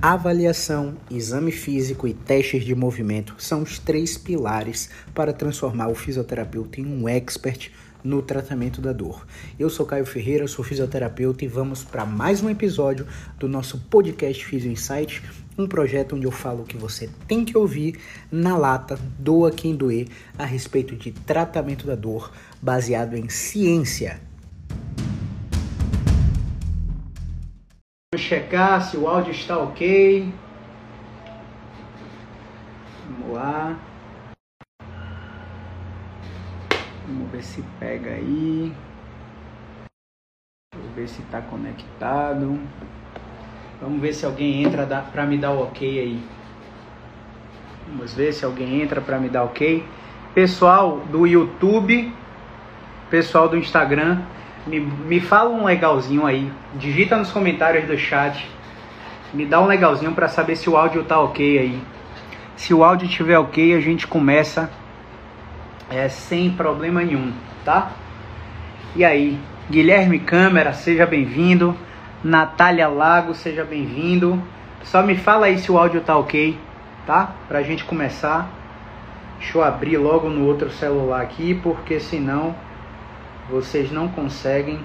Avaliação, 0.00 0.96
exame 1.10 1.50
físico 1.50 2.06
e 2.06 2.14
testes 2.14 2.64
de 2.64 2.72
movimento 2.72 3.34
são 3.36 3.62
os 3.62 3.80
três 3.80 4.16
pilares 4.16 4.88
para 5.12 5.32
transformar 5.32 5.88
o 5.88 5.94
fisioterapeuta 5.94 6.80
em 6.80 6.86
um 6.86 7.08
expert 7.08 7.72
no 8.04 8.22
tratamento 8.22 8.80
da 8.80 8.92
dor. 8.92 9.26
Eu 9.58 9.68
sou 9.68 9.84
Caio 9.84 10.06
Ferreira, 10.06 10.46
sou 10.46 10.64
fisioterapeuta 10.64 11.44
e 11.44 11.48
vamos 11.48 11.82
para 11.82 12.06
mais 12.06 12.40
um 12.40 12.48
episódio 12.48 13.08
do 13.40 13.48
nosso 13.48 13.76
podcast 13.90 14.46
Physio 14.46 14.70
Insight, 14.70 15.20
um 15.58 15.66
projeto 15.66 16.14
onde 16.14 16.28
eu 16.28 16.30
falo 16.30 16.62
o 16.62 16.66
que 16.66 16.76
você 16.76 17.10
tem 17.26 17.44
que 17.44 17.58
ouvir 17.58 17.98
na 18.30 18.56
lata, 18.56 18.96
doa 19.18 19.50
quem 19.50 19.74
doer, 19.74 20.06
a 20.38 20.44
respeito 20.44 20.94
de 20.94 21.10
tratamento 21.10 21.88
da 21.88 21.96
dor 21.96 22.30
baseado 22.62 23.16
em 23.16 23.28
ciência. 23.28 24.27
Checar 28.28 28.82
se 28.82 28.96
o 28.98 29.08
áudio 29.08 29.30
está 29.30 29.56
ok. 29.56 30.30
Vamos 33.08 33.34
lá. 33.34 33.74
Vamos 37.06 37.30
ver 37.32 37.42
se 37.42 37.62
pega 37.80 38.10
aí. 38.10 38.70
Vou 40.74 40.92
ver 40.94 41.08
se 41.08 41.22
está 41.22 41.40
conectado. 41.40 42.60
Vamos 43.80 44.00
ver 44.00 44.12
se 44.12 44.26
alguém 44.26 44.62
entra 44.62 44.84
para 44.84 45.24
me 45.24 45.38
dar 45.38 45.52
o 45.52 45.62
ok 45.62 45.98
aí. 45.98 46.22
Vamos 47.86 48.12
ver 48.12 48.34
se 48.34 48.44
alguém 48.44 48.82
entra 48.82 49.00
para 49.00 49.18
me 49.18 49.30
dar 49.30 49.44
ok. 49.44 49.82
Pessoal 50.34 51.00
do 51.10 51.26
YouTube, 51.26 52.12
pessoal 53.08 53.48
do 53.48 53.56
Instagram, 53.56 54.22
me, 54.68 54.80
me 54.80 55.20
fala 55.20 55.50
um 55.50 55.64
legalzinho 55.64 56.26
aí. 56.26 56.50
Digita 56.74 57.16
nos 57.16 57.32
comentários 57.32 57.86
do 57.86 57.96
chat. 57.96 58.46
Me 59.32 59.44
dá 59.46 59.60
um 59.60 59.66
legalzinho 59.66 60.12
para 60.12 60.28
saber 60.28 60.56
se 60.56 60.68
o 60.68 60.76
áudio 60.76 61.04
tá 61.04 61.18
ok 61.18 61.58
aí. 61.58 61.82
Se 62.56 62.74
o 62.74 62.84
áudio 62.84 63.06
estiver 63.06 63.38
ok, 63.38 63.74
a 63.74 63.80
gente 63.80 64.06
começa 64.06 64.70
é, 65.90 66.08
sem 66.08 66.50
problema 66.50 67.02
nenhum, 67.02 67.32
tá? 67.64 67.92
E 68.94 69.04
aí, 69.04 69.38
Guilherme 69.70 70.18
Câmara, 70.18 70.72
seja 70.72 71.06
bem-vindo. 71.06 71.74
Natália 72.22 72.88
Lago, 72.88 73.34
seja 73.34 73.64
bem-vindo. 73.64 74.42
Só 74.82 75.02
me 75.02 75.16
fala 75.16 75.46
aí 75.46 75.58
se 75.58 75.70
o 75.70 75.78
áudio 75.78 76.00
tá 76.00 76.16
ok, 76.16 76.58
tá? 77.06 77.32
Pra 77.46 77.62
gente 77.62 77.84
começar. 77.84 78.50
Deixa 79.38 79.56
eu 79.56 79.62
abrir 79.62 79.98
logo 79.98 80.28
no 80.28 80.44
outro 80.46 80.70
celular 80.70 81.22
aqui, 81.22 81.54
porque 81.54 82.00
senão 82.00 82.54
vocês 83.50 83.90
não 83.90 84.08
conseguem 84.08 84.80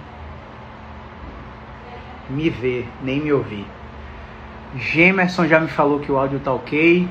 me 2.29 2.49
ver, 2.49 2.87
nem 3.01 3.19
me 3.19 3.33
ouvir. 3.33 3.65
Gemerson 4.75 5.47
já 5.47 5.59
me 5.59 5.67
falou 5.67 5.99
que 5.99 6.11
o 6.11 6.17
áudio 6.17 6.39
tá 6.39 6.51
ok. 6.51 7.07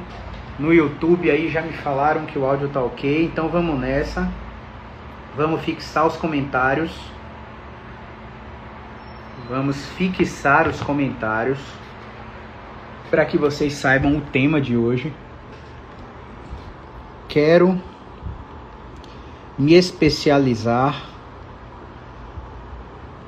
No 0.59 0.73
YouTube 0.73 1.31
aí 1.31 1.49
já 1.49 1.63
me 1.63 1.73
falaram 1.73 2.27
que 2.27 2.39
o 2.39 2.45
áudio 2.45 2.69
tá 2.69 2.81
ok. 2.81 3.25
Então 3.25 3.49
vamos 3.49 3.79
nessa. 3.79 4.29
Vamos 5.37 5.63
fixar 5.63 6.07
os 6.07 6.17
comentários. 6.17 6.93
Vamos 9.49 9.87
fixar 9.91 10.69
os 10.69 10.81
comentários 10.81 11.59
para 13.11 13.25
que 13.25 13.37
vocês 13.37 13.75
saibam 13.75 14.17
o 14.17 14.21
tema 14.21 14.61
de 14.61 14.77
hoje. 14.77 15.13
Quero 17.29 17.81
me 19.59 19.75
especializar 19.75 21.12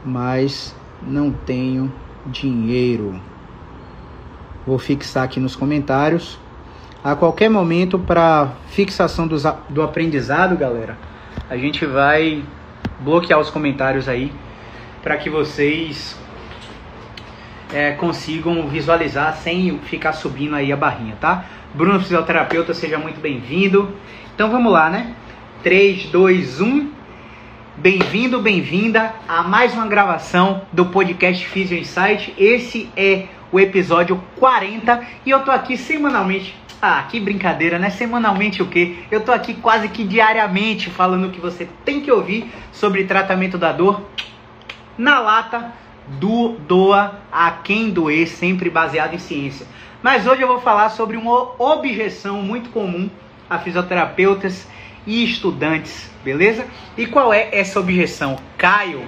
mas 0.05 0.74
não 1.02 1.30
tenho 1.30 1.92
dinheiro. 2.27 3.20
Vou 4.66 4.78
fixar 4.78 5.24
aqui 5.24 5.41
nos 5.41 5.56
comentários. 5.56 6.38
A 7.02 7.14
qualquer 7.14 7.50
momento, 7.50 7.98
para 7.98 8.52
fixação 8.68 9.27
do, 9.27 9.36
do 9.68 9.83
aprendizado, 9.83 10.56
galera, 10.56 10.96
a 11.51 11.56
gente 11.56 11.84
vai 11.84 12.42
bloquear 13.01 13.39
os 13.39 13.51
comentários 13.51 14.08
aí 14.08 14.33
para 15.02 15.18
que 15.18 15.29
vocês 15.29 16.18
é, 17.73 17.92
consigam 17.92 18.67
visualizar 18.68 19.36
sem 19.36 19.79
ficar 19.80 20.14
subindo 20.14 20.55
aí 20.55 20.73
a 20.73 20.77
barrinha, 20.77 21.17
tá? 21.20 21.45
Bruno 21.74 22.00
Fisioterapeuta, 22.00 22.73
seja 22.73 22.96
muito 22.98 23.20
bem-vindo. 23.20 23.92
Então 24.34 24.50
vamos 24.50 24.73
lá, 24.73 24.89
né? 24.89 25.14
3, 25.62 26.06
2, 26.06 26.61
1. 26.61 26.93
Bem-vindo, 27.77 28.40
bem-vinda 28.40 29.12
a 29.27 29.42
mais 29.42 29.74
uma 29.74 29.89
gravação 29.89 30.62
do 30.73 30.86
podcast 30.86 31.45
Physio 31.45 31.77
Insight. 31.77 32.33
Esse 32.39 32.89
é 32.96 33.27
o 33.51 33.58
episódio 33.58 34.23
40 34.39 35.05
e 35.27 35.30
eu 35.30 35.40
tô 35.42 35.51
aqui 35.51 35.77
semanalmente. 35.77 36.55
Ah, 36.80 37.02
que 37.11 37.18
brincadeira, 37.18 37.77
né? 37.77 37.90
Semanalmente 37.90 38.62
o 38.62 38.67
quê? 38.67 38.98
Eu 39.11 39.23
tô 39.23 39.33
aqui 39.33 39.55
quase 39.55 39.89
que 39.89 40.05
diariamente 40.05 40.89
falando 40.89 41.27
o 41.27 41.30
que 41.33 41.40
você 41.40 41.68
tem 41.85 42.01
que 42.01 42.12
ouvir 42.12 42.48
sobre 42.70 43.05
tratamento 43.05 43.58
da 43.58 43.73
dor 43.73 44.02
na 44.96 45.18
lata 45.18 45.73
do 46.06 46.51
doa 46.68 47.18
a 47.33 47.51
quem 47.51 47.91
doer, 47.91 48.29
sempre 48.29 48.70
baseado 48.70 49.14
em 49.14 49.18
ciência. 49.18 49.67
Mas 50.01 50.29
hoje 50.29 50.42
eu 50.42 50.48
vou 50.48 50.61
falar 50.61 50.91
sobre 50.91 51.17
uma 51.17 51.61
objeção 51.61 52.41
muito 52.41 52.70
comum 52.70 53.11
a 53.51 53.58
fisioterapeutas 53.58 54.64
e 55.05 55.24
estudantes, 55.24 56.14
beleza? 56.24 56.67
E 56.96 57.07
qual 57.07 57.33
é 57.33 57.48
essa 57.52 57.79
objeção? 57.79 58.39
Caio, 58.57 59.02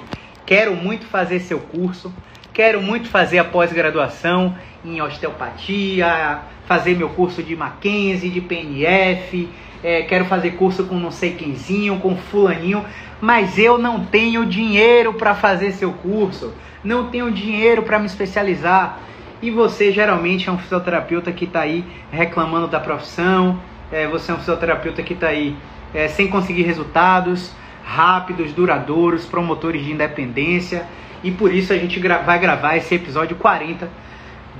quero 0.44 0.76
muito 0.76 1.06
fazer 1.06 1.40
seu 1.40 1.58
curso, 1.58 2.12
quero 2.52 2.82
muito 2.82 3.08
fazer 3.08 3.38
a 3.38 3.44
pós-graduação 3.44 4.54
em 4.84 5.00
osteopatia, 5.00 6.40
fazer 6.66 6.96
meu 6.96 7.08
curso 7.08 7.42
de 7.42 7.56
Mackenzie, 7.56 8.30
de 8.30 8.40
PNF, 8.40 9.48
é, 9.82 10.02
quero 10.02 10.26
fazer 10.26 10.52
curso 10.52 10.84
com 10.84 10.96
não 10.96 11.10
sei 11.10 11.32
quemzinho, 11.32 11.98
com 11.98 12.16
fulaninho, 12.16 12.84
mas 13.20 13.58
eu 13.58 13.78
não 13.78 14.04
tenho 14.04 14.44
dinheiro 14.44 15.14
para 15.14 15.34
fazer 15.34 15.72
seu 15.72 15.92
curso, 15.92 16.52
não 16.84 17.08
tenho 17.08 17.30
dinheiro 17.30 17.82
para 17.82 17.98
me 17.98 18.06
especializar. 18.06 19.00
E 19.42 19.50
você 19.50 19.92
geralmente 19.92 20.48
é 20.48 20.52
um 20.52 20.58
fisioterapeuta 20.58 21.30
que 21.30 21.44
está 21.44 21.60
aí 21.60 21.84
reclamando 22.10 22.66
da 22.66 22.80
profissão, 22.80 23.60
é, 23.92 24.06
você 24.06 24.32
é 24.32 24.34
um 24.34 24.38
fisioterapeuta 24.38 25.02
que 25.02 25.12
está 25.12 25.28
aí 25.28 25.54
é, 25.94 26.08
sem 26.08 26.28
conseguir 26.28 26.62
resultados 26.62 27.52
rápidos, 27.86 28.52
duradouros, 28.52 29.24
promotores 29.24 29.84
de 29.84 29.92
independência. 29.92 30.86
E 31.22 31.30
por 31.30 31.54
isso 31.54 31.72
a 31.72 31.76
gente 31.76 32.00
gra 32.00 32.18
vai 32.18 32.38
gravar 32.38 32.76
esse 32.76 32.94
episódio 32.94 33.36
40 33.36 33.88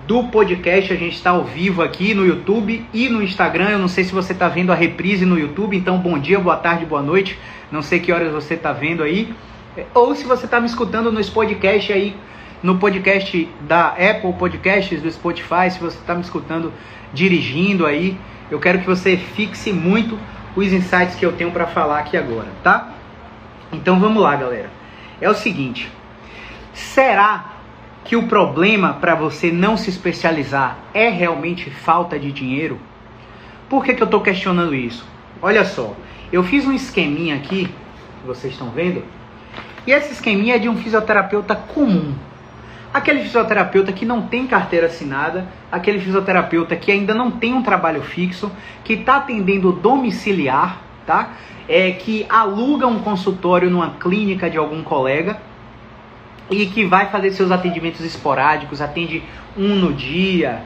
do 0.07 0.25
podcast. 0.25 0.93
A 0.93 0.97
gente 0.97 1.17
está 1.17 1.31
ao 1.31 1.45
vivo 1.45 1.83
aqui 1.83 2.15
no 2.15 2.25
YouTube 2.25 2.87
e 2.95 3.09
no 3.09 3.21
Instagram. 3.21 3.71
Eu 3.71 3.79
não 3.79 3.89
sei 3.89 4.05
se 4.05 4.13
você 4.13 4.33
está 4.33 4.49
vendo 4.49 4.73
a 4.73 4.77
reprise 4.77 5.27
no 5.27 5.39
YouTube, 5.39 5.77
então 5.77 5.99
bom 5.99 6.19
dia, 6.19 6.39
boa 6.39 6.57
tarde, 6.57 6.87
boa 6.87 7.03
noite. 7.03 7.37
Não 7.71 7.83
sei 7.83 7.99
que 7.99 8.13
horas 8.13 8.33
você 8.33 8.55
está 8.55 8.73
vendo 8.73 9.03
aí. 9.03 9.35
Ou 9.93 10.15
se 10.15 10.25
você 10.25 10.47
está 10.47 10.61
me 10.61 10.67
escutando 10.67 11.11
nos 11.11 11.29
podcasts 11.29 11.95
aí, 11.95 12.17
no 12.63 12.79
podcast 12.79 13.49
da 13.63 13.89
Apple 13.89 14.33
Podcasts, 14.39 15.03
do 15.03 15.11
Spotify, 15.11 15.71
se 15.71 15.79
você 15.79 15.99
está 15.99 16.15
me 16.15 16.23
escutando 16.23 16.73
dirigindo 17.13 17.85
aí, 17.85 18.17
eu 18.51 18.59
quero 18.59 18.79
que 18.79 18.87
você 18.87 19.17
fixe 19.17 19.73
muito 19.73 20.19
os 20.57 20.73
insights 20.73 21.15
que 21.15 21.25
eu 21.25 21.33
tenho 21.33 21.53
para 21.53 21.67
falar 21.67 22.01
aqui 22.01 22.17
agora, 22.17 22.49
tá? 22.63 22.89
Então 23.71 24.01
vamos 24.01 24.23
lá, 24.23 24.35
galera. 24.35 24.71
É 25.21 25.29
o 25.29 25.35
seguinte: 25.35 25.93
será 26.73 27.53
que 28.05 28.17
o 28.17 28.27
problema 28.27 28.95
para 28.95 29.15
você 29.15 29.53
não 29.53 29.77
se 29.77 29.91
especializar 29.91 30.79
é 30.95 31.09
realmente 31.09 31.71
falta 31.71 32.19
de 32.19 32.33
dinheiro? 32.33 32.81
Por 33.69 33.85
que, 33.85 33.95
que 33.95 34.03
eu 34.03 34.07
estou 34.07 34.21
questionando 34.21 34.75
isso? 34.75 35.05
Olha 35.43 35.65
só, 35.65 35.95
eu 36.33 36.43
fiz 36.43 36.67
um 36.67 36.73
esqueminha 36.73 37.37
aqui, 37.37 37.69
vocês 38.25 38.53
estão 38.53 38.71
vendo, 38.71 39.05
e 39.87 39.93
esse 39.93 40.13
esqueminha 40.13 40.57
é 40.57 40.59
de 40.59 40.69
um 40.69 40.77
fisioterapeuta 40.77 41.55
comum, 41.55 42.15
aquele 42.97 43.21
fisioterapeuta 43.21 43.93
que 43.93 44.07
não 44.07 44.23
tem 44.23 44.47
carteira 44.47 44.87
assinada, 44.87 45.47
aquele 45.71 46.01
fisioterapeuta 46.01 46.75
que 46.77 46.91
ainda 46.91 47.15
não 47.15 47.31
tem 47.31 47.53
um 47.53 47.63
trabalho 47.63 48.03
fixo, 48.03 48.51
que 48.83 48.95
está 48.95 49.17
atendendo 49.17 49.71
domiciliar, 49.71 50.81
tá? 51.07 51.35
É, 51.69 51.91
que 51.91 52.25
aluga 52.29 52.87
um 52.87 53.01
consultório 53.01 53.69
numa 53.69 53.91
clínica 53.91 54.49
de 54.49 54.57
algum 54.57 54.83
colega 54.83 55.41
e 56.49 56.67
que 56.67 56.85
vai 56.85 57.07
fazer 57.07 57.33
seus 57.33 57.51
atendimentos 57.51 58.01
esporádicos, 58.01 58.81
atende 58.81 59.23
um 59.57 59.75
no 59.75 59.93
dia, 59.93 60.63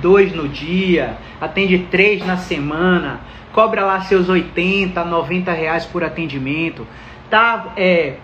dois 0.00 0.34
no 0.34 0.48
dia, 0.48 1.16
atende 1.40 1.78
três 1.90 2.26
na 2.26 2.38
semana, 2.38 3.20
cobra 3.52 3.84
lá 3.84 4.00
seus 4.00 4.28
80, 4.28 5.04
90 5.04 5.52
reais 5.52 5.84
por 5.84 6.02
atendimento, 6.02 6.86
tá? 7.30 7.72
É, 7.76 8.16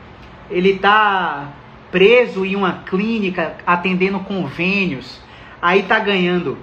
ele 0.50 0.78
tá 0.78 1.52
preso 1.94 2.44
em 2.44 2.56
uma 2.56 2.82
clínica 2.84 3.54
atendendo 3.64 4.18
convênios, 4.18 5.20
aí 5.62 5.84
tá 5.84 5.96
ganhando, 6.00 6.58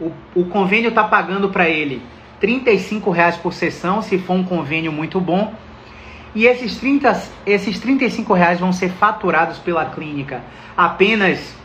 o, 0.00 0.12
o 0.36 0.44
convênio 0.44 0.92
tá 0.92 1.02
pagando 1.02 1.48
para 1.48 1.68
ele 1.68 2.00
35 2.38 3.10
reais 3.10 3.36
por 3.36 3.52
sessão, 3.52 4.00
se 4.00 4.18
for 4.18 4.34
um 4.34 4.44
convênio 4.44 4.92
muito 4.92 5.20
bom, 5.20 5.52
e 6.32 6.46
esses, 6.46 6.78
30, 6.78 7.22
esses 7.44 7.80
35 7.80 8.32
reais 8.32 8.60
vão 8.60 8.72
ser 8.72 8.90
faturados 8.90 9.58
pela 9.58 9.84
clínica 9.86 10.44
apenas 10.76 11.56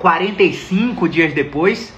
45 0.00 1.08
dias 1.08 1.32
depois. 1.32 1.94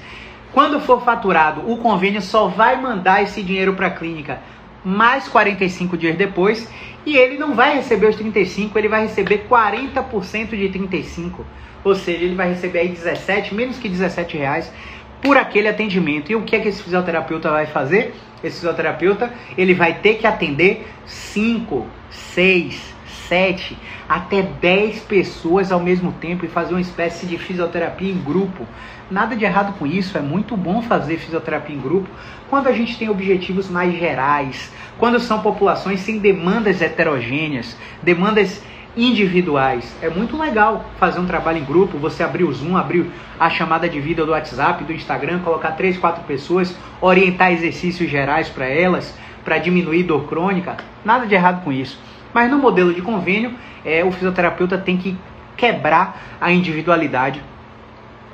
Quando 0.53 0.81
for 0.81 1.03
faturado, 1.03 1.63
o 1.67 1.79
convênio 1.79 2.21
só 2.21 2.47
vai 2.47 2.79
mandar 2.79 3.23
esse 3.23 3.43
dinheiro 3.43 3.73
para 3.73 3.87
a 3.87 3.91
clínica 3.91 4.41
mais 4.87 5.27
45 5.27 5.97
dias 5.97 6.17
depois 6.17 6.71
e 7.05 7.17
ele 7.17 7.37
não 7.37 7.57
vai 7.57 7.75
receber 7.75 8.07
os 8.07 8.15
35, 8.15 8.79
ele 8.79 8.89
vai 8.89 9.03
receber 9.03 9.45
40% 9.51 10.51
de 10.51 10.69
35. 10.69 11.45
Ou 11.83 11.95
seja, 11.97 12.23
ele 12.23 12.37
vai 12.37 12.51
receber 12.51 12.79
aí 12.79 12.89
17, 12.89 13.53
menos 13.53 13.79
que 13.79 13.89
17 13.89 14.37
reais 14.37 14.73
por 15.21 15.37
aquele 15.37 15.67
atendimento. 15.67 16.31
E 16.31 16.37
o 16.37 16.43
que 16.43 16.55
é 16.55 16.61
que 16.61 16.69
esse 16.69 16.83
fisioterapeuta 16.83 17.51
vai 17.51 17.67
fazer? 17.67 18.15
Esse 18.45 18.57
fisioterapeuta, 18.57 19.33
ele 19.59 19.75
vai 19.75 19.95
ter 19.95 20.19
que 20.19 20.27
atender 20.27 20.87
5, 21.05 21.85
6, 22.11 22.95
7, 23.29 23.77
até 24.09 24.43
10 24.43 25.01
pessoas 25.01 25.73
ao 25.73 25.81
mesmo 25.81 26.13
tempo 26.13 26.45
e 26.45 26.49
fazer 26.49 26.75
uma 26.75 26.81
espécie 26.81 27.27
de 27.27 27.37
fisioterapia 27.39 28.13
em 28.13 28.19
grupo. 28.19 28.65
Nada 29.09 29.37
de 29.37 29.45
errado 29.45 29.79
com 29.79 29.87
isso, 29.87 30.19
é 30.19 30.21
muito 30.21 30.57
bom 30.57 30.83
fazer 30.83 31.19
fisioterapia 31.19 31.77
em 31.77 31.81
grupo 31.81 32.09
quando 32.51 32.67
a 32.67 32.73
gente 32.73 32.99
tem 32.99 33.09
objetivos 33.09 33.69
mais 33.71 33.97
gerais, 33.97 34.73
quando 34.99 35.21
são 35.21 35.41
populações 35.41 36.01
sem 36.01 36.19
demandas 36.19 36.83
heterogêneas, 36.83 37.77
demandas 38.03 38.65
individuais. 38.97 39.95
É 40.03 40.11
muito 40.11 40.37
legal 40.37 40.87
fazer 40.99 41.21
um 41.21 41.27
trabalho 41.27 41.59
em 41.59 41.65
grupo, 41.65 41.99
você 41.99 42.25
abrir 42.25 42.43
o 42.43 42.53
Zoom, 42.53 42.77
abrir 42.77 43.09
a 43.39 43.49
chamada 43.49 43.89
de 43.89 44.01
vídeo 44.01 44.27
do 44.27 44.33
WhatsApp, 44.33 44.83
do 44.83 44.93
Instagram, 44.93 45.39
colocar 45.39 45.73
três, 45.73 45.97
quatro 45.97 46.25
pessoas, 46.25 46.77
orientar 47.01 47.53
exercícios 47.53 48.11
gerais 48.11 48.49
para 48.49 48.67
elas, 48.67 49.17
para 49.45 49.59
diminuir 49.59 50.03
dor 50.03 50.27
crônica. 50.27 50.79
Nada 51.05 51.27
de 51.27 51.35
errado 51.35 51.63
com 51.63 51.71
isso. 51.73 51.97
Mas 52.35 52.51
no 52.51 52.59
modelo 52.59 52.93
de 52.93 53.03
convênio, 53.03 53.55
é, 53.85 54.05
o 54.05 54.11
fisioterapeuta 54.11 54.77
tem 54.77 54.97
que 54.97 55.17
quebrar 55.57 56.21
a 56.41 56.51
individualidade 56.51 57.41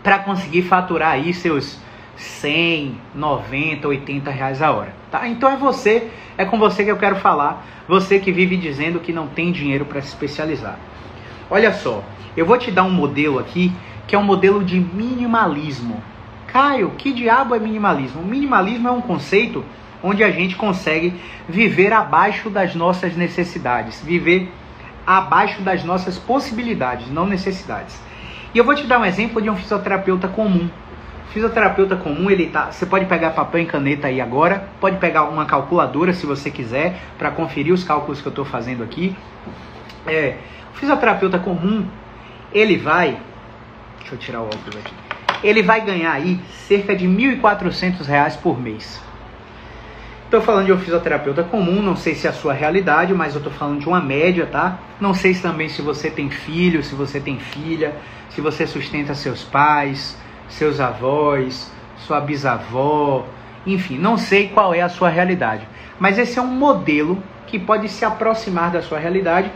para 0.02 0.18
conseguir 0.18 0.62
faturar 0.62 1.12
aí 1.12 1.32
seus 1.32 1.78
100, 2.16 2.96
90, 3.14 3.88
80 3.88 4.30
reais 4.30 4.62
a 4.62 4.70
hora. 4.70 4.94
Tá? 5.10 5.28
Então 5.28 5.50
é 5.50 5.56
você, 5.56 6.10
é 6.36 6.44
com 6.44 6.58
você 6.58 6.84
que 6.84 6.90
eu 6.90 6.96
quero 6.96 7.16
falar, 7.16 7.66
você 7.88 8.18
que 8.18 8.32
vive 8.32 8.56
dizendo 8.56 9.00
que 9.00 9.12
não 9.12 9.26
tem 9.26 9.52
dinheiro 9.52 9.84
para 9.84 10.00
se 10.00 10.08
especializar. 10.08 10.78
Olha 11.50 11.72
só, 11.72 12.02
eu 12.36 12.46
vou 12.46 12.58
te 12.58 12.70
dar 12.70 12.84
um 12.84 12.90
modelo 12.90 13.38
aqui 13.38 13.72
que 14.06 14.14
é 14.14 14.18
um 14.18 14.24
modelo 14.24 14.64
de 14.64 14.78
minimalismo. 14.78 16.02
Caio, 16.46 16.90
que 16.90 17.12
diabo 17.12 17.54
é 17.54 17.58
minimalismo? 17.58 18.22
minimalismo 18.22 18.88
é 18.88 18.90
um 18.90 19.00
conceito 19.00 19.64
onde 20.02 20.24
a 20.24 20.30
gente 20.30 20.56
consegue 20.56 21.14
viver 21.48 21.92
abaixo 21.92 22.50
das 22.50 22.74
nossas 22.74 23.16
necessidades, 23.16 24.02
viver 24.02 24.50
abaixo 25.06 25.62
das 25.62 25.84
nossas 25.84 26.18
possibilidades, 26.18 27.10
não 27.10 27.26
necessidades. 27.26 27.98
E 28.54 28.58
eu 28.58 28.64
vou 28.64 28.74
te 28.74 28.86
dar 28.86 29.00
um 29.00 29.04
exemplo 29.04 29.40
de 29.40 29.48
um 29.48 29.56
fisioterapeuta 29.56 30.28
comum. 30.28 30.68
O 31.26 31.32
fisioterapeuta 31.32 31.96
comum, 31.96 32.30
ele 32.30 32.48
tá, 32.48 32.70
você 32.70 32.84
pode 32.84 33.06
pegar 33.06 33.30
papel 33.30 33.62
e 33.62 33.66
caneta 33.66 34.08
aí 34.08 34.20
agora, 34.20 34.68
pode 34.78 34.98
pegar 34.98 35.24
uma 35.24 35.46
calculadora 35.46 36.12
se 36.12 36.26
você 36.26 36.50
quiser 36.50 37.00
para 37.16 37.30
conferir 37.30 37.72
os 37.72 37.82
cálculos 37.82 38.20
que 38.20 38.26
eu 38.26 38.30
estou 38.30 38.44
fazendo 38.44 38.82
aqui. 38.82 39.16
É, 40.06 40.36
o 40.74 40.78
fisioterapeuta 40.78 41.38
comum, 41.38 41.86
ele 42.52 42.76
vai, 42.76 43.18
deixa 44.00 44.14
eu 44.14 44.18
tirar 44.18 44.40
o 44.40 44.44
óculos 44.44 44.76
aqui. 44.76 44.94
Ele 45.42 45.62
vai 45.62 45.80
ganhar 45.80 46.12
aí 46.12 46.38
cerca 46.50 46.94
de 46.94 47.06
R$ 47.06 47.36
1.400 47.36 48.36
por 48.42 48.60
mês. 48.60 49.00
Estou 50.32 50.40
falando 50.40 50.64
de 50.64 50.72
um 50.72 50.78
fisioterapeuta 50.78 51.42
comum, 51.42 51.82
não 51.82 51.94
sei 51.94 52.14
se 52.14 52.26
é 52.26 52.30
a 52.30 52.32
sua 52.32 52.54
realidade, 52.54 53.12
mas 53.12 53.34
eu 53.34 53.38
estou 53.38 53.52
falando 53.52 53.80
de 53.80 53.86
uma 53.86 54.00
média, 54.00 54.46
tá? 54.46 54.78
Não 54.98 55.12
sei 55.12 55.34
também 55.34 55.68
se 55.68 55.82
você 55.82 56.10
tem 56.10 56.30
filho, 56.30 56.82
se 56.82 56.94
você 56.94 57.20
tem 57.20 57.38
filha, 57.38 57.94
se 58.30 58.40
você 58.40 58.66
sustenta 58.66 59.14
seus 59.14 59.44
pais, 59.44 60.16
seus 60.48 60.80
avós, 60.80 61.70
sua 61.98 62.18
bisavó, 62.18 63.26
enfim, 63.66 63.98
não 63.98 64.16
sei 64.16 64.48
qual 64.48 64.72
é 64.72 64.80
a 64.80 64.88
sua 64.88 65.10
realidade. 65.10 65.68
Mas 66.00 66.16
esse 66.16 66.38
é 66.38 66.42
um 66.42 66.46
modelo 66.46 67.22
que 67.46 67.58
pode 67.58 67.90
se 67.90 68.02
aproximar 68.02 68.70
da 68.70 68.80
sua 68.80 68.98
realidade, 68.98 69.52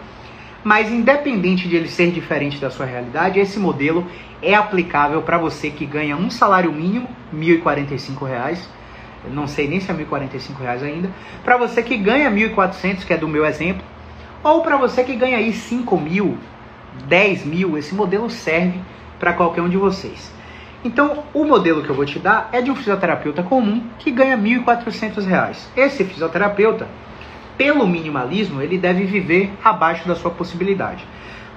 mas 0.62 0.92
independente 0.92 1.66
de 1.68 1.76
ele 1.76 1.88
ser 1.88 2.10
diferente 2.10 2.58
da 2.58 2.68
sua 2.68 2.84
realidade, 2.84 3.40
esse 3.40 3.58
modelo 3.58 4.06
é 4.42 4.54
aplicável 4.54 5.22
para 5.22 5.38
você 5.38 5.70
que 5.70 5.86
ganha 5.86 6.18
um 6.18 6.28
salário 6.28 6.70
mínimo, 6.70 7.08
R$ 7.32 7.38
1.045, 7.38 8.75
não 9.32 9.46
sei 9.46 9.68
nem 9.68 9.80
se 9.80 9.90
é 9.90 9.94
1.045 9.94 10.58
reais 10.58 10.82
ainda, 10.82 11.10
para 11.44 11.56
você 11.56 11.82
que 11.82 11.96
ganha 11.96 12.30
1.400, 12.30 13.04
que 13.04 13.12
é 13.12 13.16
do 13.16 13.28
meu 13.28 13.44
exemplo, 13.44 13.82
ou 14.42 14.62
para 14.62 14.76
você 14.76 15.02
que 15.02 15.16
ganha 15.16 15.38
aí 15.38 15.52
5 15.52 15.98
mil, 15.98 16.38
10 17.06 17.44
mil, 17.44 17.76
esse 17.76 17.94
modelo 17.94 18.30
serve 18.30 18.80
para 19.18 19.32
qualquer 19.32 19.62
um 19.62 19.68
de 19.68 19.76
vocês. 19.76 20.32
Então, 20.84 21.24
o 21.34 21.44
modelo 21.44 21.82
que 21.82 21.90
eu 21.90 21.94
vou 21.96 22.04
te 22.04 22.18
dar 22.18 22.48
é 22.52 22.62
de 22.62 22.70
um 22.70 22.76
fisioterapeuta 22.76 23.42
comum 23.42 23.82
que 23.98 24.10
ganha 24.10 24.36
R$ 24.36 24.42
1.400. 24.42 25.56
Esse 25.76 26.04
fisioterapeuta, 26.04 26.86
pelo 27.58 27.86
minimalismo, 27.86 28.62
ele 28.62 28.78
deve 28.78 29.04
viver 29.04 29.52
abaixo 29.64 30.06
da 30.06 30.14
sua 30.14 30.30
possibilidade. 30.30 31.04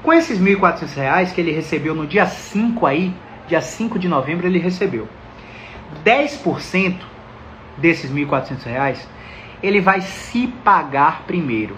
Com 0.02 0.14
esses 0.14 0.40
R$ 0.40 0.56
1.400 0.56 1.34
que 1.34 1.42
ele 1.42 1.52
recebeu 1.52 1.94
no 1.94 2.08
dia 2.08 2.26
5 2.26 2.86
aí, 2.86 3.14
dia 3.48 3.62
5 3.62 4.00
de 4.00 4.08
novembro 4.08 4.48
ele 4.48 4.58
recebeu. 4.58 5.08
10% 6.04 6.96
desses 7.80 8.12
R$ 8.12 8.26
1.400, 8.26 9.00
ele 9.62 9.82
vai 9.82 10.02
se 10.02 10.48
pagar 10.64 11.24
primeiro. 11.26 11.78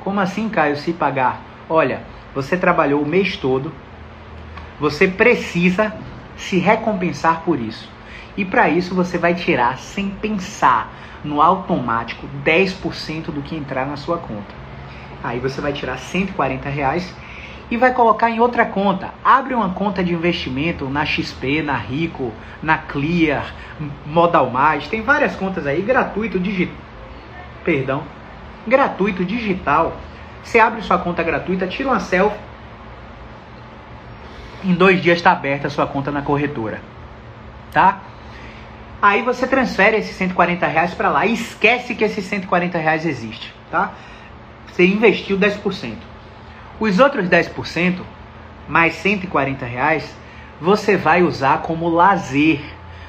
Como 0.00 0.20
assim, 0.20 0.48
Caio, 0.48 0.76
se 0.76 0.92
pagar? 0.92 1.40
Olha, 1.68 2.02
você 2.34 2.56
trabalhou 2.56 3.02
o 3.02 3.06
mês 3.06 3.36
todo, 3.36 3.72
você 4.78 5.08
precisa 5.08 5.94
se 6.36 6.58
recompensar 6.58 7.42
por 7.42 7.60
isso. 7.60 7.88
E 8.36 8.44
para 8.44 8.68
isso 8.68 8.94
você 8.94 9.16
vai 9.16 9.34
tirar, 9.34 9.78
sem 9.78 10.10
pensar, 10.10 10.92
no 11.22 11.40
automático, 11.40 12.28
10% 12.44 13.26
do 13.26 13.40
que 13.40 13.56
entrar 13.56 13.86
na 13.86 13.96
sua 13.96 14.18
conta. 14.18 14.54
Aí 15.22 15.40
você 15.40 15.60
vai 15.60 15.72
tirar 15.72 15.98
140 15.98 16.68
reais 16.68 17.14
e 17.74 17.76
vai 17.76 17.92
colocar 17.92 18.30
em 18.30 18.38
outra 18.38 18.64
conta. 18.64 19.10
Abre 19.24 19.52
uma 19.52 19.70
conta 19.70 20.02
de 20.02 20.14
investimento 20.14 20.88
na 20.88 21.04
XP, 21.04 21.60
na 21.60 21.76
Rico, 21.76 22.32
na 22.62 22.78
Clear, 22.78 23.52
Modal 24.06 24.48
Mais, 24.48 24.86
tem 24.86 25.02
várias 25.02 25.34
contas 25.34 25.66
aí, 25.66 25.82
gratuito, 25.82 26.38
digital. 26.38 26.76
Perdão, 27.64 28.04
gratuito, 28.64 29.24
digital. 29.24 29.96
Você 30.44 30.60
abre 30.60 30.82
sua 30.82 30.98
conta 30.98 31.20
gratuita, 31.24 31.66
tira 31.66 31.88
uma 31.88 31.98
selfie. 31.98 32.38
Em 34.62 34.72
dois 34.72 35.02
dias 35.02 35.18
está 35.18 35.32
aberta 35.32 35.66
a 35.66 35.70
sua 35.70 35.86
conta 35.86 36.12
na 36.12 36.22
corretora. 36.22 36.80
Tá? 37.72 38.02
Aí 39.02 39.22
você 39.22 39.48
transfere 39.48 39.96
esses 39.96 40.14
140 40.14 40.64
reais 40.64 40.94
para 40.94 41.08
lá 41.08 41.26
e 41.26 41.34
esquece 41.34 41.96
que 41.96 42.04
esses 42.04 42.24
140 42.24 42.78
reais 42.78 43.04
existe. 43.04 43.52
Tá? 43.68 43.94
Você 44.68 44.86
investiu 44.86 45.36
10%. 45.36 46.13
Os 46.80 46.98
outros 46.98 47.28
10%, 47.28 48.00
mais 48.68 48.94
140 48.94 49.64
reais, 49.64 50.16
você 50.60 50.96
vai 50.96 51.22
usar 51.22 51.62
como 51.62 51.88
lazer. 51.88 52.60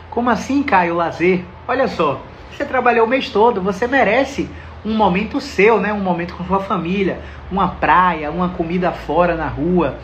Como 0.10 0.30
assim, 0.30 0.62
Caio, 0.62 0.96
lazer? 0.96 1.44
Olha 1.68 1.88
só, 1.88 2.22
você 2.52 2.64
trabalhou 2.64 3.06
o 3.06 3.10
mês 3.10 3.30
todo, 3.30 3.62
você 3.62 3.88
merece 3.88 4.50
um 4.86 4.96
momento 4.96 5.42
seu, 5.42 5.80
né? 5.80 5.92
Um 5.92 6.00
momento 6.00 6.36
com 6.36 6.44
sua 6.44 6.60
família, 6.60 7.20
uma 7.52 7.70
praia, 7.70 8.30
uma 8.30 8.50
comida 8.50 8.92
fora 8.92 9.36
na 9.36 9.48
rua, 9.48 9.98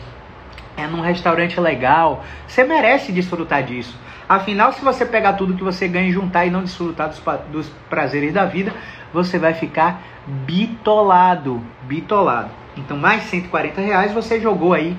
é 0.76 0.86
num 0.86 1.00
restaurante 1.00 1.60
legal. 1.60 2.24
Você 2.46 2.64
merece 2.64 3.12
desfrutar 3.12 3.62
disso. 3.62 3.96
Afinal, 4.28 4.72
se 4.72 4.84
você 4.84 5.06
pegar 5.06 5.34
tudo 5.34 5.54
que 5.54 5.62
você 5.62 5.86
ganha 5.86 6.08
e 6.08 6.12
juntar 6.12 6.46
e 6.46 6.50
não 6.50 6.62
desfrutar 6.62 7.08
dos, 7.08 7.22
dos 7.50 7.68
prazeres 7.88 8.32
da 8.32 8.44
vida, 8.44 8.72
você 9.12 9.38
vai 9.38 9.54
ficar 9.54 10.02
bitolado, 10.26 11.62
bitolado. 11.82 12.61
Então, 12.76 12.96
mais 12.96 13.24
140 13.24 13.80
reais 13.80 14.12
você 14.12 14.40
jogou 14.40 14.72
aí. 14.72 14.96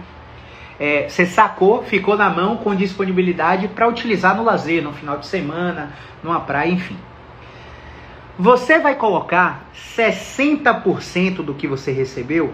É, 0.80 1.08
você 1.08 1.26
sacou, 1.26 1.84
ficou 1.84 2.18
na 2.18 2.30
mão 2.30 2.58
com 2.58 2.76
disponibilidade 2.76 3.68
para 3.68 3.88
utilizar 3.88 4.36
no 4.36 4.44
lazer, 4.44 4.84
no 4.84 4.92
final 4.92 5.18
de 5.18 5.28
semana, 5.28 5.94
numa 6.24 6.42
praia, 6.42 6.72
enfim. 6.72 6.98
Você 8.38 8.80
vai 8.80 8.96
colocar 8.96 9.70
60% 9.96 11.44
do 11.44 11.54
que 11.54 11.68
você 11.68 11.92
recebeu 11.92 12.54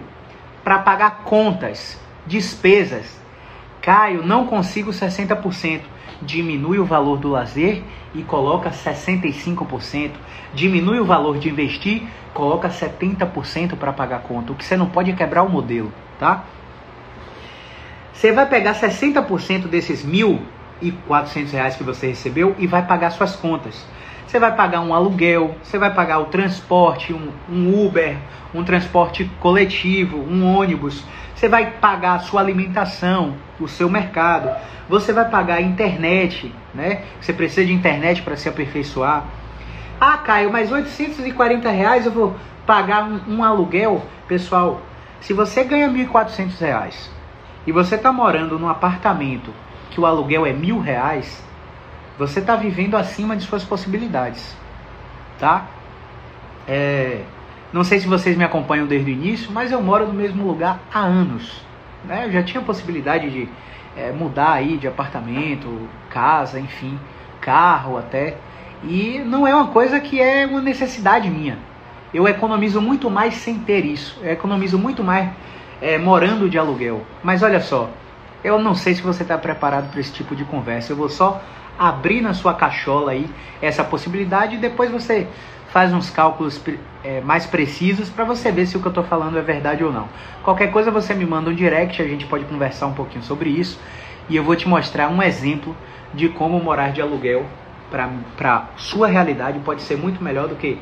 para 0.62 0.78
pagar 0.78 1.22
contas, 1.24 1.98
despesas. 2.26 3.18
Caio, 3.80 4.22
não 4.22 4.46
consigo 4.46 4.90
60%. 4.90 5.80
Diminui 6.22 6.78
o 6.78 6.84
valor 6.84 7.18
do 7.18 7.28
lazer 7.28 7.82
e 8.14 8.22
coloca 8.22 8.70
65%. 8.70 10.12
Diminui 10.54 11.00
o 11.00 11.04
valor 11.04 11.38
de 11.38 11.48
investir 11.48 12.02
coloca 12.32 12.68
70% 12.68 13.76
para 13.76 13.92
pagar 13.92 14.16
a 14.16 14.20
conta. 14.20 14.52
O 14.52 14.54
que 14.54 14.64
você 14.64 14.76
não 14.76 14.86
pode 14.86 15.10
é 15.10 15.14
quebrar 15.14 15.42
o 15.42 15.48
modelo, 15.48 15.92
tá? 16.18 16.44
Você 18.12 18.32
vai 18.32 18.46
pegar 18.46 18.74
60% 18.74 19.66
desses 19.66 20.04
R$ 20.04 20.38
1.400 20.82 21.76
que 21.76 21.82
você 21.82 22.08
recebeu 22.08 22.54
e 22.58 22.66
vai 22.66 22.86
pagar 22.86 23.10
suas 23.10 23.34
contas. 23.36 23.86
Você 24.26 24.38
vai 24.38 24.54
pagar 24.54 24.80
um 24.80 24.94
aluguel, 24.94 25.56
você 25.62 25.76
vai 25.76 25.92
pagar 25.92 26.20
o 26.20 26.26
transporte, 26.26 27.12
um, 27.12 27.30
um 27.48 27.84
Uber, 27.84 28.16
um 28.54 28.62
transporte 28.62 29.28
coletivo, 29.40 30.18
um 30.18 30.46
ônibus. 30.46 31.04
Você 31.34 31.48
vai 31.48 31.72
pagar 31.72 32.14
a 32.14 32.18
sua 32.20 32.40
alimentação, 32.40 33.34
o 33.60 33.68
seu 33.68 33.88
mercado. 33.88 34.50
Você 34.88 35.12
vai 35.12 35.28
pagar 35.28 35.60
internet, 35.60 36.52
né? 36.74 37.04
Você 37.20 37.32
precisa 37.32 37.66
de 37.66 37.72
internet 37.72 38.22
para 38.22 38.36
se 38.36 38.48
aperfeiçoar. 38.48 39.24
Ah, 40.00 40.16
Caio, 40.18 40.50
mas 40.50 40.72
840 40.72 41.70
reais 41.70 42.06
eu 42.06 42.12
vou 42.12 42.36
pagar 42.66 43.04
um, 43.04 43.36
um 43.36 43.44
aluguel? 43.44 44.02
Pessoal, 44.26 44.80
se 45.20 45.32
você 45.32 45.64
ganha 45.64 45.88
1.400 45.88 46.58
reais 46.58 47.10
e 47.66 47.72
você 47.72 47.96
está 47.96 48.12
morando 48.12 48.58
num 48.58 48.68
apartamento 48.68 49.52
que 49.90 50.00
o 50.00 50.06
aluguel 50.06 50.46
é 50.46 50.52
mil 50.52 50.80
reais, 50.80 51.44
você 52.18 52.40
está 52.40 52.56
vivendo 52.56 52.96
acima 52.96 53.36
de 53.36 53.44
suas 53.44 53.64
possibilidades, 53.64 54.56
tá? 55.38 55.66
É, 56.66 57.22
não 57.72 57.84
sei 57.84 58.00
se 58.00 58.06
vocês 58.06 58.36
me 58.36 58.44
acompanham 58.44 58.86
desde 58.86 59.10
o 59.10 59.14
início, 59.14 59.50
mas 59.52 59.70
eu 59.70 59.80
moro 59.80 60.06
no 60.06 60.12
mesmo 60.12 60.46
lugar 60.46 60.80
há 60.92 61.00
anos. 61.00 61.64
Né? 62.04 62.26
Eu 62.26 62.32
já 62.32 62.42
tinha 62.42 62.62
possibilidade 62.62 63.30
de 63.30 63.48
é, 63.96 64.12
mudar 64.12 64.52
aí 64.52 64.76
de 64.76 64.86
apartamento, 64.86 65.88
casa, 66.08 66.58
enfim, 66.58 66.98
carro 67.40 67.98
até. 67.98 68.36
E 68.82 69.18
não 69.24 69.46
é 69.46 69.54
uma 69.54 69.68
coisa 69.68 70.00
que 70.00 70.20
é 70.20 70.46
uma 70.46 70.60
necessidade 70.60 71.28
minha. 71.28 71.58
Eu 72.12 72.26
economizo 72.26 72.80
muito 72.80 73.10
mais 73.10 73.34
sem 73.34 73.58
ter 73.58 73.84
isso. 73.84 74.18
Eu 74.22 74.32
economizo 74.32 74.78
muito 74.78 75.04
mais 75.04 75.30
é, 75.80 75.98
morando 75.98 76.48
de 76.48 76.58
aluguel. 76.58 77.02
Mas 77.22 77.42
olha 77.42 77.60
só, 77.60 77.90
eu 78.42 78.58
não 78.58 78.74
sei 78.74 78.94
se 78.94 79.02
você 79.02 79.22
está 79.22 79.36
preparado 79.36 79.90
para 79.90 80.00
esse 80.00 80.12
tipo 80.12 80.34
de 80.34 80.44
conversa. 80.44 80.92
Eu 80.92 80.96
vou 80.96 81.08
só 81.08 81.40
abrir 81.78 82.20
na 82.20 82.34
sua 82.34 82.54
cachola 82.54 83.12
aí 83.12 83.28
essa 83.62 83.84
possibilidade 83.84 84.56
e 84.56 84.58
depois 84.58 84.90
você 84.90 85.28
faz 85.72 85.92
uns 85.92 86.10
cálculos 86.10 86.60
é, 87.04 87.20
mais 87.20 87.46
precisos 87.46 88.10
para 88.10 88.24
você 88.24 88.50
ver 88.50 88.66
se 88.66 88.76
o 88.76 88.80
que 88.80 88.86
eu 88.86 88.90
estou 88.90 89.04
falando 89.04 89.38
é 89.38 89.42
verdade 89.42 89.84
ou 89.84 89.92
não. 89.92 90.08
Qualquer 90.42 90.70
coisa 90.70 90.90
você 90.90 91.14
me 91.14 91.24
manda 91.24 91.50
um 91.50 91.54
direct, 91.54 92.00
a 92.02 92.06
gente 92.06 92.26
pode 92.26 92.44
conversar 92.44 92.86
um 92.86 92.94
pouquinho 92.94 93.22
sobre 93.22 93.50
isso 93.50 93.78
e 94.28 94.36
eu 94.36 94.44
vou 94.44 94.56
te 94.56 94.68
mostrar 94.68 95.08
um 95.08 95.22
exemplo 95.22 95.76
de 96.12 96.28
como 96.28 96.58
morar 96.60 96.92
de 96.92 97.00
aluguel 97.00 97.46
para 98.36 98.68
sua 98.76 99.08
realidade 99.08 99.58
pode 99.60 99.82
ser 99.82 99.96
muito 99.96 100.22
melhor 100.22 100.48
do 100.48 100.54
que 100.54 100.78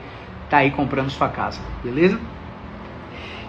tá 0.50 0.58
aí 0.58 0.70
comprando 0.70 1.10
sua 1.10 1.28
casa, 1.28 1.60
beleza? 1.82 2.18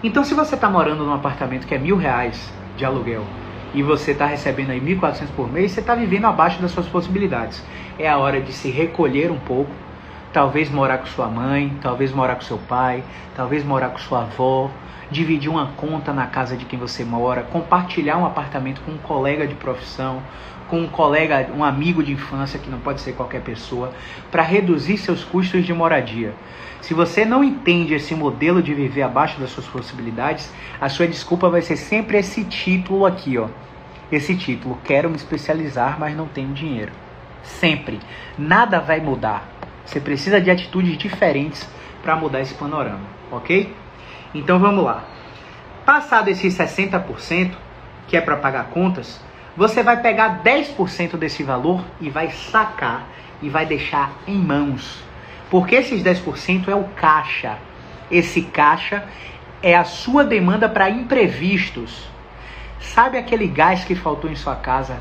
Então, 0.02 0.24
se 0.24 0.34
você 0.34 0.56
está 0.56 0.70
morando 0.70 1.04
num 1.04 1.14
apartamento 1.14 1.68
que 1.68 1.76
é 1.76 1.78
mil 1.78 1.98
reais 1.98 2.52
de 2.78 2.86
aluguel 2.86 3.26
e 3.74 3.84
você 3.84 4.12
está 4.12 4.26
recebendo 4.26 4.72
aí 4.72 4.80
1.400 4.80 5.28
por 5.36 5.52
mês, 5.52 5.74
você 5.74 5.82
está 5.82 5.94
vivendo 5.94 6.26
abaixo 6.26 6.62
das 6.62 6.72
suas 6.72 6.88
possibilidades. 6.88 7.62
É 7.98 8.08
a 8.08 8.18
hora 8.18 8.40
de 8.40 8.54
se 8.54 8.70
recolher 8.70 9.30
um 9.30 9.40
pouco, 9.40 9.70
talvez 10.32 10.70
morar 10.70 11.00
com 11.00 11.08
sua 11.08 11.28
mãe, 11.28 11.76
talvez 11.82 12.12
morar 12.12 12.36
com 12.36 12.42
seu 12.42 12.58
pai, 12.58 13.04
talvez 13.36 13.64
morar 13.64 13.90
com 13.90 13.98
sua 13.98 14.22
avó, 14.22 14.70
dividir 15.12 15.50
uma 15.50 15.68
conta 15.78 16.14
na 16.14 16.28
casa 16.28 16.56
de 16.56 16.66
quem 16.66 16.78
você 16.78 17.04
mora, 17.04 17.44
compartilhar 17.44 18.18
um 18.18 18.26
apartamento 18.26 18.82
com 18.82 18.92
um 18.92 18.98
colega 18.98 19.48
de 19.48 19.56
profissão, 19.56 20.22
com 20.70 20.82
um 20.82 20.88
colega, 20.88 21.50
um 21.56 21.64
amigo 21.64 22.04
de 22.04 22.12
infância, 22.12 22.60
que 22.60 22.70
não 22.70 22.80
pode 22.80 23.02
ser 23.02 23.14
qualquer 23.14 23.42
pessoa, 23.42 23.92
para 24.32 24.44
reduzir 24.44 24.98
seus 24.98 25.24
custos 25.24 25.66
de 25.66 25.74
moradia. 25.74 26.34
Se 26.80 26.94
você 26.94 27.26
não 27.26 27.44
entende 27.44 27.96
esse 27.96 28.14
modelo 28.14 28.62
de 28.62 28.74
viver 28.74 29.02
abaixo 29.02 29.40
das 29.40 29.50
suas 29.50 29.66
possibilidades, 29.66 30.54
a 30.80 30.88
sua 30.88 31.08
desculpa 31.08 31.50
vai 31.50 31.62
ser 31.62 31.76
sempre 31.76 32.20
esse 32.20 32.46
título 32.46 33.06
aqui, 33.06 33.38
ó. 33.38 33.48
Esse 34.12 34.36
título, 34.36 34.78
quero 34.84 35.10
me 35.10 35.16
especializar, 35.16 36.00
mas 36.00 36.16
não 36.16 36.28
tenho 36.28 36.54
dinheiro. 36.54 36.92
Sempre. 37.44 38.00
Nada 38.38 38.80
vai 38.80 39.00
mudar. 39.00 39.48
Você 39.90 40.00
precisa 40.00 40.40
de 40.40 40.52
atitudes 40.52 40.96
diferentes 41.00 41.68
para 42.04 42.16
mudar 42.16 42.42
esse 42.42 42.54
panorama, 42.54 43.02
ok? 43.32 43.76
Então 44.36 44.60
vamos 44.60 44.86
lá. 44.86 45.04
Passado 45.84 46.28
esses 46.28 46.56
60%, 46.56 47.54
que 48.08 48.16
é 48.16 48.22
para 48.22 48.38
pagar 48.38 48.66
contas, 48.66 49.20
você 49.58 49.82
vai 49.82 50.00
pegar 50.00 50.44
10% 50.44 51.18
desse 51.18 51.42
valor 51.42 51.84
e 52.00 52.08
vai 52.08 52.30
sacar 52.30 53.08
e 53.42 53.50
vai 53.50 53.66
deixar 53.66 54.12
em 54.28 54.36
mãos. 54.36 55.04
Porque 55.50 55.74
esses 55.78 56.04
10% 56.04 56.68
é 56.68 56.76
o 56.76 56.84
caixa. 56.90 57.58
Esse 58.12 58.44
caixa 58.44 59.04
é 59.64 59.76
a 59.76 59.86
sua 59.86 60.24
demanda 60.24 60.70
para 60.70 60.88
imprevistos. 60.88 62.08
Sabe 62.80 63.18
aquele 63.18 63.48
gás 63.48 63.84
que 63.84 63.96
faltou 63.96 64.30
em 64.30 64.36
sua 64.36 64.56
casa 64.56 65.00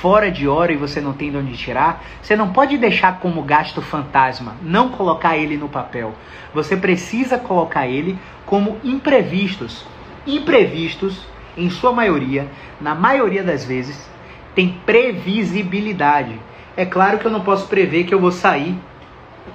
fora 0.00 0.30
de 0.30 0.46
hora 0.46 0.72
e 0.72 0.76
você 0.76 1.00
não 1.00 1.12
tem 1.12 1.30
de 1.30 1.36
onde 1.36 1.56
tirar? 1.56 2.02
Você 2.22 2.36
não 2.36 2.52
pode 2.52 2.78
deixar 2.78 3.18
como 3.18 3.42
gasto 3.42 3.82
fantasma, 3.82 4.56
não 4.62 4.90
colocar 4.90 5.36
ele 5.36 5.56
no 5.56 5.68
papel. 5.68 6.14
Você 6.54 6.76
precisa 6.76 7.38
colocar 7.38 7.86
ele 7.86 8.18
como 8.46 8.78
imprevistos. 8.84 9.84
Imprevistos 10.26 11.26
em 11.56 11.68
sua 11.68 11.92
maioria, 11.92 12.48
na 12.80 12.94
maioria 12.94 13.42
das 13.42 13.64
vezes, 13.64 14.08
tem 14.54 14.80
previsibilidade. 14.86 16.38
É 16.76 16.86
claro 16.86 17.18
que 17.18 17.26
eu 17.26 17.30
não 17.30 17.40
posso 17.40 17.66
prever 17.66 18.04
que 18.04 18.14
eu 18.14 18.20
vou 18.20 18.30
sair 18.30 18.76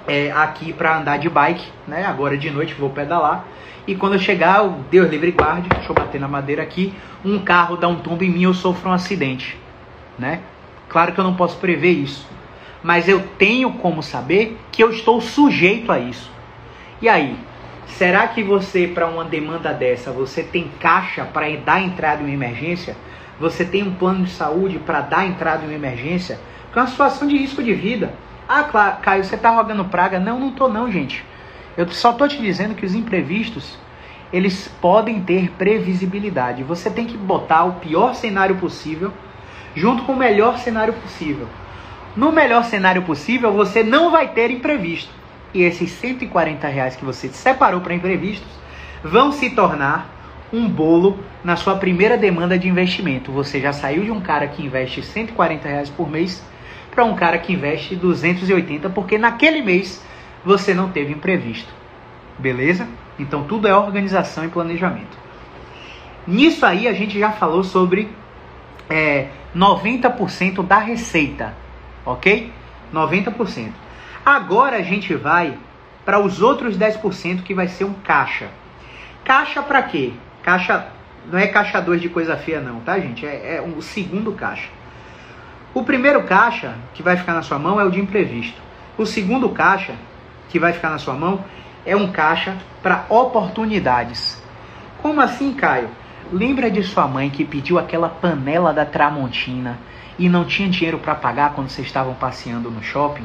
é, 0.06 0.30
aqui 0.30 0.72
para 0.72 0.98
andar 0.98 1.18
de 1.18 1.28
bike, 1.28 1.66
né? 1.88 2.04
Agora 2.04 2.36
de 2.36 2.50
noite 2.50 2.74
vou 2.74 2.90
pedalar. 2.90 3.44
E 3.86 3.94
quando 3.94 4.14
eu 4.14 4.18
chegar, 4.18 4.66
Deus 4.90 5.08
livre 5.08 5.30
guarde, 5.30 5.68
deixa 5.68 5.90
eu 5.90 5.94
bater 5.94 6.20
na 6.20 6.26
madeira 6.26 6.62
aqui, 6.62 6.92
um 7.24 7.38
carro 7.38 7.76
dá 7.76 7.86
um 7.86 7.96
tombo 7.96 8.24
em 8.24 8.30
mim, 8.30 8.42
eu 8.42 8.52
sofro 8.52 8.90
um 8.90 8.92
acidente, 8.92 9.56
né? 10.18 10.40
Claro 10.88 11.12
que 11.12 11.18
eu 11.18 11.24
não 11.24 11.34
posso 11.34 11.56
prever 11.58 11.92
isso, 11.92 12.26
mas 12.82 13.08
eu 13.08 13.20
tenho 13.38 13.72
como 13.74 14.02
saber 14.02 14.58
que 14.70 14.82
eu 14.82 14.90
estou 14.90 15.20
sujeito 15.20 15.90
a 15.90 15.98
isso. 15.98 16.30
E 17.02 17.08
aí, 17.08 17.36
Será 17.86 18.26
que 18.28 18.42
você, 18.42 18.86
para 18.86 19.06
uma 19.06 19.24
demanda 19.24 19.72
dessa, 19.72 20.10
você 20.10 20.42
tem 20.42 20.70
caixa 20.80 21.24
para 21.24 21.48
dar 21.56 21.80
entrada 21.80 22.20
em 22.20 22.26
uma 22.26 22.34
emergência? 22.34 22.94
Você 23.40 23.64
tem 23.64 23.82
um 23.82 23.94
plano 23.94 24.24
de 24.24 24.30
saúde 24.30 24.78
para 24.78 25.00
dar 25.00 25.26
entrada 25.26 25.64
em 25.64 25.68
uma 25.68 25.74
emergência? 25.74 26.38
Porque 26.64 26.78
é 26.78 26.82
uma 26.82 26.88
situação 26.88 27.26
de 27.26 27.38
risco 27.38 27.62
de 27.62 27.72
vida. 27.72 28.12
Ah, 28.46 28.64
claro, 28.64 28.98
Caio, 29.00 29.24
você 29.24 29.36
está 29.36 29.50
rogando 29.50 29.84
praga? 29.86 30.18
Não, 30.18 30.38
não 30.38 30.50
tô 30.50 30.68
não, 30.68 30.90
gente. 30.90 31.24
Eu 31.76 31.88
só 31.88 32.12
tô 32.12 32.28
te 32.28 32.38
dizendo 32.38 32.74
que 32.74 32.84
os 32.84 32.94
imprevistos, 32.94 33.78
eles 34.30 34.68
podem 34.80 35.22
ter 35.22 35.50
previsibilidade. 35.52 36.62
Você 36.64 36.90
tem 36.90 37.06
que 37.06 37.16
botar 37.16 37.64
o 37.64 37.74
pior 37.74 38.14
cenário 38.14 38.56
possível 38.56 39.12
junto 39.76 40.02
com 40.04 40.12
o 40.12 40.16
melhor 40.16 40.58
cenário 40.58 40.94
possível. 40.94 41.46
No 42.16 42.32
melhor 42.32 42.64
cenário 42.64 43.02
possível, 43.02 43.52
você 43.52 43.84
não 43.84 44.10
vai 44.10 44.28
ter 44.28 44.50
imprevisto 44.50 45.14
e 45.56 45.62
esses 45.62 45.90
140 45.92 46.68
reais 46.68 46.96
que 46.96 47.04
você 47.04 47.28
separou 47.28 47.80
para 47.80 47.94
imprevistos 47.94 48.50
vão 49.02 49.32
se 49.32 49.50
tornar 49.50 50.14
um 50.52 50.68
bolo 50.68 51.18
na 51.42 51.56
sua 51.56 51.76
primeira 51.76 52.16
demanda 52.16 52.58
de 52.58 52.68
investimento. 52.68 53.32
Você 53.32 53.60
já 53.60 53.72
saiu 53.72 54.04
de 54.04 54.10
um 54.10 54.20
cara 54.20 54.46
que 54.46 54.64
investe 54.64 55.02
140 55.02 55.66
reais 55.66 55.90
por 55.90 56.10
mês 56.10 56.44
para 56.90 57.04
um 57.04 57.14
cara 57.14 57.38
que 57.38 57.52
investe 57.52 57.96
280 57.96 58.90
porque 58.90 59.18
naquele 59.18 59.62
mês 59.62 60.04
você 60.44 60.74
não 60.74 60.90
teve 60.90 61.12
imprevisto. 61.12 61.72
Beleza? 62.38 62.86
Então 63.18 63.44
tudo 63.44 63.66
é 63.66 63.74
organização 63.74 64.44
e 64.44 64.48
planejamento. 64.48 65.16
Nisso 66.26 66.66
aí 66.66 66.86
a 66.86 66.92
gente 66.92 67.18
já 67.18 67.32
falou 67.32 67.64
sobre 67.64 68.10
é, 68.90 69.28
90% 69.56 70.62
da 70.62 70.78
receita, 70.78 71.54
ok? 72.04 72.52
90%. 72.92 73.72
Agora 74.24 74.76
a 74.76 74.82
gente 74.82 75.14
vai 75.14 75.56
para 76.04 76.20
os 76.20 76.42
outros 76.42 76.76
10% 76.76 77.42
que 77.42 77.54
vai 77.54 77.66
ser 77.66 77.84
um 77.84 77.94
caixa. 77.94 78.48
Caixa 79.24 79.62
para 79.62 79.82
quê? 79.82 80.12
Caixa 80.42 80.86
não 81.32 81.38
é 81.38 81.46
caixa 81.46 81.80
2 81.80 82.00
de 82.00 82.08
coisa 82.08 82.36
feia 82.36 82.60
não, 82.60 82.80
tá 82.80 82.98
gente? 83.00 83.26
É, 83.26 83.56
é 83.56 83.60
o 83.62 83.80
segundo 83.80 84.32
caixa. 84.32 84.68
O 85.74 85.82
primeiro 85.82 86.22
caixa 86.24 86.74
que 86.94 87.02
vai 87.02 87.16
ficar 87.16 87.32
na 87.32 87.42
sua 87.42 87.58
mão 87.58 87.80
é 87.80 87.84
o 87.84 87.90
de 87.90 88.00
imprevisto. 88.00 88.60
O 88.96 89.04
segundo 89.04 89.48
caixa 89.48 89.94
que 90.48 90.58
vai 90.58 90.72
ficar 90.72 90.90
na 90.90 90.98
sua 90.98 91.14
mão 91.14 91.44
é 91.84 91.96
um 91.96 92.12
caixa 92.12 92.56
para 92.82 93.04
oportunidades. 93.08 94.40
Como 95.02 95.20
assim, 95.20 95.52
Caio? 95.54 95.88
Lembra 96.32 96.68
de 96.68 96.82
sua 96.82 97.06
mãe 97.06 97.30
que 97.30 97.44
pediu 97.44 97.78
aquela 97.78 98.08
panela 98.08 98.72
da 98.72 98.84
Tramontina 98.84 99.78
e 100.18 100.28
não 100.28 100.44
tinha 100.44 100.68
dinheiro 100.68 100.98
para 100.98 101.14
pagar 101.14 101.52
quando 101.52 101.68
vocês 101.68 101.86
estavam 101.86 102.14
passeando 102.14 102.68
no 102.68 102.82
shopping? 102.82 103.24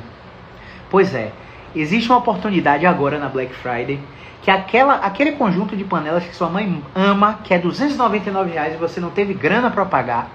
Pois 0.87 1.15
é, 1.15 1.31
existe 1.75 2.09
uma 2.09 2.19
oportunidade 2.19 2.85
agora 2.85 3.17
na 3.17 3.27
Black 3.27 3.55
Friday 3.55 3.99
que 4.43 4.51
aquela, 4.51 4.95
aquele 4.95 5.31
conjunto 5.31 5.75
de 5.75 5.83
panelas 5.83 6.23
que 6.23 6.35
sua 6.35 6.47
mãe 6.47 6.83
ama, 6.93 7.39
que 7.43 7.55
é 7.55 7.57
299 7.57 8.51
reais 8.51 8.75
e 8.75 8.77
você 8.77 8.99
não 8.99 9.09
teve 9.09 9.33
grana 9.33 9.71
para 9.71 9.85
pagar, 9.85 10.29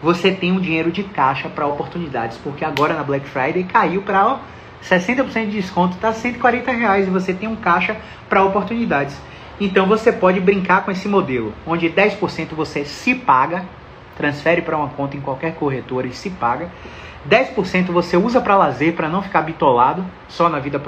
você 0.00 0.30
tem 0.30 0.52
um 0.52 0.60
dinheiro 0.60 0.92
de 0.92 1.02
caixa 1.02 1.48
para 1.48 1.66
oportunidades, 1.66 2.38
porque 2.38 2.64
agora 2.64 2.94
na 2.94 3.02
Black 3.02 3.26
Friday 3.28 3.64
caiu 3.64 4.02
para 4.02 4.38
60% 4.80 5.46
de 5.46 5.60
desconto, 5.60 5.96
está 5.96 6.12
140 6.12 6.70
reais 6.70 7.08
e 7.08 7.10
você 7.10 7.34
tem 7.34 7.48
um 7.48 7.56
caixa 7.56 7.96
para 8.28 8.44
oportunidades. 8.44 9.20
Então 9.60 9.86
você 9.86 10.10
pode 10.10 10.40
brincar 10.40 10.86
com 10.86 10.90
esse 10.90 11.06
modelo, 11.06 11.52
onde 11.66 11.90
10% 11.90 12.54
você 12.54 12.82
se 12.86 13.14
paga, 13.14 13.66
transfere 14.16 14.62
para 14.62 14.76
uma 14.76 14.88
conta 14.88 15.18
em 15.18 15.20
qualquer 15.20 15.54
corretora 15.54 16.06
e 16.06 16.14
se 16.14 16.30
paga. 16.30 16.70
10% 17.28 17.92
você 17.92 18.16
usa 18.16 18.40
para 18.40 18.56
lazer, 18.56 18.94
para 18.94 19.06
não 19.06 19.20
ficar 19.20 19.42
bitolado 19.42 20.02
só 20.28 20.48
na 20.48 20.58
vida 20.58 20.80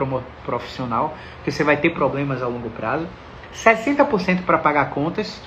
profissional, 0.44 1.14
porque 1.36 1.50
você 1.50 1.62
vai 1.62 1.76
ter 1.76 1.90
problemas 1.90 2.42
a 2.42 2.46
longo 2.46 2.70
prazo. 2.70 3.06
60% 3.54 4.42
para 4.46 4.56
pagar 4.56 4.88
contas, 4.88 5.38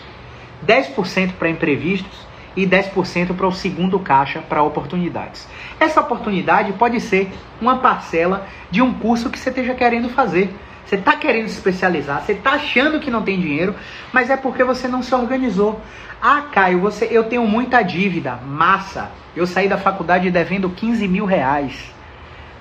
10% 0.64 1.34
para 1.34 1.50
imprevistos 1.50 2.28
e 2.56 2.68
10% 2.68 3.36
para 3.36 3.48
o 3.48 3.52
segundo 3.52 4.00
caixa 4.00 4.40
para 4.48 4.62
oportunidades. 4.62 5.48
Essa 5.80 6.02
oportunidade 6.02 6.72
pode 6.74 7.02
ser 7.02 7.32
uma 7.60 7.80
parcela 7.80 8.48
de 8.70 8.84
um 8.84 8.94
curso 8.94 9.32
que 9.32 9.40
você 9.40 9.50
esteja 9.50 9.74
querendo 9.74 10.10
fazer. 10.10 10.54
Você 10.86 10.96
está 10.96 11.16
querendo 11.16 11.48
se 11.48 11.56
especializar, 11.56 12.22
você 12.22 12.34
está 12.34 12.52
achando 12.52 13.00
que 13.00 13.10
não 13.10 13.24
tem 13.24 13.40
dinheiro, 13.40 13.76
mas 14.14 14.30
é 14.30 14.38
porque 14.38 14.64
você 14.64 14.88
não 14.88 15.02
se 15.02 15.14
organizou. 15.16 15.82
Ah, 16.22 16.44
Caio, 16.52 16.80
você, 16.80 17.08
eu 17.12 17.24
tenho 17.24 17.46
muita 17.48 17.82
dívida, 17.82 18.36
massa. 18.36 19.10
Eu 19.36 19.48
saí 19.48 19.68
da 19.68 19.78
faculdade 19.78 20.30
devendo 20.30 20.70
15 20.70 21.08
mil 21.08 21.26
reais. 21.26 21.92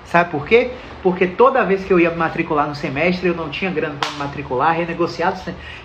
Sabe 0.05 0.31
por 0.31 0.45
quê? 0.45 0.71
Porque 1.03 1.27
toda 1.27 1.63
vez 1.63 1.83
que 1.83 1.91
eu 1.91 1.99
ia 1.99 2.11
matricular 2.11 2.67
no 2.67 2.75
semestre, 2.75 3.27
eu 3.27 3.35
não 3.35 3.49
tinha 3.49 3.69
grana 3.69 3.95
para 3.99 4.11
matricular, 4.11 4.75
renegociava, 4.75 5.39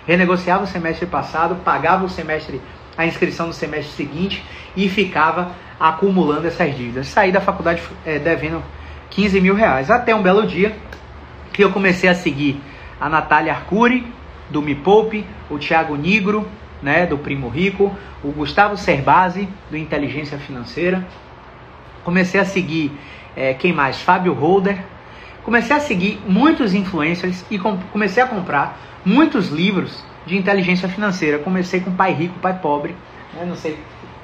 renegociava 0.07 0.63
o 0.63 0.67
semestre 0.67 1.05
passado, 1.05 1.55
pagava 1.63 2.05
o 2.05 2.09
semestre, 2.09 2.61
a 2.97 3.05
inscrição 3.05 3.47
no 3.47 3.53
semestre 3.53 3.93
seguinte 3.93 4.43
e 4.75 4.89
ficava 4.89 5.51
acumulando 5.79 6.47
essas 6.47 6.75
dívidas. 6.75 7.07
Saí 7.07 7.31
da 7.31 7.41
faculdade 7.41 7.81
é, 8.05 8.19
devendo 8.19 8.63
15 9.11 9.41
mil 9.41 9.53
reais. 9.53 9.89
Até 9.91 10.13
um 10.13 10.21
belo 10.21 10.45
dia 10.45 10.75
que 11.53 11.63
eu 11.63 11.71
comecei 11.71 12.09
a 12.09 12.15
seguir 12.15 12.61
a 12.99 13.09
Natália 13.09 13.53
Arcuri, 13.53 14.05
do 14.49 14.61
Me 14.61 14.75
Poupe, 14.75 15.25
o 15.49 15.57
Thiago 15.57 15.95
Nigro, 15.95 16.47
né, 16.81 17.05
do 17.05 17.17
Primo 17.17 17.47
Rico, 17.47 17.95
o 18.23 18.31
Gustavo 18.31 18.77
Cerbasi, 18.77 19.47
do 19.69 19.77
Inteligência 19.77 20.37
Financeira. 20.37 21.05
Comecei 22.03 22.39
a 22.39 22.45
seguir 22.45 22.91
é, 23.35 23.53
quem 23.53 23.73
mais? 23.73 24.01
Fábio 24.01 24.33
Holder. 24.33 24.77
Comecei 25.43 25.75
a 25.75 25.79
seguir 25.79 26.21
muitos 26.27 26.73
influencers 26.73 27.43
e 27.49 27.57
com, 27.57 27.77
comecei 27.91 28.21
a 28.21 28.27
comprar 28.27 28.77
muitos 29.03 29.49
livros 29.49 30.03
de 30.25 30.37
inteligência 30.37 30.87
financeira. 30.87 31.39
Comecei 31.39 31.79
com 31.79 31.91
Pai 31.91 32.13
Rico, 32.13 32.37
Pai 32.39 32.59
Pobre. 32.59 32.95
Eu 33.39 33.47
não 33.47 33.55
sei, 33.55 33.79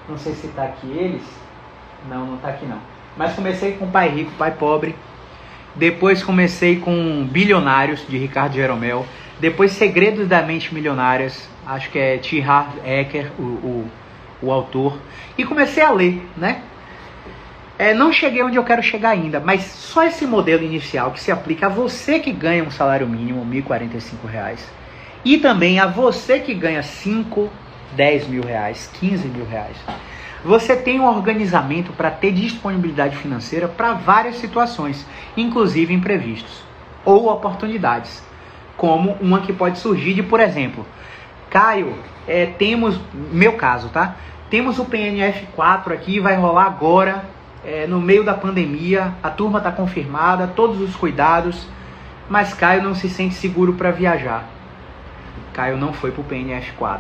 não 0.07 0.17
sei 0.17 0.33
se 0.33 0.47
está 0.47 0.63
aqui 0.63 0.87
eles. 0.87 1.23
Não, 2.07 2.25
não 2.25 2.35
está 2.35 2.49
aqui 2.49 2.65
não. 2.65 2.79
Mas 3.15 3.33
comecei 3.33 3.73
com 3.73 3.89
Pai 3.89 4.09
Rico, 4.09 4.31
Pai 4.37 4.51
Pobre. 4.51 4.95
Depois 5.75 6.23
comecei 6.23 6.77
com 6.77 7.27
Bilionários, 7.29 8.05
de 8.07 8.17
Ricardo 8.17 8.55
Jeromel. 8.55 9.05
Depois 9.39 9.71
Segredos 9.71 10.27
da 10.27 10.41
Mente 10.41 10.73
Milionárias, 10.73 11.47
acho 11.65 11.91
que 11.91 11.99
é 11.99 12.17
T. 12.17 12.41
Harv 12.41 12.69
Eker, 12.83 13.31
o, 13.37 13.43
o, 13.43 13.91
o 14.41 14.51
autor. 14.51 14.97
E 15.37 15.43
comecei 15.43 15.83
a 15.83 15.91
ler, 15.91 16.21
né? 16.35 16.61
É, 17.77 17.93
não 17.93 18.11
cheguei 18.11 18.41
onde 18.41 18.57
eu 18.57 18.63
quero 18.63 18.81
chegar 18.81 19.11
ainda, 19.11 19.39
mas 19.39 19.61
só 19.61 20.03
esse 20.03 20.25
modelo 20.25 20.63
inicial 20.63 21.11
que 21.11 21.19
se 21.19 21.31
aplica 21.31 21.67
a 21.67 21.69
você 21.69 22.19
que 22.19 22.31
ganha 22.31 22.63
um 22.63 22.71
salário 22.71 23.07
mínimo, 23.07 23.43
R$ 23.43 23.61
1.045, 23.61 24.59
e 25.23 25.37
também 25.37 25.79
a 25.79 25.85
você 25.85 26.39
que 26.39 26.55
ganha 26.55 26.81
5, 26.81 27.47
10 27.95 28.27
mil 28.27 28.43
reais, 28.43 28.89
15 28.99 29.27
mil 29.27 29.45
reais. 29.45 29.77
Você 30.43 30.75
tem 30.75 30.99
um 30.99 31.07
organizamento 31.07 31.91
para 31.93 32.11
ter 32.11 32.31
disponibilidade 32.31 33.17
financeira 33.17 33.67
para 33.67 33.93
várias 33.93 34.35
situações, 34.35 35.05
inclusive 35.35 35.93
imprevistos 35.93 36.63
ou 37.03 37.31
oportunidades, 37.31 38.23
como 38.75 39.17
uma 39.21 39.41
que 39.41 39.53
pode 39.53 39.79
surgir 39.79 40.13
de, 40.13 40.21
por 40.21 40.39
exemplo, 40.39 40.85
Caio, 41.49 41.97
é, 42.27 42.45
temos, 42.45 42.99
meu 43.31 43.53
caso, 43.53 43.89
tá? 43.89 44.15
Temos 44.49 44.77
o 44.77 44.85
PNF 44.85 45.47
4 45.55 45.93
aqui, 45.93 46.19
vai 46.19 46.35
rolar 46.35 46.65
agora 46.65 47.25
é, 47.65 47.87
no 47.87 47.99
meio 47.99 48.23
da 48.23 48.33
pandemia, 48.33 49.13
a 49.23 49.29
turma 49.29 49.57
está 49.57 49.71
confirmada, 49.71 50.47
todos 50.47 50.79
os 50.81 50.95
cuidados, 50.95 51.67
mas 52.29 52.53
Caio 52.53 52.83
não 52.83 52.93
se 52.93 53.09
sente 53.09 53.35
seguro 53.35 53.73
para 53.73 53.91
viajar. 53.91 54.45
Caio 55.53 55.77
não 55.77 55.93
foi 55.93 56.11
para 56.11 56.21
o 56.21 56.25
PNF4. 56.25 56.99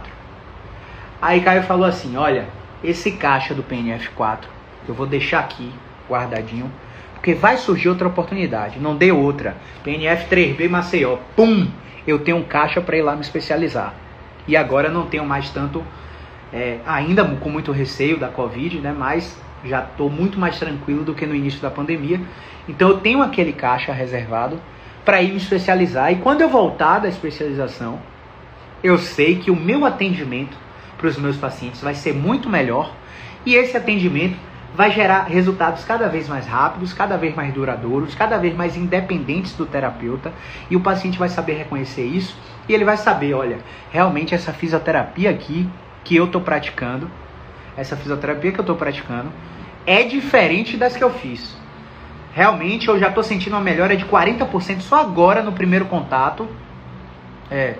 Aí 1.21 1.41
Caio 1.41 1.63
falou 1.63 1.85
assim: 1.85 2.15
Olha, 2.17 2.47
esse 2.83 3.11
caixa 3.11 3.53
do 3.53 3.63
PNF4 3.63 4.57
eu 4.87 4.93
vou 4.93 5.05
deixar 5.05 5.39
aqui 5.39 5.71
guardadinho, 6.09 6.71
porque 7.13 7.33
vai 7.33 7.57
surgir 7.57 7.89
outra 7.89 8.07
oportunidade. 8.07 8.79
Não 8.79 8.95
dê 8.95 9.11
outra. 9.11 9.57
PNF3B 9.83 10.69
Maceió, 10.69 11.17
pum! 11.35 11.67
Eu 12.07 12.19
tenho 12.19 12.37
um 12.37 12.43
caixa 12.43 12.79
para 12.79 12.95
ir 12.95 13.01
lá 13.01 13.15
me 13.15 13.21
especializar. 13.21 13.93
E 14.47 14.55
agora 14.55 14.89
não 14.89 15.07
tenho 15.07 15.25
mais 15.25 15.49
tanto, 15.49 15.83
é, 16.53 16.77
ainda 16.85 17.25
com 17.25 17.49
muito 17.49 17.73
receio 17.73 18.17
da 18.17 18.29
Covid, 18.29 18.79
né? 18.79 18.95
Mas 18.97 19.37
já 19.65 19.83
estou 19.83 20.09
muito 20.09 20.39
mais 20.39 20.57
tranquilo 20.57 21.03
do 21.03 21.13
que 21.13 21.25
no 21.25 21.35
início 21.35 21.59
da 21.59 21.69
pandemia. 21.69 22.21
Então 22.69 22.89
eu 22.89 22.99
tenho 22.99 23.21
aquele 23.21 23.51
caixa 23.51 23.91
reservado 23.91 24.57
para 25.03 25.21
ir 25.21 25.31
me 25.31 25.37
especializar. 25.37 26.13
E 26.13 26.17
quando 26.17 26.41
eu 26.41 26.49
voltar 26.49 26.99
da 26.99 27.09
especialização, 27.09 27.99
eu 28.81 28.97
sei 28.97 29.35
que 29.35 29.51
o 29.51 29.55
meu 29.55 29.83
atendimento 29.83 30.57
para 30.97 31.07
os 31.07 31.17
meus 31.17 31.37
pacientes 31.37 31.81
vai 31.81 31.95
ser 31.95 32.13
muito 32.13 32.49
melhor 32.49 32.93
e 33.45 33.55
esse 33.55 33.75
atendimento 33.77 34.37
vai 34.75 34.91
gerar 34.91 35.23
resultados 35.23 35.83
cada 35.83 36.07
vez 36.07 36.27
mais 36.27 36.45
rápidos, 36.45 36.93
cada 36.93 37.17
vez 37.17 37.35
mais 37.35 37.53
duradouros, 37.53 38.13
cada 38.13 38.37
vez 38.37 38.55
mais 38.55 38.75
independentes 38.75 39.53
do 39.53 39.65
terapeuta 39.65 40.31
e 40.69 40.75
o 40.75 40.81
paciente 40.81 41.17
vai 41.17 41.29
saber 41.29 41.53
reconhecer 41.53 42.05
isso 42.05 42.37
e 42.67 42.73
ele 42.73 42.85
vai 42.85 42.97
saber, 42.97 43.33
olha, 43.33 43.59
realmente 43.91 44.35
essa 44.35 44.53
fisioterapia 44.53 45.29
aqui 45.29 45.67
que 46.03 46.15
eu 46.15 46.25
estou 46.25 46.41
praticando 46.41 47.09
essa 47.77 47.95
fisioterapia 47.95 48.51
que 48.51 48.59
eu 48.59 48.63
estou 48.63 48.75
praticando 48.75 49.31
é 49.85 50.01
diferente 50.03 50.75
das 50.75 50.97
que 50.97 51.03
eu 51.03 51.11
fiz. 51.11 51.55
Realmente 52.33 52.87
eu 52.87 52.99
já 52.99 53.09
estou 53.09 53.23
sentindo 53.23 53.53
uma 53.53 53.61
melhora 53.61 53.95
de 53.95 54.03
40% 54.03 54.81
só 54.81 54.99
agora 54.99 55.43
no 55.43 55.51
primeiro 55.51 55.85
contato. 55.85 56.47
É. 57.49 57.75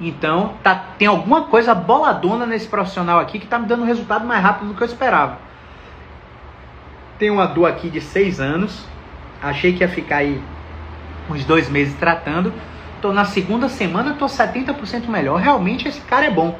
Então, 0.00 0.54
tá, 0.62 0.74
tem 0.98 1.06
alguma 1.06 1.42
coisa 1.42 1.74
boladona 1.74 2.44
nesse 2.46 2.66
profissional 2.66 3.20
aqui 3.20 3.38
que 3.38 3.44
está 3.44 3.58
me 3.58 3.66
dando 3.66 3.84
resultado 3.84 4.26
mais 4.26 4.42
rápido 4.42 4.68
do 4.68 4.74
que 4.74 4.82
eu 4.82 4.86
esperava. 4.86 5.38
Tenho 7.18 7.34
uma 7.34 7.46
dor 7.46 7.66
aqui 7.66 7.88
de 7.88 8.00
6 8.00 8.40
anos. 8.40 8.84
Achei 9.40 9.72
que 9.72 9.80
ia 9.82 9.88
ficar 9.88 10.16
aí 10.18 10.42
uns 11.30 11.44
dois 11.44 11.68
meses 11.68 11.94
tratando. 11.94 12.52
Tô 13.00 13.12
na 13.12 13.24
segunda 13.24 13.68
semana, 13.68 14.14
tô 14.14 14.26
70% 14.26 15.08
melhor. 15.08 15.40
Realmente 15.40 15.88
esse 15.88 16.00
cara 16.00 16.26
é 16.26 16.30
bom. 16.30 16.58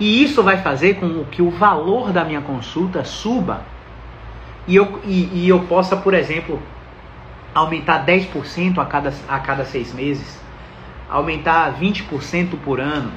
E 0.00 0.22
isso 0.22 0.42
vai 0.42 0.58
fazer 0.58 0.94
com 0.94 1.24
que 1.24 1.42
o 1.42 1.50
valor 1.50 2.12
da 2.12 2.24
minha 2.24 2.40
consulta 2.40 3.04
suba 3.04 3.62
e 4.66 4.76
eu, 4.76 5.00
e, 5.04 5.28
e 5.32 5.48
eu 5.48 5.60
possa, 5.60 5.96
por 5.96 6.14
exemplo, 6.14 6.60
aumentar 7.54 8.04
10% 8.04 8.78
a 8.78 8.84
cada, 8.84 9.12
a 9.28 9.38
cada 9.38 9.64
seis 9.64 9.92
meses, 9.92 10.41
aumentar 11.12 11.78
20% 11.78 12.56
por 12.64 12.80
ano, 12.80 13.12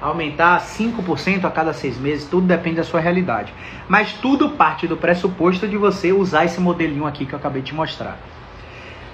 aumentar 0.00 0.60
5% 0.60 1.44
a 1.44 1.50
cada 1.50 1.74
seis 1.74 1.98
meses, 1.98 2.26
tudo 2.26 2.46
depende 2.46 2.76
da 2.76 2.84
sua 2.84 3.00
realidade. 3.00 3.52
Mas 3.86 4.14
tudo 4.14 4.50
parte 4.50 4.86
do 4.86 4.96
pressuposto 4.96 5.68
de 5.68 5.76
você 5.76 6.10
usar 6.10 6.46
esse 6.46 6.58
modelinho 6.58 7.06
aqui 7.06 7.26
que 7.26 7.34
eu 7.34 7.38
acabei 7.38 7.60
de 7.60 7.74
mostrar. 7.74 8.18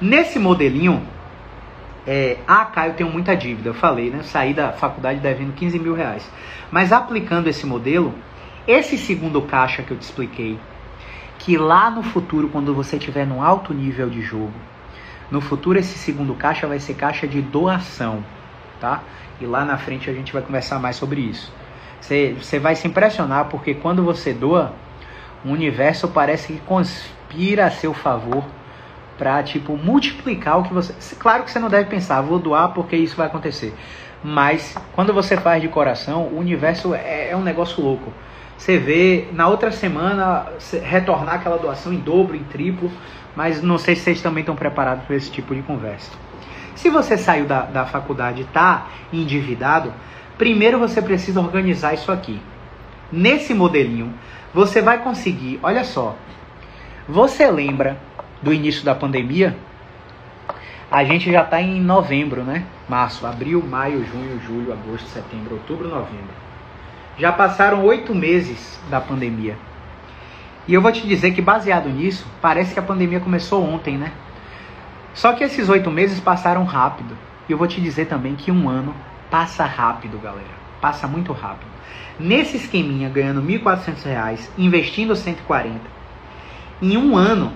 Nesse 0.00 0.38
modelinho, 0.38 1.02
é, 2.06 2.38
ah, 2.46 2.64
Caio, 2.66 2.92
eu 2.92 2.94
tenho 2.94 3.10
muita 3.10 3.36
dívida, 3.36 3.70
eu 3.70 3.74
falei, 3.74 4.10
né? 4.10 4.22
Saí 4.22 4.54
da 4.54 4.72
faculdade 4.72 5.18
devendo 5.18 5.52
15 5.52 5.78
mil 5.78 5.94
reais. 5.94 6.30
Mas 6.70 6.92
aplicando 6.92 7.48
esse 7.48 7.66
modelo, 7.66 8.14
esse 8.66 8.96
segundo 8.96 9.42
caixa 9.42 9.82
que 9.82 9.90
eu 9.90 9.96
te 9.96 10.02
expliquei, 10.02 10.56
que 11.38 11.56
lá 11.56 11.90
no 11.90 12.02
futuro, 12.02 12.48
quando 12.48 12.72
você 12.72 12.96
estiver 12.96 13.26
num 13.26 13.42
alto 13.42 13.74
nível 13.74 14.08
de 14.08 14.22
jogo, 14.22 14.54
no 15.30 15.40
futuro 15.40 15.78
esse 15.78 15.96
segundo 15.98 16.34
caixa 16.34 16.66
vai 16.66 16.80
ser 16.80 16.94
caixa 16.94 17.26
de 17.26 17.40
doação, 17.40 18.24
tá? 18.80 19.02
E 19.40 19.46
lá 19.46 19.64
na 19.64 19.78
frente 19.78 20.10
a 20.10 20.12
gente 20.12 20.32
vai 20.32 20.42
conversar 20.42 20.78
mais 20.78 20.96
sobre 20.96 21.20
isso. 21.20 21.52
Você, 22.00 22.34
você 22.38 22.58
vai 22.58 22.74
se 22.74 22.88
impressionar 22.88 23.46
porque 23.46 23.74
quando 23.74 24.02
você 24.02 24.32
doa, 24.32 24.72
o 25.44 25.50
universo 25.50 26.08
parece 26.08 26.54
que 26.54 26.60
conspira 26.60 27.66
a 27.66 27.70
seu 27.70 27.94
favor 27.94 28.44
para 29.16 29.42
tipo 29.42 29.76
multiplicar 29.76 30.58
o 30.58 30.62
que 30.62 30.72
você. 30.72 30.94
Claro 31.16 31.44
que 31.44 31.50
você 31.50 31.58
não 31.58 31.68
deve 31.68 31.88
pensar, 31.88 32.20
vou 32.22 32.38
doar 32.38 32.72
porque 32.72 32.96
isso 32.96 33.16
vai 33.16 33.26
acontecer. 33.26 33.74
Mas 34.22 34.76
quando 34.92 35.12
você 35.12 35.36
faz 35.36 35.62
de 35.62 35.68
coração, 35.68 36.22
o 36.24 36.38
universo 36.38 36.94
é, 36.94 37.30
é 37.30 37.36
um 37.36 37.42
negócio 37.42 37.82
louco. 37.82 38.12
Você 38.56 38.76
vê 38.76 39.28
na 39.32 39.48
outra 39.48 39.72
semana 39.72 40.46
retornar 40.82 41.36
aquela 41.36 41.56
doação 41.56 41.92
em 41.92 41.98
dobro, 41.98 42.36
em 42.36 42.44
triplo, 42.44 42.90
mas 43.36 43.62
não 43.62 43.78
sei 43.78 43.94
se 43.94 44.02
vocês 44.02 44.22
também 44.22 44.40
estão 44.40 44.56
preparados 44.56 45.04
para 45.04 45.16
esse 45.16 45.30
tipo 45.30 45.54
de 45.54 45.62
conversa. 45.62 46.10
Se 46.74 46.88
você 46.88 47.16
saiu 47.18 47.46
da, 47.46 47.62
da 47.62 47.86
faculdade 47.86 48.40
e 48.40 48.44
está 48.44 48.88
endividado, 49.12 49.92
primeiro 50.38 50.78
você 50.78 51.02
precisa 51.02 51.40
organizar 51.40 51.94
isso 51.94 52.10
aqui. 52.10 52.40
Nesse 53.12 53.52
modelinho, 53.52 54.14
você 54.54 54.80
vai 54.80 54.98
conseguir, 54.98 55.58
olha 55.62 55.84
só, 55.84 56.16
você 57.08 57.50
lembra 57.50 57.98
do 58.42 58.52
início 58.52 58.84
da 58.84 58.94
pandemia, 58.94 59.56
a 60.90 61.04
gente 61.04 61.30
já 61.30 61.42
está 61.42 61.60
em 61.60 61.80
novembro, 61.80 62.42
né? 62.42 62.64
Março, 62.88 63.26
abril, 63.26 63.62
maio, 63.64 64.04
junho, 64.04 64.40
julho, 64.40 64.72
agosto, 64.72 65.08
setembro, 65.08 65.54
outubro, 65.54 65.88
novembro. 65.88 66.34
Já 67.16 67.30
passaram 67.30 67.84
oito 67.84 68.14
meses 68.14 68.80
da 68.90 69.00
pandemia. 69.00 69.56
E 70.66 70.74
eu 70.74 70.80
vou 70.80 70.92
te 70.92 71.06
dizer 71.06 71.32
que, 71.32 71.42
baseado 71.42 71.88
nisso, 71.88 72.26
parece 72.40 72.74
que 72.74 72.80
a 72.80 72.82
pandemia 72.82 73.20
começou 73.20 73.64
ontem, 73.64 73.96
né? 73.96 74.12
Só 75.14 75.32
que 75.32 75.42
esses 75.42 75.68
oito 75.68 75.90
meses 75.90 76.20
passaram 76.20 76.64
rápido. 76.64 77.16
E 77.48 77.52
eu 77.52 77.58
vou 77.58 77.66
te 77.66 77.80
dizer 77.80 78.06
também 78.06 78.36
que 78.36 78.50
um 78.50 78.68
ano 78.68 78.94
passa 79.30 79.64
rápido, 79.64 80.18
galera. 80.18 80.60
Passa 80.80 81.08
muito 81.08 81.32
rápido. 81.32 81.70
Nesse 82.18 82.56
esqueminha, 82.56 83.08
ganhando 83.08 83.40
R$ 83.40 83.58
1.400, 83.58 84.48
investindo 84.56 85.16
140, 85.16 85.80
em 86.80 86.96
um 86.96 87.16
ano, 87.16 87.52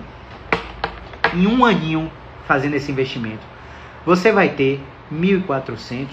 em 1.33 1.47
um 1.47 1.63
aninho 1.63 2.11
fazendo 2.47 2.75
esse 2.75 2.91
investimento, 2.91 3.45
você 4.05 4.31
vai 4.31 4.49
ter 4.49 4.83
1.400 5.11 6.07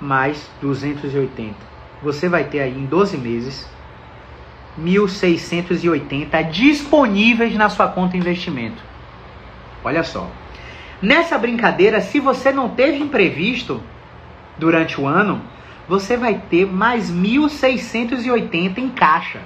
mais 0.00 0.48
280 0.60 1.78
você 2.02 2.28
vai 2.28 2.44
ter 2.44 2.60
aí 2.60 2.76
em 2.76 2.86
12 2.86 3.16
meses 3.16 3.68
1.680 4.82 6.50
disponíveis 6.50 7.54
na 7.54 7.68
sua 7.68 7.88
conta 7.88 8.16
investimento. 8.16 8.82
Olha 9.84 10.02
só. 10.02 10.28
Nessa 11.00 11.38
brincadeira, 11.38 12.00
se 12.00 12.18
você 12.18 12.52
não 12.52 12.68
teve 12.68 12.98
imprevisto 12.98 13.80
durante 14.56 15.00
o 15.00 15.06
ano, 15.06 15.40
você 15.88 16.16
vai 16.16 16.40
ter 16.50 16.66
mais 16.66 17.10
1.680 17.10 18.78
em 18.78 18.88
caixa. 18.88 19.40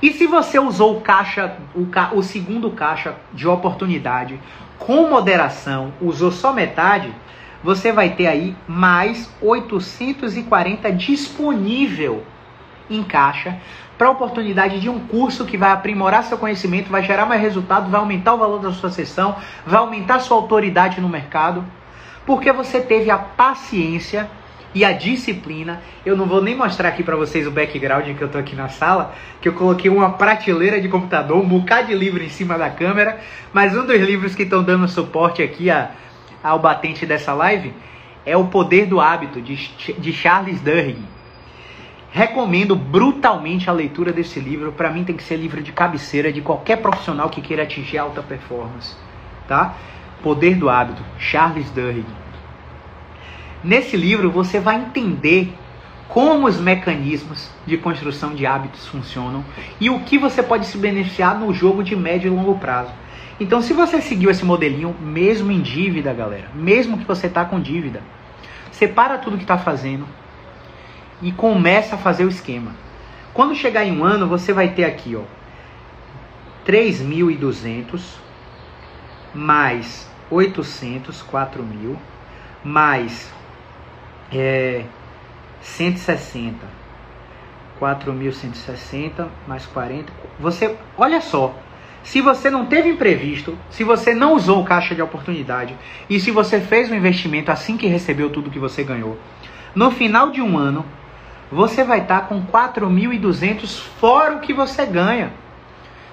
E 0.00 0.12
se 0.12 0.26
você 0.26 0.58
usou 0.58 0.98
o 0.98 1.00
caixa, 1.00 1.56
o, 1.74 1.86
ca, 1.86 2.10
o 2.12 2.22
segundo 2.22 2.70
caixa 2.70 3.14
de 3.32 3.48
oportunidade 3.48 4.38
com 4.78 5.08
moderação, 5.08 5.92
usou 6.00 6.30
só 6.30 6.52
metade, 6.52 7.12
você 7.62 7.90
vai 7.90 8.10
ter 8.10 8.26
aí 8.26 8.54
mais 8.68 9.30
840 9.40 10.92
disponível 10.92 12.22
em 12.90 13.02
caixa 13.02 13.56
para 13.96 14.08
a 14.08 14.10
oportunidade 14.10 14.80
de 14.80 14.88
um 14.88 14.98
curso 14.98 15.44
que 15.44 15.56
vai 15.56 15.70
aprimorar 15.70 16.24
seu 16.24 16.36
conhecimento, 16.36 16.90
vai 16.90 17.02
gerar 17.02 17.26
mais 17.26 17.40
resultado, 17.40 17.90
vai 17.90 18.00
aumentar 18.00 18.34
o 18.34 18.38
valor 18.38 18.58
da 18.58 18.72
sua 18.72 18.90
sessão, 18.90 19.36
vai 19.64 19.78
aumentar 19.78 20.18
sua 20.18 20.36
autoridade 20.36 21.00
no 21.00 21.08
mercado, 21.08 21.64
porque 22.26 22.50
você 22.50 22.80
teve 22.80 23.10
a 23.10 23.18
paciência 23.18 24.28
e 24.74 24.84
a 24.84 24.92
disciplina. 24.92 25.80
Eu 26.04 26.16
não 26.16 26.26
vou 26.26 26.42
nem 26.42 26.56
mostrar 26.56 26.88
aqui 26.88 27.04
para 27.04 27.14
vocês 27.14 27.46
o 27.46 27.52
background 27.52 28.04
que 28.16 28.22
eu 28.22 28.28
tô 28.28 28.38
aqui 28.38 28.56
na 28.56 28.68
sala, 28.68 29.14
que 29.40 29.48
eu 29.48 29.52
coloquei 29.52 29.88
uma 29.88 30.10
prateleira 30.10 30.80
de 30.80 30.88
computador, 30.88 31.36
um 31.36 31.46
bocado 31.46 31.86
de 31.86 31.94
livro 31.94 32.22
em 32.22 32.28
cima 32.28 32.58
da 32.58 32.70
câmera, 32.70 33.20
mas 33.52 33.76
um 33.76 33.86
dos 33.86 34.00
livros 34.00 34.34
que 34.34 34.42
estão 34.42 34.64
dando 34.64 34.88
suporte 34.88 35.42
aqui 35.42 35.70
a 35.70 35.90
ao 36.44 36.58
batente 36.58 37.06
dessa 37.06 37.32
live 37.32 37.72
é 38.26 38.36
O 38.36 38.44
Poder 38.44 38.86
do 38.86 39.00
Hábito, 39.00 39.40
de, 39.40 39.56
de 39.98 40.12
Charles 40.12 40.60
Duhigg. 40.60 40.98
Recomendo 42.16 42.76
brutalmente 42.76 43.68
a 43.68 43.72
leitura 43.72 44.12
desse 44.12 44.38
livro. 44.38 44.70
Para 44.70 44.88
mim 44.88 45.02
tem 45.02 45.16
que 45.16 45.22
ser 45.24 45.34
livro 45.34 45.60
de 45.60 45.72
cabeceira 45.72 46.32
de 46.32 46.40
qualquer 46.40 46.76
profissional 46.76 47.28
que 47.28 47.40
queira 47.40 47.64
atingir 47.64 47.98
alta 47.98 48.22
performance, 48.22 48.94
tá? 49.48 49.74
Poder 50.22 50.54
do 50.54 50.70
Hábito, 50.70 51.02
Charles 51.18 51.68
Duhigg. 51.70 52.06
Nesse 53.64 53.96
livro 53.96 54.30
você 54.30 54.60
vai 54.60 54.76
entender 54.76 55.52
como 56.06 56.46
os 56.46 56.60
mecanismos 56.60 57.50
de 57.66 57.76
construção 57.78 58.32
de 58.32 58.46
hábitos 58.46 58.86
funcionam 58.86 59.44
e 59.80 59.90
o 59.90 59.98
que 60.04 60.16
você 60.16 60.40
pode 60.40 60.66
se 60.66 60.78
beneficiar 60.78 61.36
no 61.36 61.52
jogo 61.52 61.82
de 61.82 61.96
médio 61.96 62.28
e 62.28 62.36
longo 62.36 62.56
prazo. 62.60 62.92
Então, 63.40 63.60
se 63.60 63.72
você 63.72 64.00
seguiu 64.00 64.30
esse 64.30 64.44
modelinho, 64.44 64.94
mesmo 65.00 65.50
em 65.50 65.60
dívida, 65.60 66.12
galera, 66.12 66.48
mesmo 66.54 66.96
que 66.96 67.04
você 67.04 67.26
está 67.26 67.44
com 67.44 67.58
dívida, 67.58 68.04
separa 68.70 69.18
tudo 69.18 69.36
que 69.36 69.42
está 69.42 69.58
fazendo 69.58 70.06
e 71.22 71.32
começa 71.32 71.94
a 71.96 71.98
fazer 71.98 72.24
o 72.24 72.28
esquema. 72.28 72.72
Quando 73.32 73.54
chegar 73.54 73.84
em 73.84 73.98
um 73.98 74.04
ano, 74.04 74.28
você 74.28 74.52
vai 74.52 74.68
ter 74.68 74.84
aqui, 74.84 75.16
ó, 75.16 75.22
3.200 76.66 78.00
mais 79.34 80.08
800, 80.30 81.22
4 81.22 81.62
mil, 81.62 81.98
mais 82.64 83.32
é, 84.32 84.84
160, 85.60 86.56
4.160 87.80 89.26
mais 89.46 89.66
40. 89.66 90.12
Você, 90.38 90.76
olha 90.96 91.20
só, 91.20 91.54
se 92.02 92.20
você 92.20 92.50
não 92.50 92.66
teve 92.66 92.90
imprevisto, 92.90 93.58
se 93.70 93.82
você 93.82 94.14
não 94.14 94.34
usou 94.34 94.62
o 94.62 94.64
caixa 94.64 94.94
de 94.94 95.02
oportunidade 95.02 95.76
e 96.08 96.20
se 96.20 96.30
você 96.30 96.60
fez 96.60 96.90
um 96.90 96.94
investimento 96.94 97.50
assim 97.50 97.76
que 97.76 97.86
recebeu 97.86 98.30
tudo 98.30 98.50
que 98.50 98.58
você 98.58 98.84
ganhou, 98.84 99.18
no 99.74 99.90
final 99.90 100.30
de 100.30 100.40
um 100.40 100.56
ano, 100.56 100.84
você 101.50 101.84
vai 101.84 102.00
estar 102.00 102.22
com 102.22 102.44
4.200 102.44 103.80
fora 104.00 104.36
o 104.36 104.40
que 104.40 104.52
você 104.52 104.84
ganha. 104.86 105.32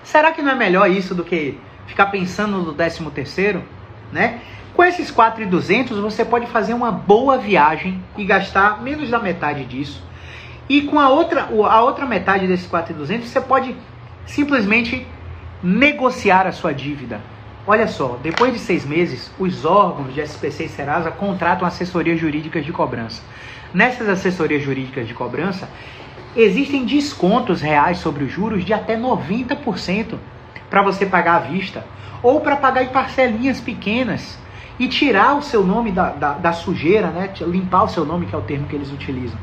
Será 0.04 0.32
que 0.32 0.42
não 0.42 0.52
é 0.52 0.56
melhor 0.56 0.90
isso 0.90 1.14
do 1.14 1.24
que 1.24 1.58
ficar 1.88 2.08
pensando 2.08 2.58
no 2.58 2.74
13 2.74 3.10
terceiro, 3.12 3.64
né? 4.12 4.42
Com 4.74 4.84
esses 4.84 5.12
4.200 5.12 6.00
você 6.02 6.24
pode 6.24 6.48
fazer 6.48 6.74
uma 6.74 6.92
boa 6.92 7.38
viagem 7.38 8.04
e 8.18 8.26
gastar 8.26 8.82
menos 8.82 9.10
da 9.10 9.20
metade 9.20 9.66
disso. 9.66 10.04
E 10.70 10.84
com 10.84 11.00
a 11.00 11.10
outra, 11.10 11.50
a 11.70 11.82
outra 11.82 12.06
metade 12.06 12.48
desses 12.48 12.70
4.200 12.70 13.24
você 13.24 13.42
pode 13.42 13.76
simplesmente 14.26 15.06
negociar 15.62 16.48
a 16.48 16.52
sua 16.52 16.74
dívida. 16.74 17.20
Olha 17.68 17.88
só, 17.88 18.18
depois 18.24 18.54
de 18.54 18.60
seis 18.60 18.86
meses, 18.86 19.32
os 19.38 19.66
órgãos 19.66 20.14
de 20.14 20.22
SPC 20.22 20.66
e 20.66 20.70
Serasa 20.70 21.12
contratam 21.12 21.68
assessorias 21.68 22.20
jurídicas 22.20 22.66
de 22.66 22.72
cobrança. 22.72 23.22
Nessas 23.74 24.10
assessorias 24.10 24.62
jurídicas 24.62 25.08
de 25.08 25.14
cobrança, 25.14 25.70
existem 26.36 26.86
descontos 26.86 27.62
reais 27.62 27.98
sobre 27.98 28.24
os 28.24 28.32
juros 28.32 28.66
de 28.66 28.74
até 28.74 28.98
90% 28.98 30.16
para 30.70 30.82
você 30.82 31.06
pagar 31.06 31.36
à 31.36 31.40
vista 31.40 31.86
ou 32.24 32.42
para 32.42 32.56
pagar 32.56 32.84
em 32.84 32.90
parcelinhas 32.90 33.60
pequenas 33.60 34.38
e 34.80 34.88
tirar 34.88 35.38
o 35.38 35.42
seu 35.42 35.64
nome 35.64 35.92
da, 35.92 36.10
da, 36.10 36.34
da, 36.34 36.54
sujeira, 36.54 37.08
né? 37.08 37.30
limpar 37.42 37.84
o 37.84 37.88
seu 37.88 38.06
nome, 38.06 38.26
que 38.26 38.34
é 38.34 38.38
o 38.38 38.42
termo 38.42 38.68
que 38.68 38.76
eles 38.76 38.92
utilizam. 38.92 39.38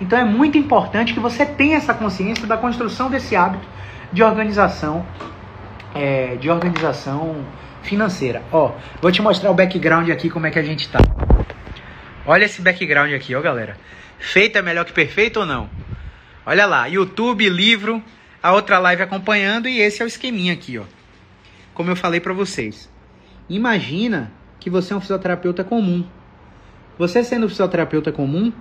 Então 0.00 0.18
é 0.18 0.24
muito 0.24 0.58
importante 0.58 1.14
que 1.14 1.20
você 1.20 1.46
tenha 1.46 1.76
essa 1.76 1.94
consciência 1.94 2.46
da 2.46 2.56
construção 2.56 3.08
desse 3.08 3.36
hábito 3.36 3.66
de 4.12 4.22
organização 4.22 5.04
é, 5.94 6.36
de 6.36 6.50
organização 6.50 7.36
financeira. 7.82 8.42
Ó, 8.50 8.72
vou 9.00 9.10
te 9.10 9.20
mostrar 9.22 9.50
o 9.50 9.54
background 9.54 10.08
aqui, 10.10 10.30
como 10.30 10.46
é 10.46 10.50
que 10.50 10.58
a 10.58 10.62
gente 10.62 10.88
tá. 10.88 11.00
Olha 12.26 12.44
esse 12.44 12.62
background 12.62 13.12
aqui, 13.12 13.34
ó, 13.34 13.40
galera. 13.40 13.76
Feito 14.18 14.56
é 14.56 14.62
melhor 14.62 14.84
que 14.84 14.92
perfeito 14.92 15.40
ou 15.40 15.46
não? 15.46 15.68
Olha 16.46 16.66
lá, 16.66 16.86
YouTube, 16.86 17.48
livro, 17.48 18.02
a 18.42 18.52
outra 18.52 18.78
live 18.78 19.02
acompanhando 19.02 19.68
e 19.68 19.80
esse 19.80 20.02
é 20.02 20.04
o 20.04 20.08
esqueminha 20.08 20.52
aqui, 20.52 20.78
ó. 20.78 20.84
Como 21.74 21.90
eu 21.90 21.96
falei 21.96 22.20
para 22.20 22.32
vocês. 22.32 22.90
Imagina 23.48 24.32
que 24.60 24.70
você 24.70 24.92
é 24.92 24.96
um 24.96 25.00
fisioterapeuta 25.00 25.64
comum. 25.64 26.04
Você 26.98 27.24
sendo 27.24 27.46
um 27.46 27.48
fisioterapeuta 27.48 28.12
comum, 28.12 28.52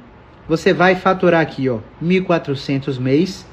você 0.48 0.74
vai 0.74 0.96
faturar 0.96 1.42
aqui, 1.42 1.70
ó, 1.70 1.80
1.400 2.02 3.00
mês 3.00 3.46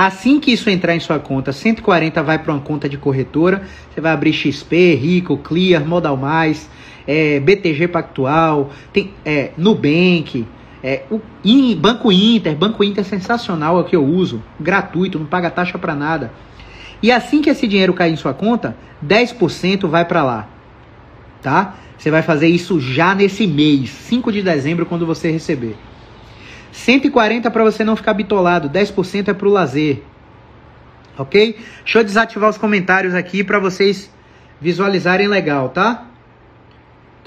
Assim 0.00 0.38
que 0.38 0.52
isso 0.52 0.70
entrar 0.70 0.94
em 0.94 1.00
sua 1.00 1.18
conta, 1.18 1.52
140 1.52 2.22
vai 2.22 2.38
para 2.38 2.52
uma 2.52 2.60
conta 2.60 2.88
de 2.88 2.96
corretora. 2.96 3.64
Você 3.92 4.00
vai 4.00 4.12
abrir 4.12 4.32
XP, 4.32 4.94
Rico, 4.94 5.36
Clear, 5.38 5.84
Modal 5.84 6.16
Mais, 6.16 6.70
é, 7.08 7.40
BTG 7.40 7.88
Pactual, 7.88 8.70
tem 8.92 9.14
é, 9.24 9.52
Nubank, 9.56 10.46
é, 10.84 11.04
o 11.10 11.18
In, 11.42 11.74
Banco 11.74 12.12
Inter. 12.12 12.54
Banco 12.54 12.84
Inter 12.84 13.00
é 13.00 13.08
sensacional, 13.08 13.78
é 13.78 13.80
o 13.80 13.84
que 13.84 13.96
eu 13.96 14.04
uso, 14.04 14.42
gratuito, 14.60 15.18
não 15.18 15.24
paga 15.24 15.50
taxa 15.50 15.78
para 15.78 15.94
nada. 15.94 16.30
E 17.02 17.10
assim 17.10 17.40
que 17.40 17.48
esse 17.48 17.66
dinheiro 17.66 17.94
cair 17.94 18.12
em 18.12 18.16
sua 18.16 18.34
conta, 18.34 18.76
10% 19.04 19.88
vai 19.88 20.04
para 20.04 20.22
lá, 20.22 20.48
tá? 21.40 21.76
Você 21.96 22.10
vai 22.10 22.22
fazer 22.22 22.48
isso 22.48 22.78
já 22.78 23.14
nesse 23.14 23.46
mês, 23.46 23.88
5 23.88 24.30
de 24.30 24.42
dezembro, 24.42 24.84
quando 24.84 25.06
você 25.06 25.30
receber. 25.30 25.76
140 26.70 27.50
para 27.50 27.64
você 27.64 27.82
não 27.82 27.96
ficar 27.96 28.12
bitolado, 28.12 28.68
10% 28.68 29.28
é 29.28 29.34
para 29.34 29.48
o 29.48 29.50
lazer. 29.50 30.02
Ok? 31.16 31.58
Deixa 31.82 31.98
eu 31.98 32.04
desativar 32.04 32.50
os 32.50 32.58
comentários 32.58 33.14
aqui 33.14 33.42
para 33.42 33.58
vocês 33.58 34.12
visualizarem 34.60 35.26
legal, 35.26 35.70
tá? 35.70 36.06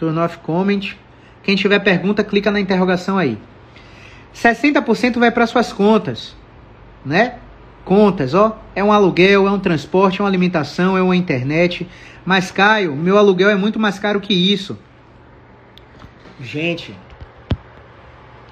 Turn 0.01 0.17
off 0.17 0.39
comment. 0.39 0.95
Quem 1.43 1.55
tiver 1.55 1.77
pergunta, 1.77 2.23
clica 2.23 2.49
na 2.49 2.59
interrogação 2.59 3.19
aí. 3.19 3.37
60% 4.33 5.19
vai 5.19 5.29
para 5.29 5.45
suas 5.45 5.71
contas, 5.71 6.35
né? 7.05 7.35
Contas, 7.85 8.33
ó, 8.33 8.59
é 8.75 8.83
um 8.83 8.91
aluguel, 8.91 9.47
é 9.47 9.51
um 9.51 9.59
transporte, 9.59 10.19
é 10.19 10.23
uma 10.23 10.29
alimentação, 10.29 10.97
é 10.97 11.03
uma 11.03 11.15
internet. 11.15 11.87
Mas 12.25 12.49
Caio, 12.49 12.95
meu 12.95 13.15
aluguel 13.15 13.51
é 13.51 13.55
muito 13.55 13.79
mais 13.79 13.99
caro 13.99 14.19
que 14.19 14.33
isso. 14.33 14.75
Gente, 16.39 16.97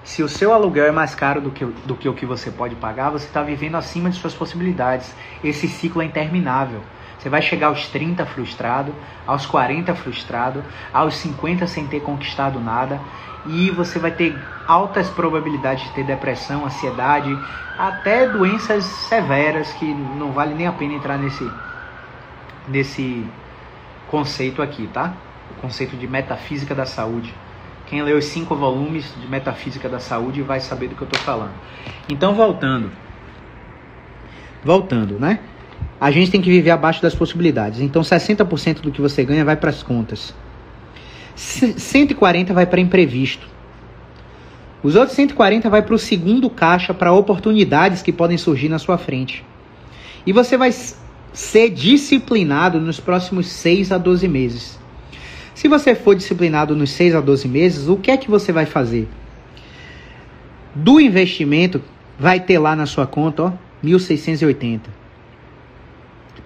se 0.04 0.22
o 0.22 0.30
seu 0.30 0.54
aluguel 0.54 0.86
é 0.86 0.92
mais 0.92 1.16
caro 1.16 1.42
do 1.42 1.50
que, 1.50 1.66
do 1.66 1.96
que 1.96 2.08
o 2.08 2.14
que 2.14 2.28
você 2.28 2.52
pode 2.52 2.76
pagar, 2.76 3.10
você 3.10 3.26
está 3.26 3.42
vivendo 3.42 3.74
acima 3.74 4.12
de 4.12 4.18
suas 4.18 4.36
possibilidades. 4.36 5.16
Esse 5.44 5.68
ciclo 5.68 6.04
é 6.04 6.06
interminável. 6.06 6.84
Você 7.20 7.30
vai 7.30 7.42
chegar 7.42 7.68
aos 7.68 7.88
30 7.90 8.26
frustrado, 8.26 8.94
aos 9.28 9.46
40 9.46 9.94
frustrado, 9.94 10.64
aos 10.94 11.16
50 11.16 11.68
sem 11.68 11.86
ter 11.86 12.00
conquistado 12.00 12.60
nada, 12.62 13.00
e 13.46 13.70
você 13.72 14.00
vai 14.00 14.12
ter 14.12 14.38
altas 14.66 15.10
probabilidades 15.10 15.84
de 15.84 15.92
ter 15.92 16.06
depressão, 16.06 16.66
ansiedade, 16.66 17.38
até 17.78 18.28
doenças 18.28 18.86
severas 18.86 19.72
que 19.74 19.86
não 19.86 20.32
vale 20.32 20.54
nem 20.54 20.68
a 20.68 20.72
pena 20.72 20.94
entrar 20.94 21.18
nesse 21.18 21.50
nesse 22.68 23.26
conceito 24.10 24.62
aqui, 24.62 24.88
tá? 24.94 25.14
O 25.58 25.62
conceito 25.62 25.96
de 25.98 26.08
metafísica 26.08 26.74
da 26.76 26.86
saúde. 26.86 27.34
Quem 27.88 28.02
leu 28.04 28.18
os 28.18 28.26
cinco 28.26 28.56
volumes 28.56 29.12
de 29.20 29.28
metafísica 29.28 29.90
da 29.90 30.00
saúde 30.00 30.42
vai 30.42 30.60
saber 30.60 30.88
do 30.88 30.96
que 30.96 31.02
eu 31.02 31.08
estou 31.08 31.20
falando. 31.22 31.54
Então, 32.08 32.36
voltando. 32.36 32.92
Voltando, 34.64 35.20
né? 35.20 35.40
A 36.00 36.12
gente 36.12 36.32
tem 36.32 36.42
que 36.42 36.50
viver 36.50 36.72
abaixo 36.72 37.02
das 37.02 37.14
possibilidades. 37.14 37.82
Então, 37.82 38.02
60% 38.02 38.82
do 38.82 38.92
que 38.92 39.02
você 39.02 39.24
ganha 39.24 39.44
vai 39.44 39.58
para 39.58 39.70
as 39.70 39.84
contas. 39.84 40.34
140 41.36 42.54
vai 42.54 42.66
para 42.66 42.80
imprevisto. 42.80 43.48
Os 44.82 44.96
outros 44.96 45.16
140 45.16 45.70
vai 45.70 45.82
para 45.82 45.94
o 45.94 46.00
segundo 46.00 46.50
caixa 46.50 46.94
para 46.94 47.12
oportunidades 47.12 48.02
que 48.02 48.14
podem 48.14 48.38
surgir 48.38 48.70
na 48.70 48.80
sua 48.80 48.98
frente. 48.98 49.44
E 50.26 50.32
você 50.32 50.58
vai 50.58 50.72
ser 51.34 51.70
disciplinado 51.70 52.80
nos 52.80 53.00
próximos 53.00 53.48
6 53.48 53.92
a 53.92 53.98
12 53.98 54.28
meses. 54.28 54.80
Se 55.54 55.68
você 55.68 55.94
for 55.94 56.16
disciplinado 56.16 56.76
nos 56.76 56.92
6 56.92 57.16
a 57.16 57.22
12 57.22 57.48
meses, 57.48 57.88
o 57.90 57.98
que 57.98 58.12
é 58.12 58.16
que 58.16 58.30
você 58.30 58.54
vai 58.54 58.66
fazer? 58.66 59.08
Do 60.74 61.00
investimento, 61.00 61.82
vai 62.18 62.40
ter 62.40 62.60
lá 62.60 62.76
na 62.76 62.86
sua 62.86 63.06
conta, 63.06 63.44
ó, 63.44 63.52
1.680. 63.84 64.82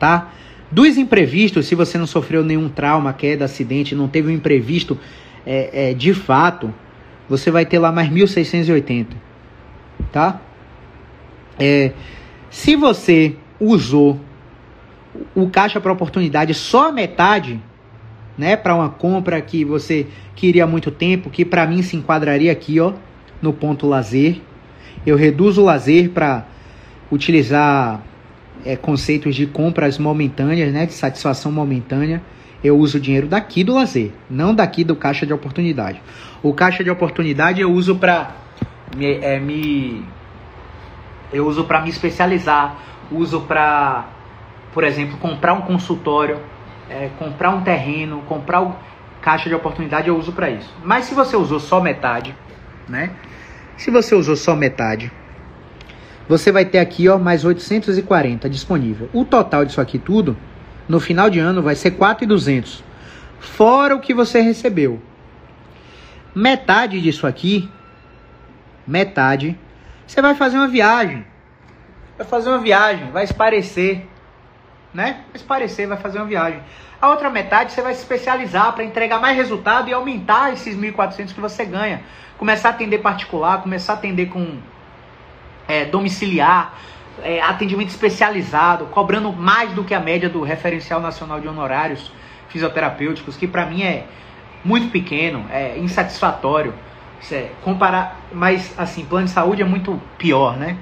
Tá? 0.04 0.34
Dos 0.70 0.98
imprevistos, 0.98 1.66
se 1.66 1.76
você 1.76 1.98
não 1.98 2.06
sofreu 2.06 2.44
nenhum 2.44 2.68
trauma, 2.68 3.14
queda, 3.14 3.46
acidente, 3.46 3.96
não 3.96 4.10
teve 4.10 4.28
um 4.28 4.32
imprevisto 4.32 5.00
é, 5.46 5.92
é, 5.92 5.94
de 5.94 6.14
fato, 6.14 6.74
você 7.30 7.50
vai 7.50 7.66
ter 7.66 7.80
lá 7.80 7.90
mais 7.90 8.10
1.680. 8.10 9.08
Tá? 10.12 10.42
É, 11.58 11.94
se 12.50 12.76
você 12.76 13.38
usou 13.58 14.20
o 15.34 15.50
caixa 15.50 15.80
para 15.80 15.94
oportunidade 15.94 16.54
só 16.54 16.90
a 16.90 16.92
metade, 16.92 17.62
né, 18.38 18.58
para 18.58 18.76
uma 18.76 18.90
compra 18.90 19.40
que 19.40 19.64
você 19.64 20.06
queria 20.36 20.66
há 20.66 20.68
muito 20.68 20.92
tempo, 20.92 21.30
que 21.30 21.46
para 21.46 21.66
mim 21.66 21.82
se 21.82 21.96
enquadraria 21.96 22.52
aqui, 22.52 22.78
ó, 22.78 22.92
no 23.42 23.54
ponto 23.54 23.88
lazer. 23.88 24.42
Eu 25.06 25.16
reduzo 25.16 25.62
o 25.62 25.64
lazer 25.64 26.10
para 26.10 26.46
utilizar 27.10 28.04
é, 28.66 28.76
conceitos 28.76 29.36
de 29.36 29.46
compras 29.46 29.98
momentâneas, 29.98 30.72
né, 30.74 30.86
de 30.86 30.94
satisfação 30.94 31.52
momentânea. 31.52 32.22
Eu 32.64 32.78
uso 32.78 32.98
o 32.98 33.02
dinheiro 33.02 33.28
daqui 33.28 33.64
do 33.64 33.74
lazer, 33.74 34.12
não 34.30 34.56
daqui 34.56 34.84
do 34.84 34.96
caixa 34.96 35.26
de 35.26 35.34
oportunidade. 35.34 36.02
O 36.42 36.54
caixa 36.54 36.84
de 36.84 36.90
oportunidade 36.90 37.60
eu 37.60 37.72
uso 37.72 37.96
para 37.96 38.36
me, 38.96 39.06
é, 39.06 39.40
me 39.40 40.06
eu 41.32 41.46
uso 41.46 41.66
para 41.66 41.82
me 41.82 41.90
especializar, 41.90 42.78
uso 43.12 43.42
para 43.42 44.08
por 44.74 44.84
exemplo, 44.84 45.18
comprar 45.18 45.54
um 45.54 45.62
consultório, 45.62 46.40
é, 46.90 47.10
comprar 47.20 47.52
um 47.52 47.62
terreno, 47.62 48.24
comprar 48.28 48.62
o 48.62 48.76
caixa 49.22 49.48
de 49.48 49.56
oportunidade, 49.56 50.08
eu 50.10 50.18
uso 50.18 50.34
para 50.34 50.50
isso. 50.50 50.74
Mas 50.84 51.06
se 51.06 51.14
você 51.14 51.38
usou 51.38 51.60
só 51.60 51.80
metade, 51.80 52.36
né? 52.90 53.12
Se 53.78 53.92
você 53.92 54.16
usou 54.16 54.36
só 54.36 54.56
metade, 54.56 55.12
você 56.28 56.52
vai 56.52 56.66
ter 56.66 56.80
aqui 56.80 57.08
ó, 57.10 57.18
mais 57.18 57.44
840 57.46 58.50
disponível. 58.50 59.10
O 59.14 59.26
total 59.26 59.66
disso 59.66 59.82
aqui 59.82 59.98
tudo, 59.98 60.38
no 60.88 61.00
final 61.00 61.30
de 61.30 61.40
ano, 61.40 61.62
vai 61.62 61.76
ser 61.76 61.92
4,200. 61.92 62.84
Fora 63.40 63.96
o 63.96 64.00
que 64.00 64.14
você 64.14 64.42
recebeu. 64.42 65.02
Metade 66.36 67.00
disso 67.02 67.28
aqui, 67.28 67.70
metade, 68.88 69.58
você 70.08 70.22
vai 70.22 70.34
fazer 70.34 70.58
uma 70.58 70.68
viagem. 70.68 71.26
Vai 72.18 72.26
fazer 72.26 72.50
uma 72.50 72.60
viagem, 72.60 73.12
vai 73.12 73.24
esparecer 73.24 74.08
né? 74.94 75.22
Vai 75.32 75.40
se 75.40 75.44
parecer, 75.44 75.88
vai 75.88 75.98
fazer 75.98 76.20
uma 76.20 76.28
viagem. 76.28 76.62
A 77.02 77.10
outra 77.10 77.30
metade 77.30 77.72
você 77.72 77.82
vai 77.82 77.94
se 77.94 78.02
especializar 78.02 78.72
para 78.74 78.84
entregar 78.84 79.20
mais 79.20 79.36
resultado 79.36 79.90
e 79.90 79.94
aumentar 79.94 80.54
esses 80.54 80.78
1.400 80.78 81.34
que 81.34 81.42
você 81.42 81.66
ganha. 81.66 82.02
Começar 82.38 82.70
a 82.70 82.72
atender 82.72 83.00
particular, 83.00 83.62
começar 83.62 83.94
a 83.94 83.96
atender 83.96 84.28
com 84.28 84.58
é, 85.68 85.86
domiciliar, 85.86 86.74
é, 87.22 87.42
atendimento 87.42 87.90
especializado, 87.90 88.86
cobrando 88.86 89.32
mais 89.32 89.72
do 89.72 89.84
que 89.84 89.94
a 89.94 90.00
média 90.00 90.30
do 90.30 90.42
referencial 90.42 91.00
nacional 91.00 91.40
de 91.40 91.48
honorários 91.48 92.12
fisioterapêuticos, 92.50 93.36
que 93.36 93.48
para 93.48 93.66
mim 93.66 93.84
é 93.84 94.06
muito 94.64 94.90
pequeno, 94.92 95.46
é 95.52 95.78
insatisfatório. 95.78 96.74
É, 97.32 97.52
comparar, 97.62 98.20
mas 98.34 98.74
assim, 98.78 99.06
plano 99.06 99.26
de 99.26 99.32
saúde 99.32 99.62
é 99.62 99.66
muito 99.66 100.00
pior, 100.18 100.58
né? 100.58 100.78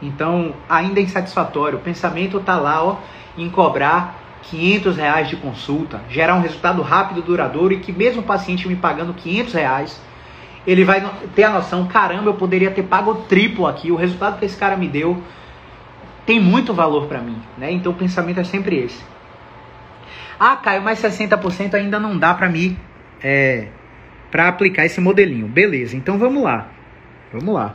Então, 0.00 0.54
ainda 0.66 0.98
é 0.98 1.02
insatisfatório. 1.02 1.78
O 1.78 1.82
pensamento 1.82 2.40
tá 2.40 2.56
lá, 2.56 2.82
ó 2.82 2.96
em 3.38 3.48
cobrar 3.48 4.18
500 4.42 4.96
reais 4.96 5.28
de 5.28 5.36
consulta, 5.36 6.00
gerar 6.10 6.34
um 6.34 6.40
resultado 6.40 6.82
rápido, 6.82 7.22
duradouro 7.22 7.72
e 7.72 7.78
que 7.78 7.92
mesmo 7.92 8.22
o 8.22 8.24
paciente 8.24 8.66
me 8.66 8.76
pagando 8.76 9.14
500 9.14 9.54
reais, 9.54 10.02
ele 10.68 10.84
vai 10.84 11.02
ter 11.34 11.44
a 11.44 11.50
noção, 11.50 11.86
caramba, 11.86 12.28
eu 12.28 12.34
poderia 12.34 12.70
ter 12.70 12.82
pago 12.82 13.12
o 13.12 13.14
triplo 13.22 13.66
aqui, 13.66 13.90
o 13.90 13.96
resultado 13.96 14.38
que 14.38 14.44
esse 14.44 14.56
cara 14.56 14.76
me 14.76 14.86
deu 14.86 15.22
tem 16.26 16.38
muito 16.38 16.74
valor 16.74 17.06
para 17.06 17.22
mim, 17.22 17.40
né? 17.56 17.72
Então 17.72 17.90
o 17.92 17.94
pensamento 17.94 18.38
é 18.38 18.44
sempre 18.44 18.76
esse. 18.76 19.02
Ah, 20.38 20.56
Caio, 20.56 20.82
mas 20.82 21.00
60% 21.00 21.72
ainda 21.72 21.98
não 21.98 22.18
dá 22.18 22.34
para 22.34 22.50
mim 22.50 22.76
é, 23.24 23.68
para 24.30 24.46
aplicar 24.46 24.84
esse 24.84 25.00
modelinho. 25.00 25.48
Beleza, 25.48 25.96
então 25.96 26.18
vamos 26.18 26.42
lá. 26.42 26.68
Vamos 27.32 27.54
lá. 27.54 27.74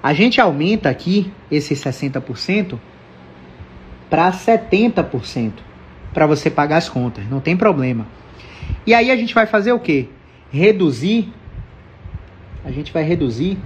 A 0.00 0.12
gente 0.12 0.40
aumenta 0.40 0.88
aqui 0.88 1.32
esse 1.50 1.74
60% 1.74 2.78
para 4.08 4.30
70% 4.30 5.54
para 6.14 6.24
você 6.24 6.48
pagar 6.48 6.76
as 6.76 6.88
contas, 6.88 7.28
não 7.28 7.40
tem 7.40 7.56
problema. 7.56 8.06
E 8.86 8.94
aí 8.94 9.10
a 9.10 9.16
gente 9.16 9.34
vai 9.34 9.44
fazer 9.44 9.72
o 9.72 9.80
quê? 9.80 10.06
Reduzir 10.52 11.32
a 12.68 12.70
gente 12.70 12.92
vai 12.92 13.02
reduzir 13.02 13.56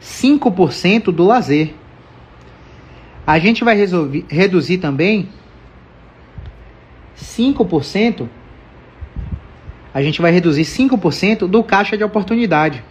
5% 0.00 1.12
do 1.12 1.24
lazer. 1.24 1.74
A 3.26 3.38
gente 3.38 3.62
vai 3.62 3.76
resolver, 3.76 4.24
reduzir 4.30 4.78
também 4.78 5.28
5%. 7.14 8.26
A 9.92 10.00
gente 10.00 10.22
vai 10.22 10.32
reduzir 10.32 10.62
5% 10.62 11.46
do 11.46 11.62
caixa 11.62 11.94
de 11.94 12.02
oportunidade. 12.02 12.82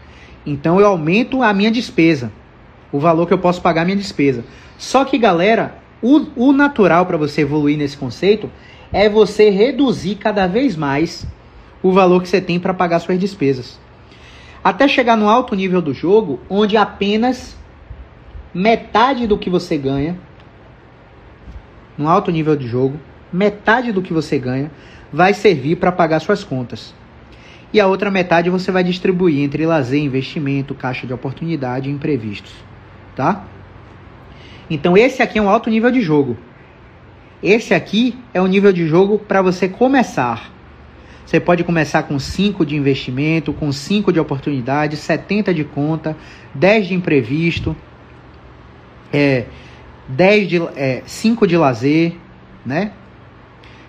Então 0.46 0.80
eu 0.80 0.86
aumento 0.86 1.42
a 1.42 1.52
minha 1.52 1.72
despesa, 1.72 2.32
o 2.92 3.00
valor 3.00 3.26
que 3.26 3.34
eu 3.34 3.40
posso 3.40 3.60
pagar 3.60 3.84
minha 3.84 3.98
despesa. 3.98 4.46
Só 4.78 5.04
que, 5.04 5.18
galera, 5.18 5.80
o, 6.00 6.28
o 6.36 6.52
natural 6.52 7.08
para 7.08 7.18
você 7.18 7.42
evoluir 7.42 7.76
nesse 7.76 7.98
conceito 7.98 8.52
é 8.94 9.10
você 9.10 9.50
reduzir 9.50 10.14
cada 10.14 10.46
vez 10.46 10.76
mais 10.76 11.26
o 11.82 11.92
valor 11.92 12.22
que 12.22 12.30
você 12.30 12.40
tem 12.40 12.60
para 12.60 12.72
pagar 12.72 13.00
suas 13.00 13.18
despesas. 13.18 13.80
Até 14.64 14.88
chegar 14.88 15.18
no 15.18 15.28
alto 15.28 15.56
nível 15.56 15.82
do 15.82 15.94
jogo, 15.94 16.40
onde 16.50 16.78
apenas 16.78 17.58
metade 18.54 19.26
do 19.26 19.38
que 19.38 19.50
você 19.50 19.78
ganha, 19.78 20.18
no 21.98 22.08
alto 22.08 22.32
nível 22.32 22.56
de 22.56 22.68
jogo, 22.68 23.00
metade 23.32 23.92
do 23.92 24.02
que 24.02 24.14
você 24.14 24.38
ganha 24.38 24.72
vai 25.12 25.34
servir 25.34 25.78
para 25.78 25.92
pagar 25.92 26.20
suas 26.20 26.44
contas. 26.44 26.94
E 27.74 27.80
a 27.80 27.88
outra 27.88 28.12
metade 28.12 28.50
você 28.50 28.72
vai 28.72 28.84
distribuir 28.84 29.40
entre 29.40 29.66
lazer, 29.66 30.02
investimento, 30.02 30.76
caixa 30.76 31.08
de 31.08 31.14
oportunidade 31.14 31.90
e 31.90 31.94
imprevistos, 31.94 32.54
tá? 33.16 33.46
Então 34.70 34.98
esse 34.98 35.22
aqui 35.22 35.40
é 35.40 35.42
um 35.42 35.50
alto 35.50 35.70
nível 35.70 35.90
de 35.90 36.02
jogo. 36.02 36.38
Esse 37.42 37.74
aqui 37.74 38.20
é 38.34 38.42
o 38.42 38.48
nível 38.48 38.72
de 38.72 38.86
jogo 38.88 39.18
para 39.18 39.42
você 39.42 39.68
começar. 39.68 40.52
Você 41.32 41.40
pode 41.40 41.64
começar 41.64 42.04
com 42.04 42.20
5 42.20 42.66
de 42.66 42.76
investimento, 42.76 43.54
com 43.54 43.72
5 43.72 44.12
de 44.12 44.20
oportunidade, 44.20 44.98
70 44.98 45.54
de 45.54 45.64
conta, 45.64 46.14
10 46.54 46.88
de 46.88 46.94
imprevisto, 46.94 47.74
é, 49.14 49.46
10 50.10 50.50
de, 50.50 50.58
é, 50.76 51.02
5 51.06 51.48
de 51.48 51.56
lazer, 51.56 52.18
né? 52.66 52.92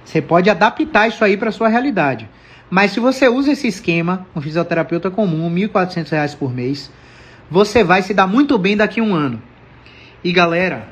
Você 0.04 0.22
pode 0.22 0.48
adaptar 0.50 1.08
isso 1.08 1.24
aí 1.24 1.36
para 1.36 1.50
sua 1.50 1.66
realidade. 1.66 2.30
Mas 2.70 2.92
se 2.92 3.00
você 3.00 3.26
usa 3.26 3.50
esse 3.50 3.66
esquema, 3.66 4.24
um 4.36 4.40
fisioterapeuta 4.40 5.10
comum, 5.10 5.52
R$ 5.52 5.66
1.400 5.66 6.36
por 6.36 6.54
mês, 6.54 6.92
você 7.50 7.82
vai 7.82 8.02
se 8.02 8.14
dar 8.14 8.28
muito 8.28 8.56
bem 8.56 8.76
daqui 8.76 9.00
a 9.00 9.02
um 9.02 9.16
ano. 9.16 9.42
E 10.22 10.32
galera, 10.32 10.86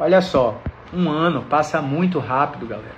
olha 0.00 0.20
só, 0.20 0.60
um 0.92 1.08
ano 1.08 1.44
passa 1.48 1.80
muito 1.80 2.18
rápido, 2.18 2.66
galera. 2.66 2.97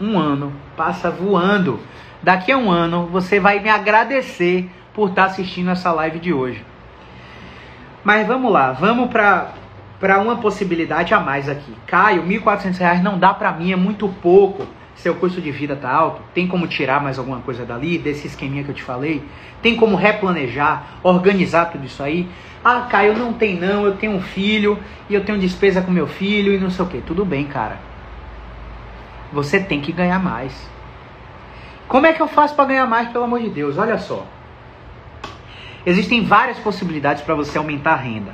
Um 0.00 0.18
ano 0.18 0.52
passa 0.76 1.10
voando. 1.10 1.80
Daqui 2.22 2.52
a 2.52 2.58
um 2.58 2.70
ano 2.70 3.06
você 3.06 3.38
vai 3.38 3.60
me 3.60 3.68
agradecer 3.68 4.70
por 4.92 5.10
estar 5.10 5.24
assistindo 5.24 5.70
essa 5.70 5.92
live 5.92 6.18
de 6.18 6.32
hoje. 6.32 6.64
Mas 8.02 8.26
vamos 8.26 8.52
lá, 8.52 8.72
vamos 8.72 9.10
para 9.10 9.52
para 10.00 10.20
uma 10.20 10.36
possibilidade 10.36 11.14
a 11.14 11.20
mais 11.20 11.48
aqui. 11.48 11.72
Caio, 11.86 12.22
R$ 12.22 12.38
1.400 12.38 13.00
não 13.00 13.18
dá 13.18 13.32
para 13.32 13.52
mim, 13.52 13.72
é 13.72 13.76
muito 13.76 14.06
pouco. 14.08 14.66
Seu 14.94 15.14
custo 15.14 15.40
de 15.40 15.50
vida 15.50 15.74
tá 15.74 15.90
alto? 15.90 16.20
Tem 16.34 16.46
como 16.46 16.66
tirar 16.66 17.02
mais 17.02 17.18
alguma 17.18 17.40
coisa 17.40 17.64
dali, 17.64 17.96
desse 17.96 18.26
esqueminha 18.26 18.62
que 18.62 18.70
eu 18.70 18.74
te 18.74 18.82
falei? 18.82 19.24
Tem 19.62 19.76
como 19.76 19.96
replanejar, 19.96 20.98
organizar 21.02 21.70
tudo 21.70 21.86
isso 21.86 22.02
aí? 22.02 22.28
Ah, 22.62 22.86
Caio, 22.90 23.16
não 23.16 23.32
tem 23.32 23.58
não, 23.58 23.84
eu 23.84 23.96
tenho 23.96 24.12
um 24.12 24.20
filho 24.20 24.78
e 25.08 25.14
eu 25.14 25.24
tenho 25.24 25.38
despesa 25.38 25.80
com 25.80 25.90
meu 25.90 26.06
filho 26.06 26.52
e 26.52 26.58
não 26.58 26.70
sei 26.70 26.84
o 26.84 26.88
que. 26.88 27.00
Tudo 27.00 27.24
bem, 27.24 27.44
cara. 27.44 27.78
Você 29.34 29.58
tem 29.58 29.80
que 29.80 29.90
ganhar 29.90 30.20
mais. 30.20 30.52
Como 31.88 32.06
é 32.06 32.12
que 32.12 32.22
eu 32.22 32.28
faço 32.28 32.54
para 32.54 32.66
ganhar 32.66 32.86
mais, 32.86 33.08
pelo 33.08 33.24
amor 33.24 33.40
de 33.40 33.50
Deus? 33.50 33.76
Olha 33.76 33.98
só. 33.98 34.24
Existem 35.84 36.24
várias 36.24 36.56
possibilidades 36.60 37.20
para 37.20 37.34
você 37.34 37.58
aumentar 37.58 37.94
a 37.94 37.96
renda. 37.96 38.32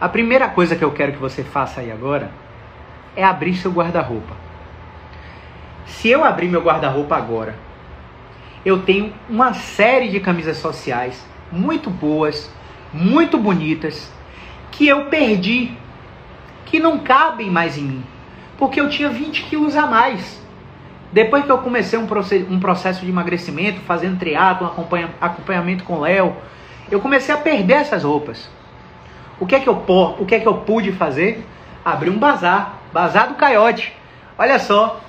A 0.00 0.08
primeira 0.08 0.48
coisa 0.48 0.76
que 0.76 0.84
eu 0.84 0.92
quero 0.92 1.12
que 1.12 1.18
você 1.18 1.42
faça 1.42 1.80
aí 1.80 1.90
agora 1.90 2.30
é 3.16 3.24
abrir 3.24 3.56
seu 3.56 3.72
guarda-roupa. 3.72 4.36
Se 5.86 6.08
eu 6.08 6.22
abrir 6.22 6.48
meu 6.48 6.62
guarda-roupa 6.62 7.16
agora, 7.16 7.56
eu 8.64 8.82
tenho 8.82 9.12
uma 9.28 9.54
série 9.54 10.08
de 10.08 10.20
camisas 10.20 10.58
sociais 10.58 11.26
muito 11.50 11.90
boas, 11.90 12.48
muito 12.92 13.36
bonitas, 13.38 14.08
que 14.70 14.86
eu 14.86 15.06
perdi, 15.06 15.72
que 16.64 16.78
não 16.78 17.00
cabem 17.00 17.50
mais 17.50 17.76
em 17.76 17.82
mim, 17.82 18.04
porque 18.58 18.80
eu 18.80 18.88
tinha 18.88 19.08
20 19.08 19.44
quilos 19.44 19.76
a 19.76 19.86
mais. 19.86 20.40
Depois 21.12 21.44
que 21.44 21.50
eu 21.50 21.58
comecei 21.58 21.98
um, 21.98 22.06
um 22.50 22.60
processo 22.60 23.04
de 23.04 23.10
emagrecimento, 23.10 23.80
fazendo 23.80 24.18
triatlo, 24.18 24.66
acompanha, 24.66 25.10
acompanhamento 25.20 25.84
com 25.84 26.00
Léo, 26.00 26.36
eu 26.90 27.00
comecei 27.00 27.34
a 27.34 27.38
perder 27.38 27.74
essas 27.74 28.04
roupas. 28.04 28.48
O 29.38 29.46
que 29.46 29.54
é 29.54 29.60
que 29.60 29.68
eu 29.68 29.74
o 30.18 30.24
que 30.24 30.34
é 30.34 30.40
que 30.40 30.46
eu 30.46 30.54
pude 30.54 30.92
fazer? 30.92 31.46
Abrir 31.84 32.10
um 32.10 32.18
bazar, 32.18 32.74
bazar 32.92 33.28
do 33.28 33.34
Caiote. 33.34 33.92
Olha 34.38 34.58
só, 34.58 35.00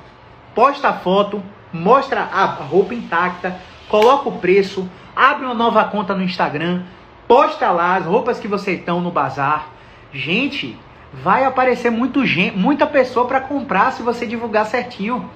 posta 0.54 0.90
a 0.90 0.94
foto, 0.94 1.42
mostra 1.72 2.22
a 2.22 2.46
roupa 2.46 2.94
intacta, 2.94 3.58
coloca 3.90 4.30
o 4.30 4.40
preço, 4.40 4.88
abre 5.16 5.46
uma 5.46 5.54
nova 5.54 5.84
conta 5.86 6.14
no 6.14 6.24
Instagram, 6.24 6.84
posta 7.28 7.70
lá 7.72 7.96
as 7.96 8.06
roupas 8.06 8.40
que 8.40 8.48
vocês 8.48 8.80
estão 8.80 9.02
no 9.02 9.12
bazar. 9.12 9.68
Gente, 10.14 10.78
vai 11.14 11.46
aparecer 11.46 11.90
muito 11.90 12.26
gente, 12.26 12.58
muita 12.58 12.86
pessoa 12.86 13.28
para 13.28 13.42
comprar 13.42 13.92
se 13.92 14.04
você 14.04 14.26
divulgar 14.26 14.66
certinho 14.66 15.30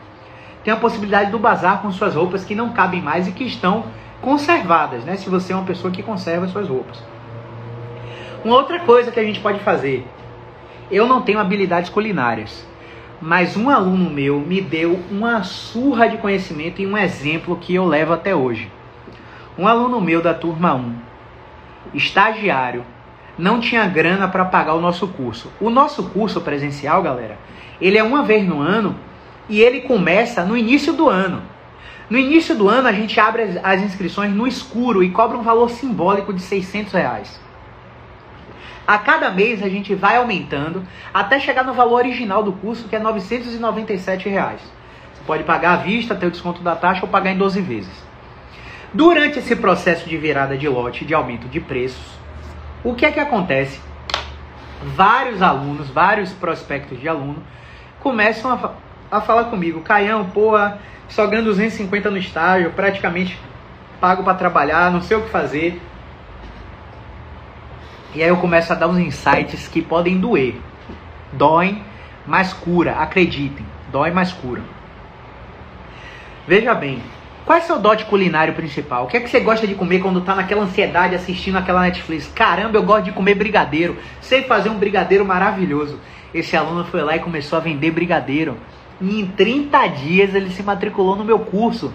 tem 0.64 0.74
a 0.74 0.78
possibilidade 0.78 1.32
do 1.32 1.40
bazar 1.40 1.82
com 1.82 1.92
suas 1.92 2.16
roupas 2.16 2.44
que 2.44 2.54
não 2.54 2.70
cabem 2.72 3.02
mais 3.02 3.28
e 3.28 3.32
que 3.32 3.44
estão 3.44 3.86
conservadas, 4.22 5.04
né? 5.04 5.16
Se 5.16 5.30
você 5.30 5.54
é 5.54 5.56
uma 5.56 5.66
pessoa 5.66 5.92
que 5.92 6.04
conserva 6.04 6.48
suas 6.48 6.68
roupas. 6.68 7.04
Uma 8.46 8.56
outra 8.56 8.80
coisa 8.80 9.12
que 9.12 9.20
a 9.20 9.24
gente 9.24 9.40
pode 9.40 9.60
fazer. 9.60 10.08
Eu 10.92 11.08
não 11.08 11.22
tenho 11.22 11.40
habilidades 11.40 11.90
culinárias, 11.90 12.68
mas 13.20 13.56
um 13.58 13.70
aluno 13.70 14.10
meu 14.10 14.40
me 14.40 14.62
deu 14.62 15.00
uma 15.10 15.44
surra 15.44 16.08
de 16.08 16.18
conhecimento 16.18 16.82
e 16.82 16.88
um 16.88 16.98
exemplo 16.98 17.56
que 17.56 17.74
eu 17.74 17.86
levo 17.86 18.14
até 18.14 18.36
hoje. 18.36 18.70
Um 19.58 19.68
aluno 19.68 20.00
meu 20.00 20.22
da 20.22 20.34
turma 20.34 20.74
1, 20.76 20.96
estagiário, 21.94 22.86
não 23.42 23.60
tinha 23.60 23.88
grana 23.88 24.28
para 24.28 24.46
pagar 24.46 24.76
o 24.76 24.80
nosso 24.80 25.08
curso. 25.08 25.52
O 25.60 25.72
nosso 25.72 26.04
curso 26.10 26.40
presencial, 26.42 27.02
galera, 27.02 27.40
ele 27.82 27.98
é 27.98 28.04
uma 28.04 28.22
vez 28.22 28.48
no 28.48 28.62
ano 28.62 28.96
e 29.50 29.60
ele 29.60 29.82
começa 29.82 30.46
no 30.46 30.56
início 30.56 30.94
do 30.94 31.10
ano. 31.10 31.42
No 32.08 32.20
início 32.20 32.56
do 32.56 32.70
ano 32.70 32.88
a 32.88 32.92
gente 32.92 33.20
abre 33.20 33.60
as 33.64 33.82
inscrições 33.82 34.32
no 34.32 34.46
escuro 34.46 35.04
e 35.04 35.10
cobra 35.10 35.36
um 35.36 35.42
valor 35.42 35.72
simbólico 35.72 36.32
de 36.32 36.42
600 36.42 36.94
reais. 36.94 37.42
A 38.86 39.00
cada 39.00 39.32
mês 39.32 39.64
a 39.64 39.70
gente 39.70 39.96
vai 39.96 40.18
aumentando 40.18 40.84
até 41.12 41.40
chegar 41.40 41.64
no 41.64 41.74
valor 41.74 41.96
original 41.96 42.44
do 42.44 42.54
curso 42.54 42.88
que 42.88 42.96
é 42.96 43.00
997 43.00 44.30
reais. 44.30 44.62
Você 45.16 45.24
pode 45.26 45.44
pagar 45.46 45.74
à 45.74 45.78
vista, 45.78 46.14
ter 46.14 46.28
o 46.28 46.32
desconto 46.32 46.62
da 46.62 46.76
taxa 46.76 47.02
ou 47.02 47.08
pagar 47.08 47.32
em 47.32 47.38
12 47.38 47.60
vezes. 47.62 48.12
Durante 48.94 49.40
esse 49.40 49.56
processo 49.56 50.08
de 50.08 50.18
virada 50.18 50.56
de 50.56 50.68
lote, 50.70 51.06
de 51.06 51.14
aumento 51.16 51.48
de 51.48 51.60
preços, 51.60 52.21
o 52.84 52.96
que 52.96 53.06
é 53.06 53.12
que 53.12 53.20
acontece? 53.20 53.80
Vários 54.84 55.42
alunos, 55.42 55.90
vários 55.90 56.34
prospectos 56.34 57.00
de 57.00 57.08
aluno 57.08 57.44
começam 58.00 58.52
a 58.52 58.74
a 59.12 59.20
falar 59.20 59.46
comigo, 59.46 59.82
Caião, 59.82 60.30
pô, 60.30 60.54
só 61.10 61.28
ganho 61.28 61.44
250 61.44 62.10
no 62.10 62.18
estágio, 62.18 62.72
praticamente 62.72 63.38
pago 64.00 64.24
para 64.24 64.36
trabalhar, 64.36 64.90
não 64.90 65.02
sei 65.02 65.18
o 65.18 65.24
que 65.24 65.30
fazer. 65.30 65.82
E 68.16 68.24
aí 68.24 68.30
eu 68.30 68.38
começo 68.38 68.72
a 68.72 68.76
dar 68.76 68.88
uns 68.88 68.98
insights 68.98 69.68
que 69.68 69.82
podem 69.82 70.18
doer. 70.18 70.56
Doem, 71.34 71.84
mas 72.26 72.54
cura, 72.54 72.94
acreditem. 72.94 73.66
Dói, 73.92 74.12
mas 74.12 74.32
cura. 74.32 74.62
Veja 76.48 76.74
bem, 76.74 77.02
qual 77.46 77.58
é 77.58 77.62
seu 77.62 77.80
dote 77.80 78.06
culinário 78.06 78.54
principal? 78.54 79.06
O 79.06 79.08
que 79.08 79.18
é 79.18 79.20
que 79.20 79.30
você 79.30 79.40
gosta 79.40 79.66
de 79.66 79.74
comer 79.74 80.00
quando 80.00 80.22
tá 80.22 80.36
naquela 80.36 80.64
ansiedade 80.64 81.16
assistindo 81.16 81.58
aquela 81.58 81.82
Netflix? 81.82 82.28
Caramba, 82.28 82.78
eu 82.78 82.84
gosto 82.84 83.06
de 83.06 83.12
comer 83.12 83.36
brigadeiro. 83.36 83.98
Sei 84.22 84.44
fazer 84.44 84.70
um 84.70 84.78
brigadeiro 84.78 85.26
maravilhoso. 85.26 86.00
Esse 86.34 86.56
aluno 86.56 86.86
foi 86.86 87.02
lá 87.02 87.16
e 87.16 87.20
começou 87.20 87.58
a 87.58 87.62
vender 87.62 87.92
brigadeiro. 87.92 88.58
E 89.02 89.20
em 89.20 89.26
30 89.26 89.88
dias 89.88 90.36
ele 90.36 90.52
se 90.52 90.62
matriculou 90.62 91.16
no 91.16 91.26
meu 91.26 91.40
curso. 91.40 91.92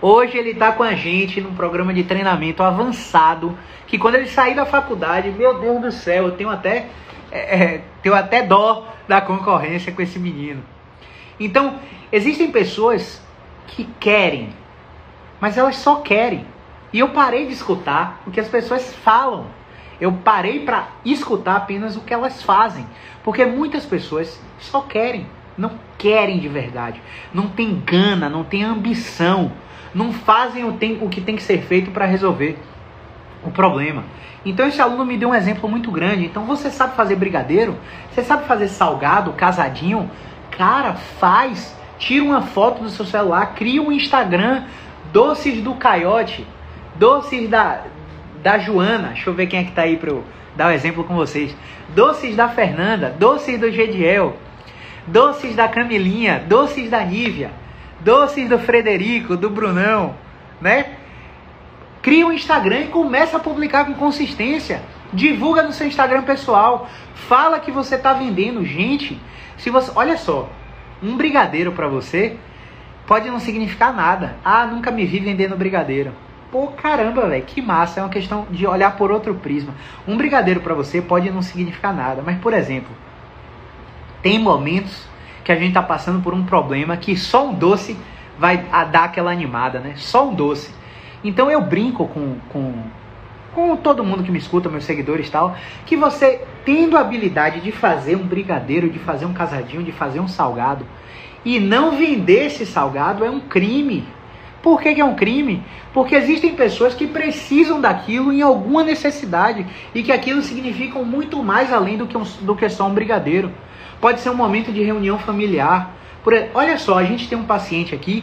Hoje 0.00 0.38
ele 0.38 0.50
está 0.50 0.72
com 0.72 0.82
a 0.82 0.94
gente 0.94 1.40
num 1.40 1.54
programa 1.54 1.92
de 1.92 2.04
treinamento 2.04 2.62
avançado. 2.62 3.58
Que 3.86 3.98
quando 3.98 4.14
ele 4.14 4.28
sair 4.28 4.54
da 4.54 4.64
faculdade, 4.64 5.30
meu 5.30 5.58
Deus 5.60 5.80
do 5.80 5.92
céu, 5.92 6.26
eu 6.26 6.32
tenho 6.32 6.48
até, 6.48 6.86
é, 7.32 7.56
é, 7.56 7.84
tenho 8.02 8.14
até 8.14 8.42
dó 8.42 8.86
da 9.08 9.20
concorrência 9.20 9.92
com 9.92 10.00
esse 10.00 10.18
menino. 10.18 10.62
Então, 11.40 11.74
existem 12.12 12.52
pessoas 12.52 13.20
que 13.66 13.88
querem, 13.98 14.50
mas 15.40 15.56
elas 15.56 15.76
só 15.76 15.96
querem. 15.96 16.46
E 16.92 16.98
eu 16.98 17.10
parei 17.10 17.46
de 17.46 17.52
escutar 17.52 18.20
o 18.26 18.30
que 18.30 18.40
as 18.40 18.48
pessoas 18.48 18.94
falam. 18.94 19.46
Eu 20.00 20.12
parei 20.12 20.60
para 20.60 20.88
escutar 21.04 21.56
apenas 21.56 21.96
o 21.96 22.00
que 22.00 22.12
elas 22.12 22.42
fazem. 22.42 22.86
Porque 23.22 23.44
muitas 23.44 23.84
pessoas 23.84 24.40
só 24.58 24.80
querem 24.80 25.26
não 25.60 25.72
querem 25.98 26.38
de 26.38 26.48
verdade, 26.48 27.00
não 27.32 27.48
tem 27.48 27.82
gana, 27.84 28.28
não 28.28 28.42
tem 28.42 28.64
ambição, 28.64 29.52
não 29.94 30.12
fazem 30.12 30.64
o, 30.64 30.78
o 31.02 31.08
que 31.08 31.20
tem 31.20 31.36
que 31.36 31.42
ser 31.42 31.60
feito 31.62 31.90
para 31.90 32.06
resolver 32.06 32.58
o 33.44 33.50
problema. 33.50 34.04
Então 34.44 34.66
esse 34.66 34.80
aluno 34.80 35.04
me 35.04 35.18
deu 35.18 35.28
um 35.28 35.34
exemplo 35.34 35.68
muito 35.68 35.90
grande. 35.90 36.24
Então 36.24 36.46
você 36.46 36.70
sabe 36.70 36.96
fazer 36.96 37.16
brigadeiro? 37.16 37.76
Você 38.10 38.22
sabe 38.22 38.46
fazer 38.46 38.68
salgado, 38.68 39.32
casadinho? 39.32 40.10
Cara, 40.50 40.94
faz. 40.94 41.76
Tira 41.98 42.24
uma 42.24 42.40
foto 42.40 42.82
do 42.82 42.88
seu 42.88 43.04
celular, 43.04 43.54
cria 43.54 43.82
um 43.82 43.92
Instagram, 43.92 44.64
doces 45.12 45.62
do 45.62 45.74
Caiote, 45.74 46.46
doces 46.96 47.48
da, 47.48 47.84
da 48.42 48.58
Joana. 48.58 49.08
Deixa 49.08 49.30
eu 49.30 49.34
ver 49.34 49.46
quem 49.46 49.60
é 49.60 49.64
que 49.64 49.72
tá 49.72 49.82
aí 49.82 49.96
para 49.96 50.10
eu 50.10 50.24
dar 50.56 50.66
o 50.66 50.68
um 50.70 50.72
exemplo 50.72 51.04
com 51.04 51.14
vocês. 51.14 51.54
Doces 51.90 52.36
da 52.36 52.48
Fernanda, 52.48 53.14
doces 53.18 53.58
do 53.58 53.70
Gediel 53.70 54.36
doces 55.06 55.56
da 55.56 55.68
Camilinha, 55.68 56.44
doces 56.46 56.90
da 56.90 57.04
Nívia, 57.04 57.50
doces 58.00 58.48
do 58.48 58.58
Frederico, 58.58 59.36
do 59.36 59.50
Brunão, 59.50 60.14
né? 60.60 60.96
Cria 62.02 62.26
um 62.26 62.32
Instagram 62.32 62.82
e 62.82 62.88
começa 62.88 63.36
a 63.36 63.40
publicar 63.40 63.84
com 63.84 63.94
consistência. 63.94 64.80
Divulga 65.12 65.62
no 65.62 65.72
seu 65.72 65.86
Instagram 65.86 66.22
pessoal. 66.22 66.88
Fala 67.14 67.60
que 67.60 67.70
você 67.70 67.96
está 67.96 68.14
vendendo. 68.14 68.64
Gente, 68.64 69.20
se 69.58 69.68
você, 69.68 69.90
olha 69.94 70.16
só, 70.16 70.48
um 71.02 71.16
brigadeiro 71.16 71.72
para 71.72 71.88
você 71.88 72.36
pode 73.10 73.28
não 73.28 73.40
significar 73.40 73.92
nada. 73.92 74.36
Ah, 74.44 74.64
nunca 74.64 74.92
me 74.92 75.04
vi 75.04 75.18
vendendo 75.18 75.56
brigadeiro. 75.56 76.12
Pô, 76.52 76.68
caramba, 76.68 77.26
velho, 77.26 77.44
que 77.44 77.60
massa. 77.60 77.98
É 77.98 78.02
uma 78.04 78.08
questão 78.08 78.46
de 78.48 78.64
olhar 78.68 78.96
por 78.96 79.10
outro 79.10 79.34
prisma. 79.34 79.74
Um 80.06 80.16
brigadeiro 80.16 80.60
para 80.60 80.74
você 80.74 81.02
pode 81.02 81.28
não 81.28 81.42
significar 81.42 81.92
nada, 81.92 82.22
mas 82.24 82.38
por 82.38 82.52
exemplo, 82.52 82.90
tem 84.22 84.38
momentos 84.38 85.08
que 85.42 85.50
a 85.50 85.56
gente 85.56 85.70
está 85.70 85.82
passando 85.82 86.22
por 86.22 86.32
um 86.32 86.44
problema 86.44 86.96
que 86.96 87.16
só 87.16 87.48
um 87.48 87.52
doce 87.52 87.96
vai 88.38 88.58
dar 88.92 89.06
aquela 89.06 89.32
animada, 89.32 89.80
né? 89.80 89.94
Só 89.96 90.28
um 90.28 90.32
doce. 90.32 90.72
Então 91.24 91.50
eu 91.50 91.60
brinco 91.60 92.06
com, 92.06 92.36
com, 92.48 92.74
com 93.52 93.76
todo 93.76 94.04
mundo 94.04 94.22
que 94.22 94.30
me 94.30 94.38
escuta, 94.38 94.68
meus 94.68 94.84
seguidores 94.84 95.26
e 95.26 95.32
tal, 95.32 95.56
que 95.84 95.96
você 95.96 96.44
tendo 96.64 96.96
a 96.96 97.00
habilidade 97.00 97.60
de 97.60 97.72
fazer 97.72 98.14
um 98.14 98.24
brigadeiro, 98.24 98.88
de 98.88 99.00
fazer 99.00 99.26
um 99.26 99.32
casadinho, 99.32 99.82
de 99.82 99.90
fazer 99.90 100.20
um 100.20 100.28
salgado, 100.28 100.86
e 101.44 101.58
não 101.58 101.92
vender 101.92 102.46
esse 102.46 102.66
salgado 102.66 103.24
é 103.24 103.30
um 103.30 103.40
crime. 103.40 104.06
Por 104.62 104.80
que, 104.80 104.94
que, 104.94 105.00
é 105.00 105.04
um 105.04 105.14
crime? 105.14 105.62
Porque 105.92 106.14
existem 106.14 106.54
pessoas 106.54 106.94
que 106.94 107.06
precisam 107.06 107.80
daquilo 107.80 108.32
em 108.32 108.42
alguma 108.42 108.84
necessidade 108.84 109.66
e 109.94 110.02
que 110.02 110.12
aquilo 110.12 110.42
significa 110.42 110.98
muito 110.98 111.42
mais 111.42 111.72
além 111.72 111.96
do 111.96 112.06
que, 112.06 112.16
um, 112.16 112.24
do 112.42 112.54
que 112.54 112.68
só 112.68 112.86
um 112.86 112.94
brigadeiro. 112.94 113.50
Pode 114.00 114.20
ser 114.20 114.30
um 114.30 114.34
momento 114.34 114.70
de 114.70 114.82
reunião 114.82 115.18
familiar. 115.18 115.94
Por, 116.22 116.34
olha 116.52 116.76
só, 116.76 116.98
a 116.98 117.04
gente 117.04 117.26
tem 117.26 117.38
um 117.38 117.44
paciente 117.44 117.94
aqui, 117.94 118.22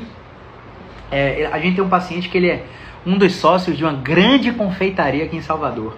é, 1.12 1.50
a 1.52 1.60
gente 1.60 1.76
tem 1.76 1.84
um 1.84 1.90
paciente 1.90 2.30
que 2.30 2.38
ele 2.38 2.50
é 2.50 2.64
um 3.06 3.18
dos 3.18 3.36
sócios 3.36 3.76
de 3.76 3.84
uma 3.84 3.94
grande 3.94 4.52
confeitaria 4.52 5.26
aqui 5.26 5.38
em 5.38 5.42
Salvador. 5.42 5.96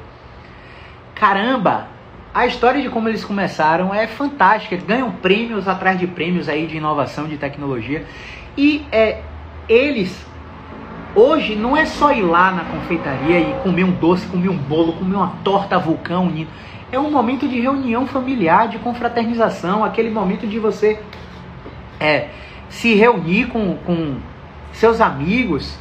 Caramba, 1.15 1.88
a 2.34 2.45
história 2.45 2.82
de 2.82 2.89
como 2.89 3.09
eles 3.09 3.25
começaram 3.25 3.93
é 3.93 4.05
fantástica. 4.07 4.75
Eles 4.75 4.86
ganham 4.86 5.11
prêmios 5.11 5.67
atrás 5.67 5.99
de 5.99 6.05
prêmios 6.05 6.47
aí 6.47 6.67
de 6.67 6.77
inovação, 6.77 7.27
de 7.27 7.38
tecnologia. 7.38 8.05
E 8.57 8.86
é, 8.91 9.21
eles, 9.67 10.25
hoje, 11.15 11.55
não 11.55 11.75
é 11.75 11.86
só 11.86 12.11
ir 12.11 12.21
lá 12.21 12.51
na 12.51 12.65
confeitaria 12.65 13.39
e 13.39 13.53
comer 13.63 13.84
um 13.84 13.91
doce, 13.91 14.27
comer 14.27 14.49
um 14.49 14.57
bolo, 14.57 14.93
comer 14.93 15.15
uma 15.15 15.34
torta 15.43 15.80
vulcão. 15.80 16.32
É 16.91 16.99
um 16.99 17.09
momento 17.09 17.47
de 17.47 17.59
reunião 17.59 18.05
familiar, 18.05 18.67
de 18.67 18.77
confraternização, 18.77 19.84
aquele 19.84 20.09
momento 20.09 20.45
de 20.45 20.59
você 20.59 20.99
é, 21.99 22.27
se 22.69 22.93
reunir 22.93 23.47
com, 23.47 23.75
com 23.77 24.17
seus 24.71 25.01
amigos, 25.01 25.77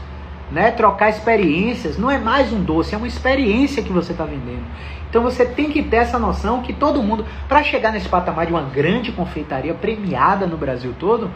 né? 0.51 0.71
Trocar 0.71 1.11
experiências. 1.11 1.99
Não 1.99 2.11
é 2.11 2.17
mais 2.17 2.53
um 2.53 2.63
doce, 2.63 2.95
é 2.95 2.99
uma 2.99 3.07
experiência 3.07 3.83
que 3.83 3.93
você 3.93 4.13
está 4.13 4.25
vendendo. 4.25 4.65
Então 5.09 5.23
você 5.23 5.45
tem 5.47 5.71
que 5.71 5.83
ter 5.83 5.97
essa 5.97 6.19
noção 6.19 6.63
que 6.63 6.73
todo 6.73 7.03
mundo, 7.03 7.25
para 7.49 7.63
chegar 7.63 7.93
nesse 7.93 8.09
patamar 8.09 8.47
de 8.47 8.53
uma 8.53 8.63
grande 8.63 9.11
confeitaria 9.13 9.75
premiada 9.75 10.47
no 10.47 10.57
Brasil 10.57 10.95
todo, 10.99 11.31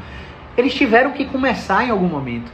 eles 0.56 0.74
tiveram 0.74 1.12
que 1.12 1.24
começar 1.24 1.84
em 1.84 1.90
algum 1.90 2.08
momento. 2.08 2.52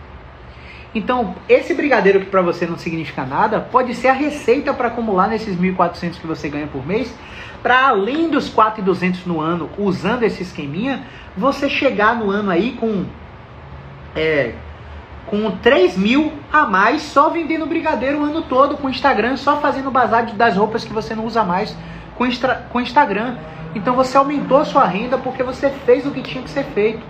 Então, 0.94 1.34
esse 1.48 1.74
brigadeiro 1.74 2.20
que 2.20 2.26
para 2.26 2.40
você 2.40 2.66
não 2.66 2.78
significa 2.78 3.24
nada, 3.24 3.60
pode 3.60 3.94
ser 3.94 4.08
a 4.08 4.12
receita 4.12 4.72
para 4.72 4.88
acumular 4.88 5.28
nesses 5.28 5.56
1.400 5.56 6.18
que 6.18 6.26
você 6.26 6.48
ganha 6.48 6.66
por 6.66 6.86
mês, 6.86 7.14
para 7.62 7.88
além 7.88 8.30
dos 8.30 8.52
4.200 8.52 9.26
no 9.26 9.40
ano, 9.40 9.68
usando 9.76 10.22
esse 10.22 10.42
esqueminha, 10.42 11.02
você 11.36 11.68
chegar 11.68 12.16
no 12.16 12.30
ano 12.30 12.50
aí 12.50 12.72
com 12.72 13.04
é, 14.16 14.54
com 15.30 15.50
3 15.50 15.96
mil 15.96 16.32
a 16.52 16.66
mais 16.66 17.02
só 17.02 17.28
vendendo 17.28 17.66
brigadeiro 17.66 18.20
o 18.20 18.24
ano 18.24 18.42
todo 18.42 18.76
com 18.76 18.88
Instagram, 18.88 19.36
só 19.36 19.60
fazendo 19.60 19.90
bazar 19.90 20.26
das 20.34 20.56
roupas 20.56 20.84
que 20.84 20.92
você 20.92 21.14
não 21.14 21.24
usa 21.24 21.44
mais 21.44 21.76
com, 22.16 22.26
extra, 22.26 22.66
com 22.70 22.80
Instagram. 22.80 23.36
Então 23.74 23.94
você 23.94 24.16
aumentou 24.16 24.64
sua 24.64 24.84
renda 24.84 25.18
porque 25.18 25.42
você 25.42 25.70
fez 25.70 26.06
o 26.06 26.10
que 26.10 26.22
tinha 26.22 26.42
que 26.42 26.50
ser 26.50 26.64
feito. 26.64 27.02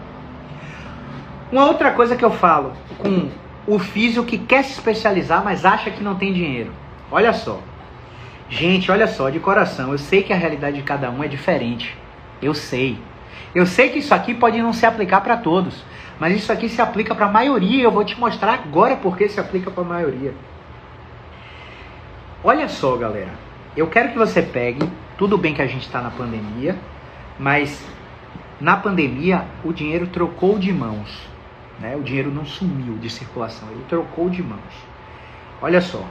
Uma 1.51 1.67
outra 1.67 1.93
coisa 1.93 2.17
que 2.17 2.25
eu 2.25 2.31
falo 2.31 2.73
com 2.99 3.31
o 3.67 3.79
físico 3.79 4.27
que 4.27 4.37
quer 4.37 4.65
se 4.65 4.73
especializar, 4.73 5.43
mas 5.43 5.65
acha 5.65 5.91
que 5.91 6.03
não 6.03 6.15
tem 6.15 6.33
dinheiro. 6.33 6.73
Olha 7.11 7.33
só. 7.33 7.61
Gente, 8.51 8.91
olha 8.91 9.07
só, 9.07 9.29
de 9.29 9.39
coração, 9.39 9.93
eu 9.93 9.99
sei 9.99 10.23
que 10.23 10.33
a 10.33 10.37
realidade 10.37 10.77
de 10.77 10.83
cada 10.83 11.11
um 11.11 11.23
é 11.23 11.29
diferente. 11.29 11.97
Eu 12.41 12.55
sei. 12.55 12.99
Eu 13.55 13.67
sei 13.67 13.91
que 13.91 13.99
isso 13.99 14.15
aqui 14.15 14.35
pode 14.35 14.61
não 14.61 14.73
se 14.73 14.85
aplicar 14.85 15.21
para 15.21 15.37
todos. 15.37 15.85
Mas 16.19 16.37
isso 16.37 16.53
aqui 16.53 16.69
se 16.69 16.81
aplica 16.81 17.15
para 17.15 17.27
a 17.27 17.31
maioria. 17.31 17.85
Eu 17.85 17.91
vou 17.91 18.05
te 18.05 18.19
mostrar 18.19 18.55
agora 18.55 18.97
porque 18.97 19.29
se 19.29 19.39
aplica 19.39 19.71
para 19.71 19.83
a 19.83 19.87
maioria. 19.87 20.35
Olha 22.43 22.69
só, 22.69 22.97
galera. 22.97 23.33
Eu 23.77 23.87
quero 23.87 24.11
que 24.11 24.19
você 24.19 24.43
pegue. 24.43 24.89
Tudo 25.17 25.39
bem 25.39 25.55
que 25.55 25.63
a 25.63 25.67
gente 25.67 25.85
está 25.85 26.01
na 26.01 26.11
pandemia, 26.11 26.77
mas 27.41 27.85
na 28.61 28.77
pandemia 28.77 29.45
o 29.65 29.73
dinheiro 29.73 30.07
trocou 30.07 30.59
de 30.59 30.73
mãos. 30.73 31.29
Né? 31.81 31.97
O 31.97 32.03
dinheiro 32.03 32.31
não 32.31 32.45
sumiu 32.45 32.95
de 32.99 33.11
circulação, 33.11 33.69
ele 33.71 33.85
trocou 33.89 34.31
de 34.31 34.43
mãos. 34.43 34.61
Olha 35.61 35.81
só. 35.81 36.05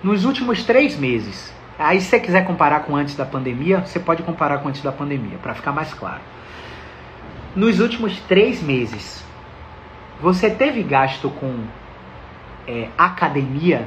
Nos 0.00 0.24
últimos 0.24 0.62
três 0.62 0.96
meses, 0.96 1.52
aí 1.76 2.00
se 2.00 2.06
você 2.06 2.20
quiser 2.20 2.44
comparar 2.44 2.80
com 2.80 2.94
antes 2.94 3.16
da 3.16 3.24
pandemia, 3.24 3.80
você 3.80 3.98
pode 3.98 4.22
comparar 4.22 4.58
com 4.58 4.68
antes 4.68 4.82
da 4.82 4.92
pandemia, 4.92 5.38
para 5.38 5.54
ficar 5.54 5.72
mais 5.72 5.92
claro 5.92 6.20
nos 7.54 7.78
últimos 7.78 8.18
três 8.20 8.62
meses, 8.62 9.24
você 10.20 10.50
teve 10.50 10.82
gasto 10.82 11.30
com 11.30 11.64
é, 12.66 12.88
academia, 12.98 13.86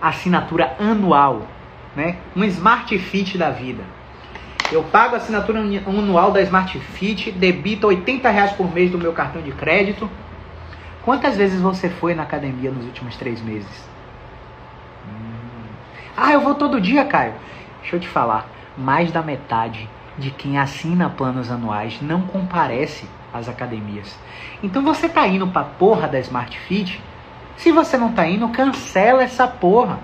assinatura 0.00 0.74
anual, 0.78 1.42
né? 1.94 2.16
Um 2.34 2.44
Smart 2.44 2.96
Fit 2.98 3.36
da 3.36 3.50
vida. 3.50 3.82
Eu 4.70 4.82
pago 4.84 5.14
a 5.14 5.18
assinatura 5.18 5.60
anual 5.60 6.30
da 6.30 6.40
Smart 6.42 6.78
Fit, 6.78 7.30
debito 7.32 7.86
80 7.86 8.30
reais 8.30 8.52
por 8.52 8.72
mês 8.72 8.90
do 8.90 8.98
meu 8.98 9.12
cartão 9.12 9.42
de 9.42 9.52
crédito. 9.52 10.08
Quantas 11.04 11.36
vezes 11.36 11.60
você 11.60 11.88
foi 11.88 12.14
na 12.14 12.22
academia 12.22 12.70
nos 12.70 12.84
últimos 12.84 13.16
três 13.16 13.40
meses? 13.40 13.88
Hum. 15.06 15.66
Ah, 16.16 16.32
eu 16.32 16.40
vou 16.40 16.54
todo 16.54 16.80
dia, 16.80 17.04
Caio. 17.04 17.34
Deixa 17.80 17.96
eu 17.96 18.00
te 18.00 18.08
falar, 18.08 18.46
mais 18.76 19.10
da 19.10 19.22
metade 19.22 19.88
de 20.18 20.30
quem 20.32 20.58
assina 20.58 21.08
planos 21.08 21.50
anuais 21.50 21.98
não 22.02 22.22
comparece 22.22 23.06
às 23.32 23.48
academias. 23.48 24.14
Então 24.62 24.82
você 24.82 25.08
tá 25.08 25.26
indo 25.26 25.46
pra 25.46 25.62
porra 25.62 26.08
da 26.08 26.18
Smart 26.18 26.58
Fit? 26.58 27.00
Se 27.56 27.70
você 27.70 27.96
não 27.96 28.12
tá 28.12 28.26
indo, 28.26 28.48
cancela 28.48 29.22
essa 29.22 29.46
porra. 29.46 30.00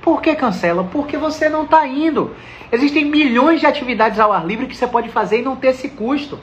Por 0.00 0.22
que 0.22 0.34
cancela? 0.34 0.84
Porque 0.84 1.16
você 1.16 1.48
não 1.48 1.66
tá 1.66 1.86
indo. 1.86 2.34
Existem 2.70 3.04
milhões 3.04 3.60
de 3.60 3.66
atividades 3.66 4.18
ao 4.18 4.32
ar 4.32 4.46
livre 4.46 4.66
que 4.66 4.76
você 4.76 4.86
pode 4.86 5.08
fazer 5.08 5.40
e 5.40 5.42
não 5.42 5.56
ter 5.56 5.68
esse 5.68 5.88
custo. 5.90 6.38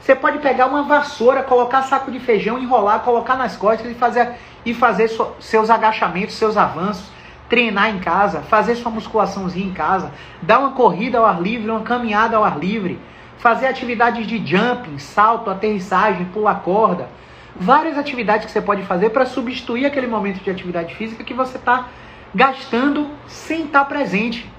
Você 0.00 0.14
pode 0.14 0.38
pegar 0.38 0.66
uma 0.66 0.84
vassoura, 0.84 1.42
colocar 1.42 1.82
saco 1.82 2.10
de 2.10 2.18
feijão, 2.18 2.58
enrolar, 2.58 3.00
colocar 3.00 3.36
nas 3.36 3.56
costas 3.56 3.90
e 3.90 3.94
fazer, 3.94 4.32
e 4.64 4.72
fazer 4.72 5.10
seus 5.38 5.68
agachamentos, 5.68 6.34
seus 6.34 6.56
avanços 6.56 7.17
treinar 7.48 7.90
em 7.90 7.98
casa, 7.98 8.40
fazer 8.42 8.74
sua 8.76 8.90
musculaçãozinha 8.90 9.66
em 9.66 9.72
casa, 9.72 10.12
dar 10.42 10.58
uma 10.58 10.72
corrida 10.72 11.18
ao 11.18 11.24
ar 11.24 11.40
livre, 11.40 11.70
uma 11.70 11.80
caminhada 11.80 12.36
ao 12.36 12.44
ar 12.44 12.58
livre, 12.58 12.98
fazer 13.38 13.66
atividades 13.66 14.26
de 14.26 14.38
jumping, 14.44 14.98
salto, 14.98 15.50
aterrissagem, 15.50 16.26
pular 16.26 16.56
corda, 16.56 17.08
várias 17.56 17.96
atividades 17.96 18.46
que 18.46 18.52
você 18.52 18.60
pode 18.60 18.82
fazer 18.82 19.10
para 19.10 19.24
substituir 19.24 19.86
aquele 19.86 20.06
momento 20.06 20.42
de 20.42 20.50
atividade 20.50 20.94
física 20.94 21.24
que 21.24 21.34
você 21.34 21.56
está 21.56 21.88
gastando 22.34 23.08
sem 23.26 23.64
estar 23.64 23.80
tá 23.80 23.84
presente, 23.84 24.50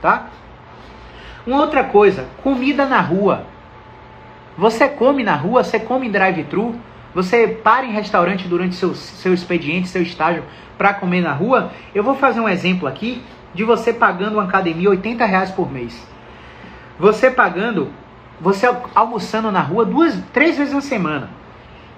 tá? 0.00 0.26
Uma 1.46 1.60
outra 1.60 1.84
coisa, 1.84 2.26
comida 2.42 2.86
na 2.86 3.00
rua. 3.00 3.44
Você 4.56 4.88
come 4.88 5.22
na 5.22 5.34
rua, 5.34 5.62
você 5.62 5.78
come 5.78 6.06
em 6.06 6.10
drive-thru, 6.10 6.76
você 7.14 7.46
para 7.46 7.86
em 7.86 7.92
restaurante 7.92 8.48
durante 8.48 8.74
seu, 8.74 8.94
seu 8.94 9.34
expediente, 9.34 9.88
seu 9.88 10.02
estágio 10.02 10.44
para 10.76 10.94
comer 10.94 11.20
na 11.20 11.32
rua, 11.32 11.72
eu 11.94 12.02
vou 12.02 12.14
fazer 12.14 12.40
um 12.40 12.48
exemplo 12.48 12.86
aqui 12.86 13.22
de 13.54 13.64
você 13.64 13.92
pagando 13.92 14.34
uma 14.34 14.44
academia 14.44 14.90
80 14.90 15.24
reais 15.24 15.50
por 15.50 15.70
mês. 15.70 16.06
Você 16.98 17.30
pagando, 17.30 17.90
você 18.40 18.66
almoçando 18.94 19.50
na 19.50 19.60
rua 19.60 19.84
duas, 19.84 20.18
três 20.32 20.56
vezes 20.56 20.74
na 20.74 20.80
semana. 20.80 21.30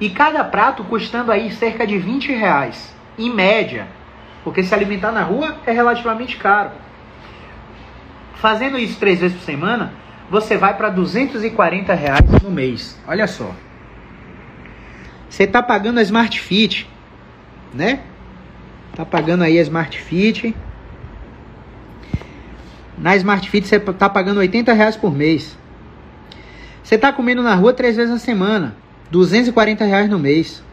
E 0.01 0.11
cada 0.11 0.45
prato 0.45 0.85
custando 0.85 1.33
aí 1.33 1.51
cerca 1.53 1.87
de 1.87 1.99
20 1.99 2.33
reais, 2.33 2.95
em 3.19 3.33
média. 3.33 3.89
Porque 4.45 4.63
se 4.63 4.73
alimentar 4.73 5.11
na 5.11 5.23
rua 5.23 5.57
é 5.67 5.73
relativamente 5.73 6.37
caro. 6.37 6.71
Fazendo 8.35 8.79
isso 8.79 8.99
três 9.01 9.19
vezes 9.19 9.37
por 9.37 9.45
semana, 9.45 9.93
você 10.31 10.57
vai 10.57 10.77
para 10.77 10.91
240 10.91 11.93
reais 11.95 12.43
no 12.43 12.51
mês. 12.51 13.01
Olha 13.07 13.27
só. 13.27 13.51
Você 15.29 15.43
está 15.43 15.63
pagando 15.63 15.99
a 15.99 16.03
Smart 16.03 16.41
Fit, 16.41 16.89
né? 17.75 18.01
Tá 18.99 19.07
pagando 19.07 19.45
aí 19.45 19.57
a 19.61 19.63
Smart 19.63 19.97
Fit. 19.97 20.57
Na 22.99 23.15
Smart 23.15 23.49
Fit 23.49 23.65
você 23.65 23.79
tá 23.79 24.09
pagando 24.09 24.39
80 24.39 24.73
reais 24.73 24.97
por 24.97 25.15
mês. 25.15 25.57
Você 26.83 26.99
tá 26.99 27.13
comendo 27.13 27.41
na 27.41 27.55
rua 27.55 27.73
três 27.73 27.95
vezes 27.95 28.11
na 28.11 28.19
semana. 28.19 28.75
240 29.13 29.85
reais 29.85 30.11
no 30.11 30.19
mês. 30.19 30.65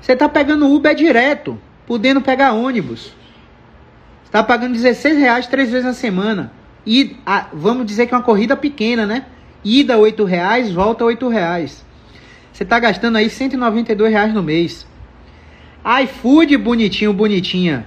Você 0.00 0.14
tá 0.14 0.28
pegando 0.28 0.72
Uber 0.72 0.94
direto, 0.94 1.58
podendo 1.88 2.20
pegar 2.20 2.52
ônibus. 2.52 3.12
Você 4.22 4.30
tá 4.30 4.44
pagando 4.44 4.74
16 4.74 5.18
reais 5.18 5.48
três 5.48 5.68
vezes 5.70 5.84
na 5.84 5.92
semana. 5.92 6.52
E 6.86 7.16
a, 7.26 7.48
vamos 7.52 7.84
dizer 7.84 8.06
que 8.06 8.14
é 8.14 8.16
uma 8.16 8.22
corrida 8.22 8.56
pequena, 8.56 9.06
né? 9.06 9.26
Ida 9.64 9.98
8 9.98 10.22
reais, 10.22 10.70
volta 10.70 11.04
8 11.04 11.28
reais. 11.28 11.84
Você 12.52 12.64
tá 12.64 12.78
gastando 12.78 13.16
aí 13.16 13.28
192 13.28 14.12
reais 14.12 14.32
no 14.32 14.40
mês 14.40 14.86
iFood 16.02 16.56
bonitinho, 16.56 17.12
bonitinha. 17.12 17.86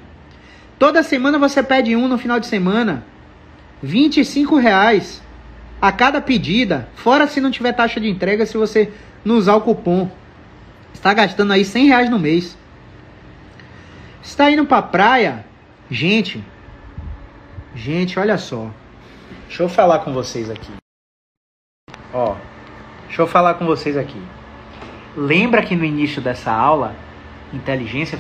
Toda 0.78 1.02
semana 1.02 1.40
você 1.40 1.64
pede 1.64 1.96
um 1.96 2.08
no 2.08 2.18
final 2.18 2.40
de 2.40 2.46
semana. 2.46 3.04
25 3.82 4.58
reais 4.58 5.22
a 5.82 5.92
cada 5.92 6.22
pedida. 6.22 6.88
Fora 6.96 7.28
se 7.28 7.42
não 7.42 7.50
tiver 7.50 7.74
taxa 7.74 8.00
de 8.00 8.08
entrega, 8.08 8.46
se 8.46 8.58
você 8.58 8.94
não 9.26 9.38
usar 9.38 9.56
o 9.56 9.62
cupom. 9.62 10.10
Está 10.94 11.14
gastando 11.14 11.54
aí 11.54 11.66
100 11.66 11.88
reais 11.88 12.10
no 12.10 12.20
mês. 12.20 12.58
Está 14.22 14.52
indo 14.52 14.66
pra 14.66 14.82
praia? 14.82 15.46
Gente, 15.90 16.44
gente, 17.74 18.20
olha 18.20 18.38
só. 18.38 18.70
Deixa 19.48 19.64
eu 19.64 19.70
falar 19.70 20.00
com 20.00 20.14
vocês 20.14 20.50
aqui. 20.50 20.72
Ó, 22.14 22.36
deixa 23.08 23.22
eu 23.22 23.28
falar 23.28 23.56
com 23.56 23.66
vocês 23.66 23.96
aqui. 23.98 24.22
Lembra 25.16 25.64
que 25.64 25.76
no 25.76 25.86
início 25.86 26.22
dessa 26.22 26.52
aula 26.52 26.96
inteligência, 27.54 28.18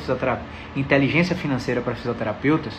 inteligência 0.75 1.35
financeira 1.35 1.81
para 1.81 1.95
fisioterapeutas, 1.95 2.73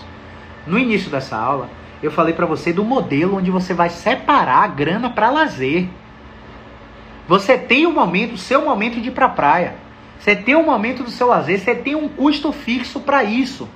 no 0.67 0.79
início 0.79 1.11
dessa 1.11 1.37
aula, 1.37 1.71
eu 2.03 2.11
falei 2.11 2.35
para 2.35 2.47
você 2.47 2.73
do 2.73 2.85
modelo 2.85 3.37
onde 3.37 3.51
você 3.51 3.75
vai 3.75 3.91
separar 3.91 4.65
a 4.65 4.69
grana 4.69 5.11
para 5.11 5.31
lazer. 5.31 5.89
Você 7.27 7.59
tem 7.59 7.87
um 7.87 7.93
momento, 7.93 8.37
seu 8.37 8.65
momento 8.65 9.01
de 9.01 9.09
ir 9.09 9.13
para 9.13 9.29
praia. 9.29 9.75
Você 10.19 10.35
tem 10.35 10.57
um 10.57 10.65
momento 10.65 11.03
do 11.03 11.11
seu 11.11 11.27
lazer, 11.27 11.59
você 11.59 11.75
tem 11.75 11.95
um 11.95 12.09
custo 12.09 12.53
fixo 12.53 13.01
para 13.01 13.25
isso. 13.25 13.69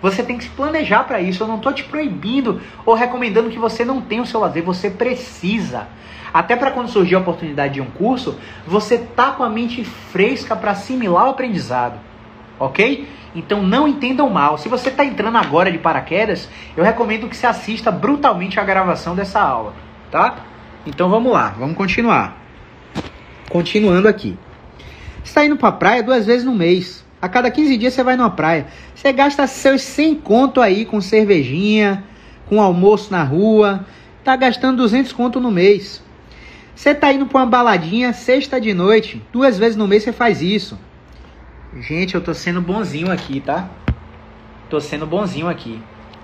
Você 0.00 0.22
tem 0.22 0.38
que 0.38 0.44
se 0.44 0.50
planejar 0.50 1.04
para 1.04 1.20
isso. 1.20 1.42
Eu 1.42 1.48
não 1.48 1.56
estou 1.56 1.72
te 1.72 1.84
proibindo 1.84 2.60
ou 2.86 2.94
recomendando 2.94 3.50
que 3.50 3.58
você 3.58 3.84
não 3.84 4.00
tenha 4.00 4.22
o 4.22 4.26
seu 4.26 4.40
lazer. 4.40 4.62
Você 4.62 4.90
precisa. 4.90 5.88
Até 6.32 6.56
para 6.56 6.70
quando 6.70 6.88
surgir 6.88 7.14
a 7.14 7.18
oportunidade 7.18 7.74
de 7.74 7.80
um 7.80 7.86
curso, 7.86 8.38
você 8.66 8.98
tá 8.98 9.32
com 9.32 9.42
a 9.42 9.48
mente 9.48 9.84
fresca 9.84 10.54
para 10.54 10.72
assimilar 10.72 11.26
o 11.26 11.30
aprendizado. 11.30 11.98
Ok? 12.58 13.08
Então 13.34 13.62
não 13.62 13.86
entendam 13.86 14.28
mal. 14.28 14.58
Se 14.58 14.68
você 14.68 14.88
está 14.88 15.04
entrando 15.04 15.38
agora 15.38 15.70
de 15.70 15.78
paraquedas, 15.78 16.48
eu 16.76 16.84
recomendo 16.84 17.28
que 17.28 17.36
você 17.36 17.46
assista 17.46 17.90
brutalmente 17.90 18.58
a 18.58 18.64
gravação 18.64 19.14
dessa 19.14 19.40
aula. 19.40 19.74
Tá? 20.10 20.36
Então 20.86 21.08
vamos 21.08 21.32
lá, 21.32 21.54
vamos 21.58 21.76
continuar. 21.76 22.36
Continuando 23.48 24.08
aqui. 24.08 24.36
Está 25.22 25.44
indo 25.44 25.56
para 25.56 25.68
a 25.68 25.72
praia 25.72 26.02
duas 26.02 26.26
vezes 26.26 26.44
no 26.44 26.54
mês. 26.54 27.04
A 27.20 27.28
cada 27.28 27.50
15 27.50 27.76
dias 27.76 27.94
você 27.94 28.02
vai 28.02 28.16
numa 28.16 28.30
praia. 28.30 28.66
Você 28.94 29.12
gasta 29.12 29.46
seus 29.46 29.82
100 29.82 30.16
conto 30.16 30.60
aí 30.60 30.84
com 30.84 31.00
cervejinha, 31.00 32.04
com 32.46 32.60
almoço 32.60 33.10
na 33.10 33.22
rua. 33.22 33.84
Tá 34.24 34.36
gastando 34.36 34.78
200 34.78 35.12
conto 35.12 35.40
no 35.40 35.50
mês. 35.50 36.02
Você 36.78 36.94
tá 36.94 37.12
indo 37.12 37.26
para 37.26 37.40
uma 37.40 37.46
baladinha 37.46 38.12
sexta 38.12 38.60
de 38.60 38.72
noite. 38.72 39.20
Duas 39.32 39.58
vezes 39.58 39.76
no 39.76 39.88
mês 39.88 40.04
você 40.04 40.12
faz 40.12 40.40
isso. 40.40 40.78
Gente, 41.80 42.14
eu 42.14 42.20
tô 42.20 42.32
sendo 42.32 42.60
bonzinho 42.60 43.10
aqui, 43.10 43.40
tá? 43.40 43.68
Tô 44.70 44.80
sendo 44.80 45.04
bonzinho 45.04 45.48
aqui. 45.48 45.82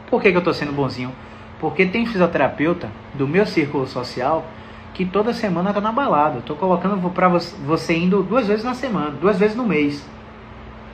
Por 0.09 0.23
que, 0.23 0.31
que 0.31 0.39
eu 0.39 0.45
tô 0.45 0.55
sendo 0.55 0.71
bonzinho? 0.71 1.11
Porque 1.59 1.85
tem 1.87 2.07
fisioterapeuta 2.07 2.89
do 3.15 3.27
meu 3.27 3.45
círculo 3.45 3.85
social 3.89 4.47
que 4.95 5.05
toda 5.05 5.33
semana 5.33 5.73
tá 5.73 5.81
na 5.81 5.91
balada. 5.91 6.41
Tô 6.43 6.55
colocando 6.55 7.11
para 7.11 7.27
você 7.27 7.97
indo 7.97 8.23
duas 8.23 8.47
vezes 8.47 8.65
na 8.65 8.75
semana, 8.75 9.11
duas 9.11 9.37
vezes 9.37 9.57
no 9.57 9.67
mês. 9.67 10.09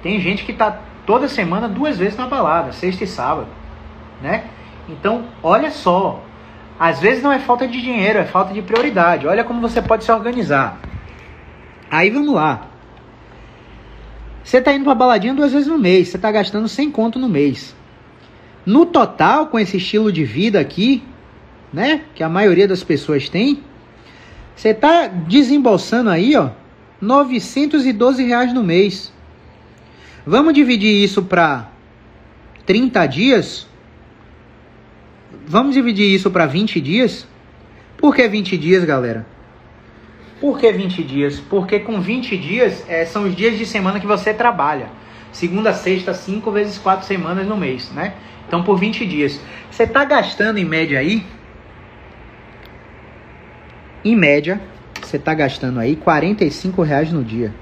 Tem 0.02 0.18
gente 0.20 0.42
que 0.42 0.54
tá 0.54 0.80
toda 1.04 1.28
semana 1.28 1.68
duas 1.68 1.98
vezes 1.98 2.16
na 2.16 2.26
balada, 2.26 2.72
sexta 2.72 3.04
e 3.04 3.06
sábado, 3.06 3.48
né? 4.22 4.44
Então, 4.88 5.26
olha 5.42 5.70
só, 5.70 6.22
às 6.80 6.98
vezes 6.98 7.22
não 7.22 7.30
é 7.30 7.38
falta 7.38 7.68
de 7.68 7.78
dinheiro, 7.78 8.18
é 8.18 8.24
falta 8.24 8.54
de 8.54 8.62
prioridade. 8.62 9.26
Olha 9.26 9.44
como 9.44 9.60
você 9.60 9.82
pode 9.82 10.02
se 10.02 10.10
organizar. 10.10 10.80
Aí 11.90 12.08
vamos 12.08 12.34
lá. 12.34 12.68
Você 14.42 14.56
está 14.56 14.72
indo 14.72 14.84
para 14.84 14.94
baladinha 14.94 15.34
duas 15.34 15.52
vezes 15.52 15.68
no 15.68 15.78
mês, 15.78 16.08
você 16.08 16.16
está 16.16 16.32
gastando 16.32 16.66
100 16.66 16.90
conto 16.90 17.18
no 17.18 17.28
mês. 17.28 17.76
No 18.64 18.86
total, 18.86 19.48
com 19.48 19.58
esse 19.58 19.76
estilo 19.76 20.10
de 20.10 20.24
vida 20.24 20.58
aqui, 20.58 21.04
né, 21.70 22.00
que 22.14 22.22
a 22.22 22.30
maioria 22.30 22.66
das 22.66 22.82
pessoas 22.82 23.28
tem, 23.28 23.62
você 24.56 24.70
está 24.70 25.06
desembolsando 25.06 26.08
aí, 26.08 26.34
ó, 26.34 26.48
912 26.98 28.24
reais 28.24 28.54
no 28.54 28.62
mês. 28.62 29.12
Vamos 30.26 30.54
dividir 30.54 31.04
isso 31.04 31.22
para 31.22 31.68
30 32.64 33.06
dias? 33.06 33.69
Vamos 35.50 35.74
dividir 35.74 36.14
isso 36.14 36.30
para 36.30 36.46
20 36.46 36.80
dias? 36.80 37.26
Por 37.98 38.14
que 38.14 38.28
20 38.28 38.56
dias, 38.56 38.84
galera? 38.84 39.26
Por 40.40 40.60
que 40.60 40.70
20 40.70 41.02
dias? 41.02 41.40
Porque 41.40 41.80
com 41.80 42.00
20 42.00 42.36
dias 42.36 42.84
é, 42.88 43.04
são 43.04 43.24
os 43.24 43.34
dias 43.34 43.58
de 43.58 43.66
semana 43.66 43.98
que 43.98 44.06
você 44.06 44.32
trabalha. 44.32 44.86
Segunda, 45.32 45.72
sexta, 45.72 46.14
5 46.14 46.52
vezes 46.52 46.78
4 46.78 47.04
semanas 47.04 47.48
no 47.48 47.56
mês, 47.56 47.90
né? 47.90 48.14
Então 48.46 48.62
por 48.62 48.78
20 48.78 49.04
dias. 49.04 49.40
Você 49.68 49.82
está 49.82 50.04
gastando 50.04 50.58
em 50.58 50.64
média 50.64 51.00
aí 51.00 51.26
em 54.04 54.14
média, 54.14 54.60
você 55.02 55.16
está 55.16 55.34
gastando 55.34 55.80
aí 55.80 55.96
45 55.96 56.80
reais 56.80 57.12
no 57.12 57.24
dia. 57.24 57.52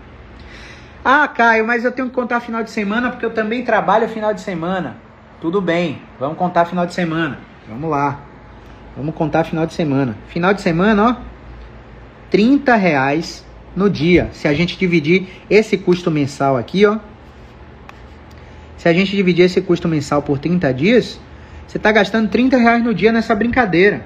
Ah, 1.03 1.27
Caio, 1.27 1.67
mas 1.67 1.87
eu 1.87 1.93
tenho 1.93 2.11
que 2.11 2.15
contar 2.15 2.41
final 2.41 2.63
de 2.63 2.71
semana 2.71 3.09
porque 3.09 3.25
eu 3.25 3.33
também 3.33 3.65
trabalho 3.65 4.07
final 4.11 4.35
de 4.35 4.43
semana. 4.43 4.99
Tudo 5.41 5.63
bem, 5.63 6.03
vamos 6.21 6.37
contar 6.37 6.67
final 6.67 6.85
de 6.85 6.93
semana. 6.93 7.49
Vamos 7.69 7.91
lá. 7.91 8.21
Vamos 8.97 9.15
contar 9.15 9.45
final 9.45 9.67
de 9.67 9.75
semana. 9.75 10.17
Final 10.29 10.55
de 10.55 10.63
semana, 10.63 11.11
ó, 11.11 11.17
30 12.31 12.75
reais 12.75 13.47
no 13.77 13.91
dia. 13.91 14.31
Se 14.33 14.49
a 14.49 14.55
gente 14.55 14.77
dividir 14.79 15.29
esse 15.49 15.77
custo 15.77 16.11
mensal 16.11 16.57
aqui, 16.57 16.87
ó. 16.87 16.99
Se 18.77 18.89
a 18.89 18.93
gente 18.93 19.15
dividir 19.15 19.45
esse 19.45 19.61
custo 19.61 19.87
mensal 19.87 20.23
por 20.23 20.39
30 20.39 20.73
dias, 20.73 21.21
você 21.67 21.77
está 21.77 21.93
gastando 21.93 22.29
30 22.31 22.57
reais 22.57 22.83
no 22.83 22.95
dia 22.95 23.13
nessa 23.13 23.35
brincadeira. 23.35 24.05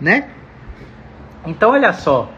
Né? 0.00 0.28
Então, 1.46 1.70
olha 1.70 1.92
só. 1.92 2.30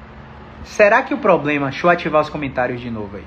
Será 0.64 1.02
que 1.02 1.14
o 1.14 1.18
problema. 1.18 1.70
Deixa 1.70 1.86
eu 1.86 1.90
ativar 1.90 2.20
os 2.20 2.28
comentários 2.28 2.80
de 2.80 2.90
novo 2.90 3.16
aí. 3.16 3.24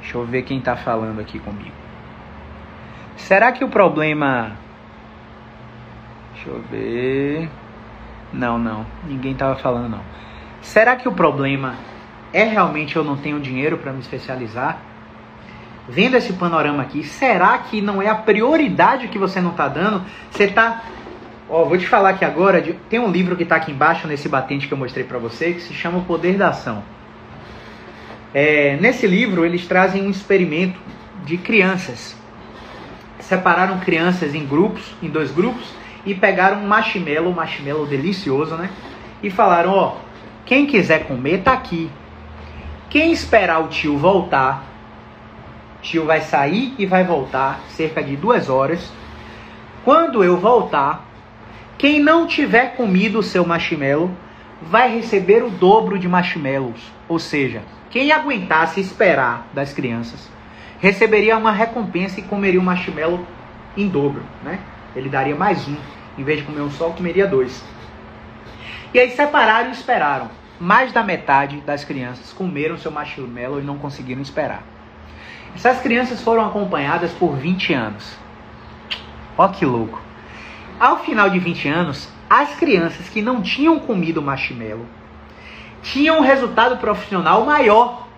Deixa 0.00 0.16
eu 0.16 0.24
ver 0.24 0.42
quem 0.42 0.58
está 0.58 0.76
falando 0.76 1.20
aqui 1.20 1.38
comigo. 1.38 1.74
Será 3.16 3.52
que 3.52 3.64
o 3.64 3.68
problema. 3.68 4.63
Deixa 6.44 6.50
eu 6.50 6.62
ver. 6.70 7.48
Não, 8.32 8.58
não. 8.58 8.84
Ninguém 9.08 9.32
estava 9.32 9.56
falando, 9.56 9.88
não. 9.88 10.02
Será 10.60 10.96
que 10.96 11.08
o 11.08 11.12
problema 11.12 11.76
é 12.32 12.44
realmente 12.44 12.96
eu 12.96 13.04
não 13.04 13.16
tenho 13.16 13.40
dinheiro 13.40 13.78
para 13.78 13.92
me 13.92 14.00
especializar? 14.00 14.78
Vendo 15.88 16.16
esse 16.16 16.32
panorama 16.32 16.82
aqui, 16.82 17.02
será 17.02 17.56
que 17.58 17.80
não 17.80 18.00
é 18.00 18.08
a 18.08 18.14
prioridade 18.14 19.08
que 19.08 19.18
você 19.18 19.40
não 19.40 19.50
está 19.50 19.68
dando? 19.68 20.02
Você 20.30 20.44
está 20.44 20.82
Ó, 21.48 21.64
vou 21.66 21.76
te 21.76 21.86
falar 21.86 22.10
aqui 22.10 22.24
agora, 22.24 22.60
de, 22.60 22.72
tem 22.88 22.98
um 22.98 23.10
livro 23.10 23.36
que 23.36 23.42
está 23.42 23.56
aqui 23.56 23.70
embaixo 23.70 24.08
nesse 24.08 24.28
batente 24.28 24.66
que 24.66 24.72
eu 24.72 24.78
mostrei 24.78 25.04
para 25.04 25.18
você, 25.18 25.52
que 25.52 25.60
se 25.60 25.74
chama 25.74 25.98
O 25.98 26.04
Poder 26.04 26.38
da 26.38 26.48
Ação. 26.48 26.82
É, 28.32 28.78
nesse 28.80 29.06
livro, 29.06 29.44
eles 29.44 29.66
trazem 29.66 30.06
um 30.06 30.10
experimento 30.10 30.80
de 31.24 31.36
crianças. 31.36 32.16
Separaram 33.20 33.78
crianças 33.80 34.34
em 34.34 34.44
grupos, 34.46 34.94
em 35.02 35.08
dois 35.08 35.30
grupos, 35.30 35.70
e 36.04 36.14
pegaram 36.14 36.58
um 36.58 36.66
marshmallow, 36.66 37.30
um 37.30 37.34
marshmallow 37.34 37.86
delicioso, 37.86 38.56
né? 38.56 38.70
E 39.22 39.30
falaram, 39.30 39.72
ó, 39.72 39.96
quem 40.44 40.66
quiser 40.66 41.06
comer, 41.06 41.42
tá 41.42 41.52
aqui. 41.52 41.90
Quem 42.90 43.10
esperar 43.12 43.62
o 43.62 43.68
tio 43.68 43.96
voltar, 43.96 44.62
tio 45.80 46.04
vai 46.04 46.20
sair 46.20 46.74
e 46.78 46.86
vai 46.86 47.04
voltar 47.04 47.60
cerca 47.68 48.02
de 48.02 48.16
duas 48.16 48.48
horas. 48.48 48.92
Quando 49.84 50.22
eu 50.22 50.36
voltar, 50.36 51.04
quem 51.78 52.00
não 52.00 52.26
tiver 52.26 52.76
comido 52.76 53.18
o 53.18 53.22
seu 53.22 53.44
marshmallow 53.44 54.10
vai 54.62 54.94
receber 54.94 55.42
o 55.42 55.50
dobro 55.50 55.98
de 55.98 56.08
marshmallows. 56.08 56.80
Ou 57.08 57.18
seja, 57.18 57.62
quem 57.90 58.12
aguentasse 58.12 58.80
esperar 58.80 59.46
das 59.52 59.72
crianças 59.72 60.28
receberia 60.80 61.36
uma 61.36 61.52
recompensa 61.52 62.20
e 62.20 62.22
comeria 62.22 62.60
o 62.60 62.62
marshmallow 62.62 63.26
em 63.76 63.88
dobro, 63.88 64.22
né? 64.42 64.58
Ele 64.94 65.08
daria 65.08 65.34
mais 65.34 65.66
um. 65.66 65.76
Em 66.16 66.22
vez 66.22 66.38
de 66.38 66.44
comer 66.44 66.60
um 66.60 66.70
só, 66.70 66.90
comeria 66.90 67.26
dois. 67.26 67.64
E 68.92 68.98
aí 68.98 69.10
separaram 69.10 69.70
e 69.70 69.72
esperaram. 69.72 70.30
Mais 70.60 70.92
da 70.92 71.02
metade 71.02 71.60
das 71.62 71.84
crianças 71.84 72.32
comeram 72.32 72.78
seu 72.78 72.90
marshmallow 72.90 73.60
e 73.60 73.64
não 73.64 73.76
conseguiram 73.76 74.22
esperar. 74.22 74.62
Essas 75.54 75.80
crianças 75.80 76.20
foram 76.20 76.46
acompanhadas 76.46 77.12
por 77.12 77.36
20 77.36 77.72
anos. 77.72 78.16
Ó 79.36 79.48
que 79.48 79.66
louco. 79.66 80.00
Ao 80.78 81.00
final 81.00 81.28
de 81.28 81.38
20 81.38 81.68
anos, 81.68 82.08
as 82.30 82.54
crianças 82.56 83.08
que 83.08 83.20
não 83.20 83.42
tinham 83.42 83.78
comido 83.78 84.22
marshmallow 84.22 84.86
tinham 85.82 86.18
um 86.18 86.22
resultado 86.22 86.78
profissional 86.78 87.44
maior. 87.44 88.08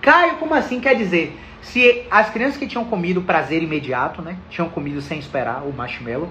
Caio, 0.00 0.34
como 0.36 0.54
assim? 0.54 0.80
Quer 0.80 0.94
dizer, 0.94 1.38
se 1.62 2.04
as 2.10 2.28
crianças 2.28 2.58
que 2.58 2.66
tinham 2.66 2.84
comido 2.84 3.22
prazer 3.22 3.62
imediato, 3.62 4.20
né, 4.20 4.36
tinham 4.50 4.68
comido 4.68 5.00
sem 5.00 5.18
esperar 5.18 5.62
o 5.62 5.72
marshmallow, 5.72 6.28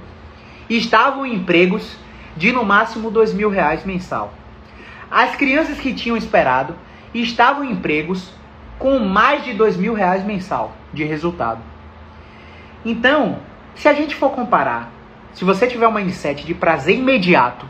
estavam 0.70 1.26
em 1.26 1.34
empregos 1.34 1.98
de 2.38 2.52
no 2.52 2.64
máximo 2.64 3.10
dois 3.10 3.34
mil 3.34 3.50
reais 3.50 3.84
mensal. 3.84 4.34
As 5.10 5.36
crianças 5.36 5.80
que 5.80 5.94
tinham 5.94 6.16
esperado 6.16 6.76
estavam 7.14 7.64
em 7.64 7.72
empregos 7.72 8.32
com 8.78 9.00
mais 9.00 9.44
de 9.44 9.54
dois 9.54 9.76
mil 9.76 9.94
reais 9.94 10.24
mensal 10.24 10.74
de 10.94 11.04
resultado. 11.04 11.62
Então, 12.86 13.40
se 13.76 13.88
a 13.88 13.94
gente 13.94 14.16
for 14.16 14.32
comparar 14.32 14.92
se 15.34 15.46
você 15.46 15.68
tiver 15.68 15.88
uma 15.88 16.00
mindset 16.00 16.46
de 16.46 16.54
prazer 16.54 16.98
imediato, 16.98 17.66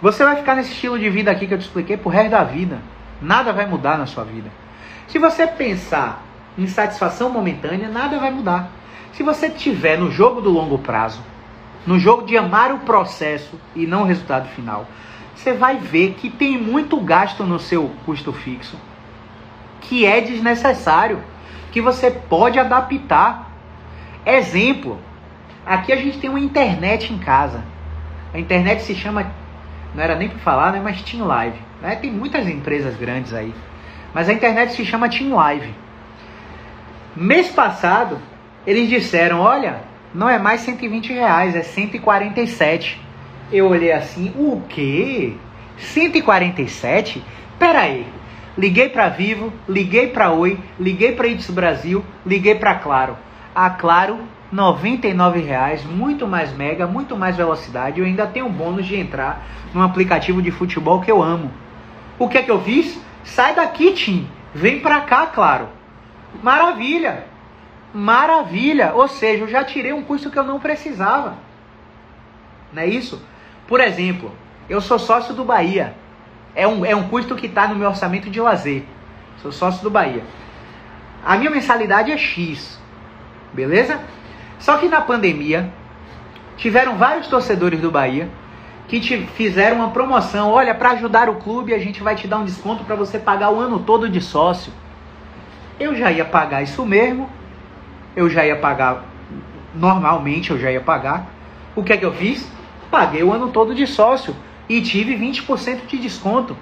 você 0.00 0.24
vai 0.24 0.36
ficar 0.36 0.54
nesse 0.54 0.72
estilo 0.72 0.98
de 0.98 1.10
vida 1.10 1.30
aqui 1.30 1.46
que 1.46 1.54
eu 1.54 1.58
te 1.58 1.62
expliquei 1.62 1.96
pro 1.96 2.08
resto 2.08 2.30
da 2.30 2.44
vida. 2.44 2.78
Nada 3.20 3.52
vai 3.52 3.66
mudar 3.66 3.98
na 3.98 4.06
sua 4.06 4.24
vida. 4.24 4.50
Se 5.08 5.18
você 5.18 5.46
pensar 5.46 6.22
em 6.56 6.66
satisfação 6.66 7.30
momentânea, 7.30 7.88
nada 7.88 8.18
vai 8.18 8.30
mudar. 8.30 8.70
Se 9.12 9.22
você 9.22 9.48
tiver 9.48 9.98
no 9.98 10.10
jogo 10.10 10.40
do 10.40 10.50
longo 10.50 10.78
prazo, 10.78 11.22
no 11.86 11.98
jogo 11.98 12.26
de 12.26 12.36
amar 12.36 12.72
o 12.72 12.80
processo 12.80 13.60
e 13.74 13.86
não 13.86 14.02
o 14.02 14.06
resultado 14.06 14.48
final, 14.48 14.86
você 15.34 15.52
vai 15.52 15.76
ver 15.76 16.14
que 16.14 16.30
tem 16.30 16.58
muito 16.58 16.98
gasto 17.00 17.44
no 17.44 17.58
seu 17.58 17.90
custo 18.04 18.32
fixo 18.32 18.76
que 19.80 20.06
é 20.06 20.18
desnecessário, 20.22 21.22
que 21.70 21.78
você 21.78 22.10
pode 22.10 22.58
adaptar. 22.58 23.50
Exemplo, 24.24 24.98
Aqui 25.66 25.92
a 25.92 25.96
gente 25.96 26.18
tem 26.18 26.28
uma 26.28 26.40
internet 26.40 27.12
em 27.12 27.18
casa. 27.18 27.64
A 28.32 28.38
internet 28.38 28.82
se 28.82 28.94
chama, 28.94 29.32
não 29.94 30.02
era 30.02 30.14
nem 30.14 30.28
para 30.28 30.38
falar, 30.40 30.72
né, 30.72 30.80
mas 30.82 31.02
Team 31.02 31.26
Live. 31.26 31.58
Né? 31.80 31.96
Tem 31.96 32.12
muitas 32.12 32.46
empresas 32.46 32.94
grandes 32.96 33.32
aí. 33.32 33.54
Mas 34.12 34.28
a 34.28 34.32
internet 34.32 34.72
se 34.72 34.84
chama 34.84 35.08
Team 35.08 35.34
Live. 35.34 35.74
Mês 37.16 37.48
passado, 37.48 38.18
Eles 38.66 38.88
disseram: 38.88 39.38
Olha, 39.38 39.82
não 40.12 40.28
é 40.28 40.36
mais 40.36 40.62
120 40.62 41.12
reais, 41.12 41.54
é 41.54 41.62
147. 41.62 43.00
Eu 43.52 43.68
olhei 43.68 43.92
assim: 43.92 44.32
O 44.36 44.62
quê? 44.68 45.34
147? 45.78 47.22
Peraí. 47.56 48.04
Liguei 48.58 48.88
para 48.88 49.08
Vivo, 49.08 49.52
liguei 49.68 50.08
para 50.08 50.32
Oi, 50.32 50.58
liguei 50.78 51.12
para 51.12 51.28
Itz 51.28 51.50
Brasil, 51.50 52.04
liguei 52.26 52.56
para 52.56 52.74
Claro. 52.74 53.16
A 53.54 53.70
Claro, 53.70 54.18
R$ 54.52 55.40
reais, 55.40 55.84
muito 55.84 56.26
mais 56.26 56.52
mega, 56.52 56.84
muito 56.84 57.16
mais 57.16 57.36
velocidade. 57.36 58.00
Eu 58.00 58.06
ainda 58.06 58.26
tenho 58.26 58.46
um 58.46 58.52
bônus 58.52 58.86
de 58.86 58.96
entrar 58.96 59.44
num 59.72 59.82
aplicativo 59.82 60.42
de 60.42 60.50
futebol 60.50 61.00
que 61.00 61.12
eu 61.12 61.22
amo. 61.22 61.50
O 62.18 62.28
que 62.28 62.38
é 62.38 62.42
que 62.42 62.50
eu 62.50 62.60
fiz? 62.60 63.00
Sai 63.22 63.54
daqui, 63.54 63.92
Tim. 63.92 64.26
Vem 64.52 64.80
pra 64.80 65.02
cá, 65.02 65.26
claro. 65.26 65.68
Maravilha. 66.42 67.24
Maravilha. 67.92 68.92
Ou 68.94 69.08
seja, 69.08 69.44
eu 69.44 69.48
já 69.48 69.64
tirei 69.64 69.92
um 69.92 70.02
custo 70.02 70.30
que 70.30 70.38
eu 70.38 70.44
não 70.44 70.60
precisava. 70.60 71.34
Não 72.72 72.82
é 72.82 72.86
isso? 72.86 73.22
Por 73.66 73.80
exemplo, 73.80 74.32
eu 74.68 74.80
sou 74.80 74.98
sócio 74.98 75.34
do 75.34 75.44
Bahia. 75.44 75.94
É 76.54 76.66
um, 76.66 76.84
é 76.84 76.94
um 76.94 77.08
custo 77.08 77.34
que 77.34 77.46
está 77.46 77.66
no 77.66 77.74
meu 77.74 77.88
orçamento 77.88 78.30
de 78.30 78.40
lazer. 78.40 78.84
Sou 79.42 79.52
sócio 79.52 79.82
do 79.82 79.90
Bahia. 79.90 80.22
A 81.24 81.36
minha 81.36 81.50
mensalidade 81.50 82.12
é 82.12 82.18
X. 82.18 82.78
Beleza? 83.52 84.00
Só 84.58 84.76
que 84.78 84.88
na 84.88 85.00
pandemia, 85.00 85.72
tiveram 86.56 86.96
vários 86.96 87.26
torcedores 87.26 87.80
do 87.80 87.90
Bahia 87.90 88.28
que 88.88 89.00
te 89.00 89.26
fizeram 89.34 89.78
uma 89.78 89.90
promoção. 89.90 90.50
Olha, 90.50 90.74
para 90.74 90.90
ajudar 90.90 91.28
o 91.28 91.36
clube, 91.36 91.74
a 91.74 91.78
gente 91.78 92.02
vai 92.02 92.14
te 92.14 92.28
dar 92.28 92.38
um 92.38 92.44
desconto 92.44 92.84
para 92.84 92.94
você 92.94 93.18
pagar 93.18 93.50
o 93.50 93.58
ano 93.58 93.80
todo 93.80 94.08
de 94.08 94.20
sócio. 94.20 94.72
Eu 95.78 95.94
já 95.94 96.10
ia 96.12 96.24
pagar 96.24 96.62
isso 96.62 96.84
mesmo. 96.84 97.28
Eu 98.14 98.30
já 98.30 98.46
ia 98.46 98.56
pagar 98.56 99.04
normalmente, 99.74 100.50
eu 100.50 100.58
já 100.58 100.70
ia 100.70 100.80
pagar. 100.80 101.26
O 101.74 101.82
que 101.82 101.92
é 101.92 101.96
que 101.96 102.04
eu 102.04 102.12
fiz? 102.12 102.48
Paguei 102.90 103.22
o 103.22 103.32
ano 103.32 103.48
todo 103.48 103.74
de 103.74 103.86
sócio 103.86 104.34
e 104.68 104.80
tive 104.80 105.16
20% 105.16 105.86
de 105.86 105.98
desconto. 105.98 106.56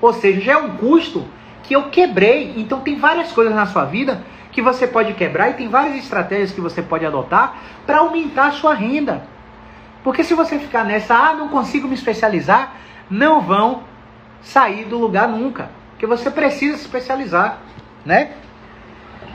Ou 0.00 0.12
seja, 0.12 0.40
já 0.40 0.52
é 0.52 0.56
um 0.56 0.76
custo 0.76 1.24
que 1.62 1.74
eu 1.74 1.84
quebrei. 1.84 2.52
Então 2.56 2.80
tem 2.80 2.96
várias 2.96 3.32
coisas 3.32 3.54
na 3.54 3.66
sua 3.66 3.84
vida 3.84 4.22
que 4.50 4.60
você 4.60 4.86
pode 4.86 5.14
quebrar 5.14 5.50
e 5.50 5.54
tem 5.54 5.68
várias 5.68 5.96
estratégias 5.96 6.52
que 6.52 6.60
você 6.60 6.82
pode 6.82 7.06
adotar 7.06 7.56
para 7.86 7.98
aumentar 7.98 8.48
a 8.48 8.52
sua 8.52 8.74
renda. 8.74 9.26
Porque 10.04 10.22
se 10.22 10.34
você 10.34 10.58
ficar 10.58 10.84
nessa, 10.84 11.14
ah, 11.14 11.34
não 11.34 11.48
consigo 11.48 11.88
me 11.88 11.94
especializar, 11.94 12.74
não 13.08 13.40
vão 13.40 13.84
sair 14.42 14.84
do 14.84 14.98
lugar 14.98 15.28
nunca. 15.28 15.70
Porque 15.92 16.06
você 16.06 16.30
precisa 16.30 16.76
se 16.76 16.82
especializar, 16.82 17.58
né? 18.04 18.32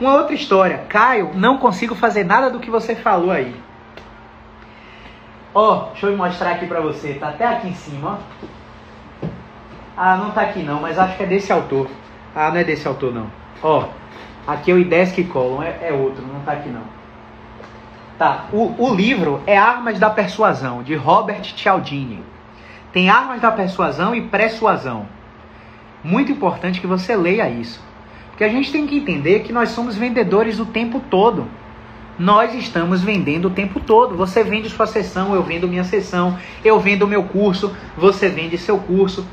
Uma 0.00 0.14
outra 0.14 0.34
história, 0.34 0.84
Caio, 0.88 1.32
não 1.34 1.58
consigo 1.58 1.94
fazer 1.94 2.24
nada 2.24 2.50
do 2.50 2.60
que 2.60 2.70
você 2.70 2.94
falou 2.94 3.32
aí. 3.32 3.54
Ó, 5.52 5.72
oh, 5.72 5.90
deixa 5.90 6.06
eu 6.06 6.16
mostrar 6.16 6.52
aqui 6.52 6.66
pra 6.66 6.80
você, 6.80 7.14
tá 7.14 7.30
até 7.30 7.44
aqui 7.44 7.68
em 7.68 7.74
cima, 7.74 8.18
ó. 8.20 9.26
Ah, 9.96 10.16
não 10.16 10.30
tá 10.30 10.42
aqui 10.42 10.62
não, 10.62 10.80
mas 10.80 10.96
acho 10.96 11.16
que 11.16 11.24
é 11.24 11.26
desse 11.26 11.52
autor. 11.52 11.90
Ah, 12.32 12.50
não 12.50 12.58
é 12.58 12.64
desse 12.64 12.86
autor 12.86 13.12
não. 13.12 13.26
Ó, 13.60 13.88
aqui 14.46 14.70
é 14.70 14.74
o 14.74 14.78
Idesk 14.78 15.18
Column, 15.32 15.64
é, 15.66 15.88
é 15.88 15.92
outro, 15.92 16.24
não 16.24 16.40
tá 16.40 16.52
aqui 16.52 16.68
não. 16.68 16.82
Tá, 18.16 18.44
o, 18.52 18.74
o 18.78 18.94
livro 18.94 19.42
é 19.46 19.58
Armas 19.58 19.98
da 19.98 20.10
Persuasão, 20.10 20.84
de 20.84 20.94
Robert 20.94 21.42
Cialdini. 21.56 22.22
Tem 22.92 23.10
Armas 23.10 23.40
da 23.40 23.50
Persuasão 23.50 24.14
e 24.14 24.22
Persuasão. 24.22 25.08
Muito 26.04 26.30
importante 26.30 26.80
que 26.80 26.86
você 26.86 27.16
leia 27.16 27.48
isso. 27.48 27.87
Porque 28.38 28.44
a 28.44 28.48
gente 28.56 28.70
tem 28.70 28.86
que 28.86 28.96
entender 28.96 29.40
que 29.40 29.52
nós 29.52 29.70
somos 29.70 29.96
vendedores 29.96 30.60
o 30.60 30.64
tempo 30.64 31.02
todo. 31.10 31.48
Nós 32.16 32.54
estamos 32.54 33.02
vendendo 33.02 33.46
o 33.46 33.50
tempo 33.50 33.80
todo. 33.80 34.16
Você 34.16 34.44
vende 34.44 34.70
sua 34.70 34.86
sessão, 34.86 35.34
eu 35.34 35.42
vendo 35.42 35.66
minha 35.66 35.82
sessão, 35.82 36.38
eu 36.64 36.78
vendo 36.78 37.04
meu 37.04 37.24
curso, 37.24 37.76
você 37.96 38.28
vende 38.28 38.56
seu 38.56 38.78
curso. 38.78 39.26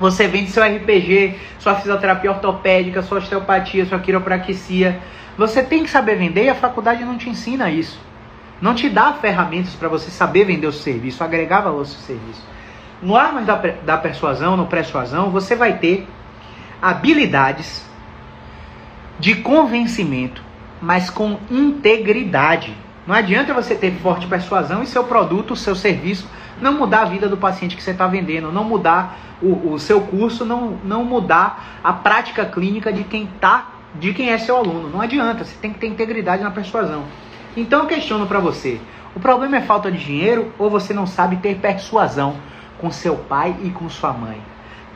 Você 0.00 0.26
vende 0.26 0.50
seu 0.50 0.64
RPG, 0.64 1.34
sua 1.58 1.74
fisioterapia 1.74 2.30
ortopédica, 2.30 3.02
sua 3.02 3.18
osteopatia, 3.18 3.84
sua 3.84 3.98
quiropraxia. 3.98 4.98
Você 5.36 5.62
tem 5.62 5.82
que 5.82 5.90
saber 5.90 6.16
vender 6.16 6.44
e 6.44 6.48
a 6.48 6.54
faculdade 6.54 7.04
não 7.04 7.18
te 7.18 7.28
ensina 7.28 7.70
isso. 7.70 8.00
Não 8.62 8.74
te 8.74 8.88
dá 8.88 9.12
ferramentas 9.12 9.74
para 9.74 9.90
você 9.90 10.10
saber 10.10 10.46
vender 10.46 10.66
o 10.66 10.72
serviço, 10.72 11.22
agregar 11.22 11.60
valor 11.60 11.80
ao 11.80 11.84
seu 11.84 12.00
serviço. 12.00 12.42
No 13.02 13.14
Armas 13.14 13.44
da, 13.44 13.56
da 13.56 13.98
Persuasão, 13.98 14.56
no 14.56 14.68
Persuasão, 14.68 15.28
você 15.28 15.54
vai 15.54 15.76
ter 15.76 16.08
habilidades 16.80 17.84
de 19.18 19.36
convencimento, 19.36 20.42
mas 20.80 21.10
com 21.10 21.38
integridade. 21.50 22.74
Não 23.06 23.14
adianta 23.14 23.54
você 23.54 23.74
ter 23.74 23.92
forte 23.96 24.26
persuasão 24.26 24.82
e 24.82 24.86
seu 24.86 25.04
produto, 25.04 25.54
seu 25.54 25.74
serviço, 25.74 26.28
não 26.60 26.72
mudar 26.72 27.02
a 27.02 27.04
vida 27.06 27.28
do 27.28 27.36
paciente 27.36 27.76
que 27.76 27.82
você 27.82 27.92
está 27.92 28.06
vendendo, 28.06 28.50
não 28.50 28.64
mudar 28.64 29.18
o, 29.40 29.72
o 29.72 29.78
seu 29.78 30.00
curso, 30.00 30.44
não, 30.44 30.78
não 30.84 31.04
mudar 31.04 31.80
a 31.84 31.92
prática 31.92 32.44
clínica 32.44 32.92
de 32.92 33.04
quem 33.04 33.24
está 33.24 33.72
de 33.98 34.12
quem 34.12 34.30
é 34.30 34.38
seu 34.38 34.56
aluno. 34.56 34.90
Não 34.90 35.00
adianta, 35.00 35.44
você 35.44 35.56
tem 35.56 35.72
que 35.72 35.78
ter 35.78 35.86
integridade 35.86 36.42
na 36.42 36.50
persuasão. 36.50 37.04
Então 37.56 37.80
eu 37.80 37.86
questiono 37.86 38.26
para 38.26 38.40
você: 38.40 38.80
o 39.14 39.20
problema 39.20 39.56
é 39.56 39.62
falta 39.62 39.90
de 39.90 39.98
dinheiro 39.98 40.52
ou 40.58 40.68
você 40.68 40.92
não 40.92 41.06
sabe 41.06 41.36
ter 41.36 41.56
persuasão 41.56 42.36
com 42.78 42.90
seu 42.90 43.16
pai 43.16 43.56
e 43.62 43.70
com 43.70 43.88
sua 43.88 44.12
mãe? 44.12 44.40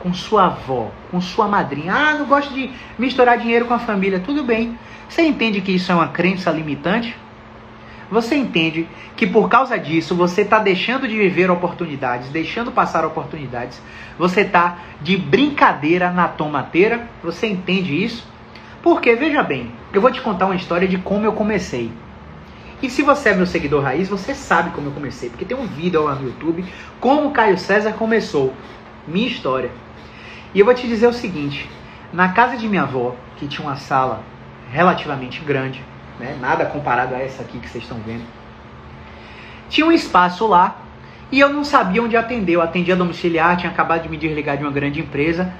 Com 0.01 0.13
sua 0.13 0.45
avó, 0.45 0.91
com 1.09 1.21
sua 1.21 1.47
madrinha. 1.47 1.93
Ah, 1.93 2.13
não 2.15 2.25
gosto 2.25 2.53
de 2.53 2.71
misturar 2.97 3.37
dinheiro 3.37 3.65
com 3.65 3.73
a 3.73 3.79
família. 3.79 4.19
Tudo 4.19 4.43
bem. 4.43 4.77
Você 5.07 5.21
entende 5.23 5.61
que 5.61 5.73
isso 5.73 5.91
é 5.91 5.95
uma 5.95 6.07
crença 6.07 6.49
limitante? 6.51 7.15
Você 8.11 8.35
entende 8.35 8.89
que 9.15 9.25
por 9.25 9.47
causa 9.47 9.79
disso 9.79 10.13
você 10.13 10.41
está 10.41 10.59
deixando 10.59 11.07
de 11.07 11.17
viver 11.17 11.49
oportunidades, 11.49 12.27
deixando 12.29 12.69
passar 12.69 13.05
oportunidades, 13.05 13.81
você 14.19 14.41
está 14.41 14.79
de 15.01 15.15
brincadeira 15.15 16.11
na 16.11 16.27
tomateira? 16.27 17.07
Você 17.23 17.47
entende 17.47 18.03
isso? 18.03 18.27
Porque, 18.83 19.15
veja 19.15 19.41
bem, 19.43 19.71
eu 19.93 20.01
vou 20.01 20.11
te 20.11 20.19
contar 20.19 20.47
uma 20.47 20.55
história 20.55 20.87
de 20.87 20.97
como 20.97 21.25
eu 21.25 21.31
comecei. 21.31 21.89
E 22.81 22.89
se 22.89 23.01
você 23.01 23.29
é 23.29 23.35
meu 23.35 23.45
seguidor 23.45 23.83
raiz, 23.83 24.09
você 24.09 24.33
sabe 24.33 24.71
como 24.71 24.87
eu 24.87 24.91
comecei, 24.91 25.29
porque 25.29 25.45
tem 25.45 25.55
um 25.55 25.67
vídeo 25.67 26.03
lá 26.03 26.15
no 26.15 26.27
YouTube, 26.27 26.65
como 26.99 27.31
Caio 27.31 27.57
César 27.57 27.93
começou. 27.93 28.53
Minha 29.07 29.27
história. 29.27 29.69
E 30.53 30.59
eu 30.59 30.65
vou 30.65 30.73
te 30.73 30.87
dizer 30.87 31.07
o 31.07 31.13
seguinte: 31.13 31.69
na 32.11 32.29
casa 32.29 32.57
de 32.57 32.67
minha 32.67 32.83
avó, 32.83 33.15
que 33.37 33.47
tinha 33.47 33.65
uma 33.65 33.77
sala 33.77 34.21
relativamente 34.71 35.41
grande, 35.41 35.83
né, 36.19 36.37
nada 36.39 36.65
comparado 36.65 37.15
a 37.15 37.19
essa 37.19 37.41
aqui 37.43 37.59
que 37.59 37.69
vocês 37.69 37.83
estão 37.83 37.99
vendo, 38.05 38.23
tinha 39.69 39.85
um 39.87 39.91
espaço 39.91 40.45
lá 40.47 40.75
e 41.31 41.39
eu 41.39 41.49
não 41.49 41.63
sabia 41.63 42.03
onde 42.03 42.17
atender. 42.17 42.53
Eu 42.53 42.61
atendia 42.61 42.95
domiciliar, 42.95 43.55
tinha 43.55 43.71
acabado 43.71 44.03
de 44.03 44.09
me 44.09 44.17
desligar 44.17 44.57
de 44.57 44.63
uma 44.63 44.71
grande 44.71 44.99
empresa 44.99 45.51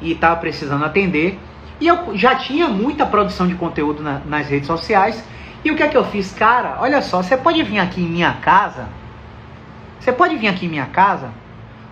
e 0.00 0.12
estava 0.12 0.36
precisando 0.36 0.84
atender. 0.84 1.38
E 1.80 1.86
eu 1.86 2.16
já 2.16 2.34
tinha 2.34 2.68
muita 2.68 3.06
produção 3.06 3.46
de 3.46 3.54
conteúdo 3.54 4.02
na, 4.02 4.20
nas 4.26 4.48
redes 4.48 4.66
sociais. 4.66 5.24
E 5.64 5.70
o 5.70 5.76
que 5.76 5.82
é 5.82 5.88
que 5.88 5.96
eu 5.96 6.04
fiz? 6.04 6.32
Cara, 6.32 6.78
olha 6.80 7.00
só, 7.00 7.22
você 7.22 7.36
pode 7.36 7.62
vir 7.62 7.78
aqui 7.78 8.02
em 8.02 8.08
minha 8.08 8.32
casa? 8.34 8.88
Você 10.00 10.12
pode 10.12 10.36
vir 10.36 10.48
aqui 10.48 10.66
em 10.66 10.68
minha 10.68 10.86
casa? 10.86 11.30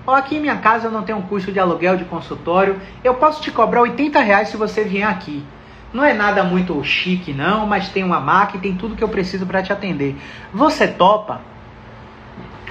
Ó, 0.08 0.14
aqui 0.14 0.36
em 0.36 0.40
minha 0.40 0.56
casa 0.56 0.86
eu 0.86 0.90
não 0.90 1.02
tenho 1.02 1.18
um 1.18 1.22
custo 1.22 1.52
de 1.52 1.60
aluguel 1.60 1.98
de 1.98 2.06
consultório. 2.06 2.80
Eu 3.04 3.16
posso 3.16 3.42
te 3.42 3.50
cobrar 3.50 3.82
80 3.82 4.18
reais 4.20 4.48
se 4.48 4.56
você 4.56 4.82
vier 4.82 5.06
aqui. 5.06 5.44
Não 5.92 6.02
é 6.02 6.14
nada 6.14 6.42
muito 6.42 6.82
chique, 6.82 7.34
não, 7.34 7.66
mas 7.66 7.90
tem 7.90 8.02
uma 8.02 8.18
máquina 8.18 8.58
e 8.58 8.62
tem 8.62 8.74
tudo 8.74 8.96
que 8.96 9.04
eu 9.04 9.08
preciso 9.10 9.44
para 9.44 9.62
te 9.62 9.70
atender. 9.70 10.16
Você 10.50 10.88
topa? 10.88 11.42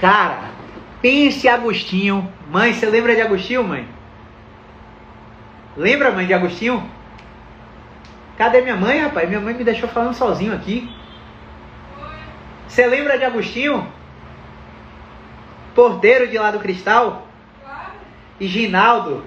Cara, 0.00 0.50
pense 1.00 1.46
Agostinho. 1.46 2.28
Mãe, 2.50 2.72
você 2.72 2.86
lembra 2.86 3.14
de 3.14 3.20
Agostinho, 3.20 3.62
mãe? 3.62 3.86
Lembra, 5.76 6.10
mãe, 6.10 6.26
de 6.26 6.34
Agostinho? 6.34 6.90
Cadê 8.36 8.62
minha 8.62 8.74
mãe, 8.74 8.98
rapaz? 8.98 9.28
Minha 9.28 9.40
mãe 9.40 9.54
me 9.54 9.62
deixou 9.62 9.88
falando 9.88 10.14
sozinho 10.14 10.52
aqui. 10.52 10.92
Você 12.66 12.84
lembra 12.84 13.16
de 13.16 13.24
Agostinho? 13.24 13.86
Porteiro 15.72 16.26
de 16.26 16.36
lá 16.36 16.50
do 16.50 16.58
Cristal? 16.58 17.27
E 18.40 18.46
Ginaldo? 18.46 19.24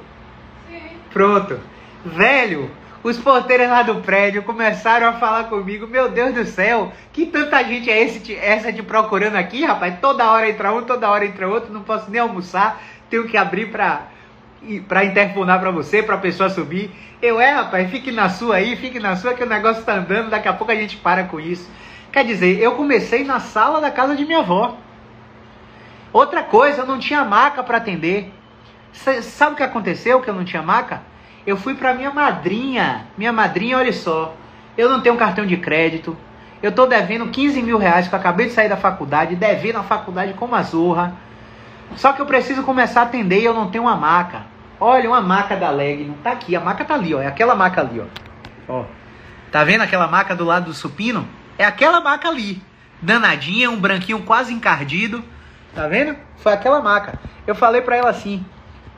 Sim. 0.70 0.80
Pronto. 1.12 1.60
Velho, 2.06 2.72
os 3.04 3.18
porteiros 3.18 3.68
lá 3.68 3.82
do 3.82 3.96
prédio 3.96 4.44
começaram 4.44 5.08
a 5.08 5.14
falar 5.14 5.46
comigo. 5.46 5.88
Meu 5.88 6.10
Deus 6.10 6.34
do 6.34 6.46
céu, 6.46 6.94
que 7.12 7.26
tanta 7.26 7.64
gente 7.64 7.90
é 7.90 8.04
esse, 8.04 8.36
essa 8.36 8.72
te 8.72 8.84
procurando 8.84 9.36
aqui, 9.36 9.66
rapaz? 9.66 10.00
Toda 10.00 10.32
hora 10.32 10.50
entra 10.50 10.72
um, 10.72 10.84
toda 10.84 11.10
hora 11.10 11.26
entra 11.26 11.48
outro. 11.48 11.74
Não 11.74 11.82
posso 11.82 12.10
nem 12.12 12.22
almoçar. 12.22 12.82
Tenho 13.10 13.28
que 13.28 13.36
abrir 13.36 13.72
pra, 13.72 14.04
pra 14.88 15.04
interfonar 15.04 15.60
pra 15.60 15.72
você, 15.72 16.04
pra 16.04 16.18
pessoa 16.18 16.50
subir. 16.50 16.92
Eu, 17.22 17.42
é, 17.42 17.52
rapaz, 17.52 17.90
fique 17.90 18.12
na 18.12 18.30
sua 18.30 18.58
aí, 18.58 18.76
fique 18.76 19.00
na 19.00 19.16
sua 19.16 19.34
que 19.34 19.44
o 19.44 19.50
negócio 19.50 19.84
tá 19.84 19.96
andando, 19.96 20.30
daqui 20.30 20.48
a 20.48 20.54
pouco 20.54 20.72
a 20.72 20.76
gente 20.76 20.98
para 20.98 21.24
com 21.26 21.40
isso. 21.40 21.70
Quer 22.12 22.26
dizer, 22.26 22.60
eu 22.60 22.74
comecei 22.74 23.24
na 23.24 23.40
sala 23.40 23.82
da 23.82 23.90
casa 23.90 24.16
de 24.16 24.26
minha 24.26 24.40
avó. 24.40 24.78
Outra 26.14 26.44
coisa, 26.44 26.82
eu 26.82 26.86
não 26.86 27.00
tinha 27.00 27.24
maca 27.24 27.64
para 27.64 27.78
atender. 27.78 28.32
Sabe 28.94 29.54
o 29.54 29.56
que 29.56 29.64
aconteceu 29.64 30.22
que 30.22 30.30
eu 30.30 30.34
não 30.34 30.44
tinha 30.44 30.62
maca? 30.62 31.02
Eu 31.46 31.58
fui 31.58 31.74
para 31.74 31.94
minha 31.94 32.12
madrinha. 32.12 33.08
Minha 33.18 33.32
madrinha, 33.32 33.78
olha 33.78 33.94
só, 33.94 34.36
eu 34.78 34.90
não 34.90 35.02
tenho 35.02 35.18
cartão 35.18 35.46
de 35.46 35.58
crédito, 35.58 36.18
Eu 36.64 36.72
tô 36.72 36.86
devendo 36.86 37.28
15 37.28 37.60
mil 37.64 37.80
reais 37.80 38.08
que 38.08 38.14
eu 38.14 38.20
acabei 38.20 38.46
de 38.46 38.54
sair 38.54 38.70
da 38.70 38.78
faculdade, 38.78 39.36
devendo 39.36 39.78
a 39.78 39.84
faculdade 39.84 40.34
como 40.36 40.54
a 40.54 40.62
zorra. 40.62 41.16
Só 41.96 42.14
que 42.14 42.22
eu 42.22 42.26
preciso 42.28 42.62
começar 42.62 43.02
a 43.02 43.04
atender 43.06 43.42
e 43.42 43.46
eu 43.46 43.54
não 43.54 43.72
tenho 43.72 43.86
uma 43.86 43.96
maca. 43.96 44.44
Olha, 44.80 45.10
uma 45.10 45.22
maca 45.22 45.56
da 45.56 45.72
Leg, 45.72 46.06
não 46.06 46.14
tá 46.16 46.32
aqui, 46.32 46.56
a 46.56 46.60
maca 46.60 46.86
tá 46.86 46.94
ali, 46.94 47.16
ó. 47.16 47.22
É 47.22 47.26
aquela 47.26 47.56
maca 47.56 47.82
ali, 47.82 48.00
ó. 48.00 48.06
Ó. 48.68 48.86
Tá 49.52 49.64
vendo 49.64 49.82
aquela 49.82 50.08
maca 50.08 50.36
do 50.36 50.46
lado 50.46 50.66
do 50.66 50.74
supino? 50.74 51.28
É 51.58 51.66
aquela 51.66 52.00
maca 52.00 52.30
ali. 52.30 52.62
Danadinha, 53.02 53.70
um 53.70 53.80
branquinho 53.80 54.22
quase 54.22 54.54
encardido. 54.54 55.24
Tá 55.74 55.88
vendo? 55.88 56.16
Foi 56.38 56.54
aquela 56.54 56.80
maca. 56.80 57.20
Eu 57.48 57.56
falei 57.56 57.82
para 57.82 57.98
ela 57.98 58.10
assim: 58.12 58.46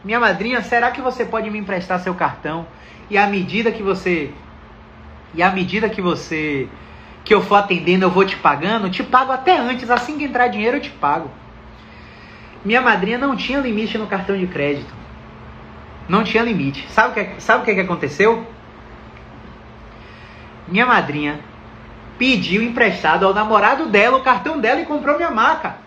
"Minha 0.04 0.20
madrinha, 0.20 0.62
será 0.62 0.92
que 0.92 1.02
você 1.02 1.26
pode 1.26 1.50
me 1.50 1.60
emprestar 1.60 2.00
seu 2.00 2.14
cartão? 2.14 2.68
E 3.10 3.18
à 3.18 3.28
medida 3.28 3.72
que 3.72 3.84
você 3.84 4.32
e 5.34 5.42
à 5.42 5.52
medida 5.52 5.90
que 5.90 6.02
você 6.02 6.68
que 7.24 7.34
eu 7.34 7.42
for 7.42 7.56
atendendo, 7.56 8.06
eu 8.06 8.10
vou 8.10 8.26
te 8.26 8.36
pagando, 8.36 8.90
te 8.90 9.02
pago 9.02 9.32
até 9.32 9.58
antes, 9.58 9.90
assim 9.90 10.18
que 10.18 10.26
entrar 10.26 10.48
dinheiro 10.48 10.78
eu 10.78 10.82
te 10.82 10.90
pago. 10.90 11.32
Minha 12.66 12.82
madrinha 12.82 13.18
não 13.18 13.36
tinha 13.36 13.60
limite 13.60 13.98
no 13.98 14.08
cartão 14.08 14.38
de 14.38 14.48
crédito. 14.48 14.94
Não 16.08 16.24
tinha 16.24 16.44
limite. 16.44 16.86
Sabe 16.90 17.10
o 17.10 17.14
que, 17.14 17.42
sabe 17.42 17.62
o 17.62 17.66
que, 17.66 17.74
que 17.74 17.80
aconteceu? 17.80 18.46
Minha 20.68 20.86
madrinha 20.86 21.40
pediu 22.18 22.62
emprestado 22.62 23.26
ao 23.26 23.34
namorado 23.34 23.88
dela 23.88 24.18
o 24.18 24.24
cartão 24.24 24.60
dela 24.60 24.82
e 24.82 24.86
comprou 24.86 25.16
minha 25.16 25.32
maca. 25.32 25.78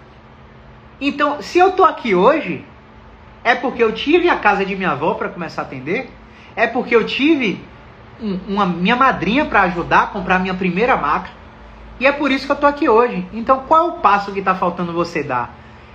Então, 1.01 1.41
se 1.43 1.59
eu 1.59 1.73
tô 1.73 1.85
aqui 1.85 2.15
hoje, 2.15 2.65
é 3.47 3.55
porque 3.55 3.81
eu 3.81 3.93
tive 3.93 4.29
a 4.29 4.35
casa 4.35 4.67
de 4.67 4.75
minha 4.75 4.91
avó 4.91 5.15
para 5.15 5.29
começar 5.29 5.63
a 5.63 5.65
atender, 5.65 6.11
é 6.57 6.67
porque 6.67 6.97
eu 6.97 7.07
tive 7.07 7.65
um, 8.21 8.41
uma 8.49 8.67
minha 8.67 8.97
madrinha 8.97 9.45
para 9.45 9.63
ajudar 9.63 10.03
a 10.03 10.07
comprar 10.09 10.41
minha 10.41 10.55
primeira 10.55 10.97
maca. 10.97 11.31
E 12.01 12.09
é 12.09 12.11
por 12.11 12.33
isso 12.33 12.45
que 12.45 12.51
eu 12.51 12.57
tô 12.57 12.67
aqui 12.67 12.89
hoje. 12.89 13.25
Então, 13.33 13.63
qual 13.69 13.87
é 13.87 13.89
o 13.91 13.93
passo 13.99 14.33
que 14.33 14.41
está 14.41 14.57
faltando 14.57 14.93
você 14.93 15.23
dar? 15.23 15.55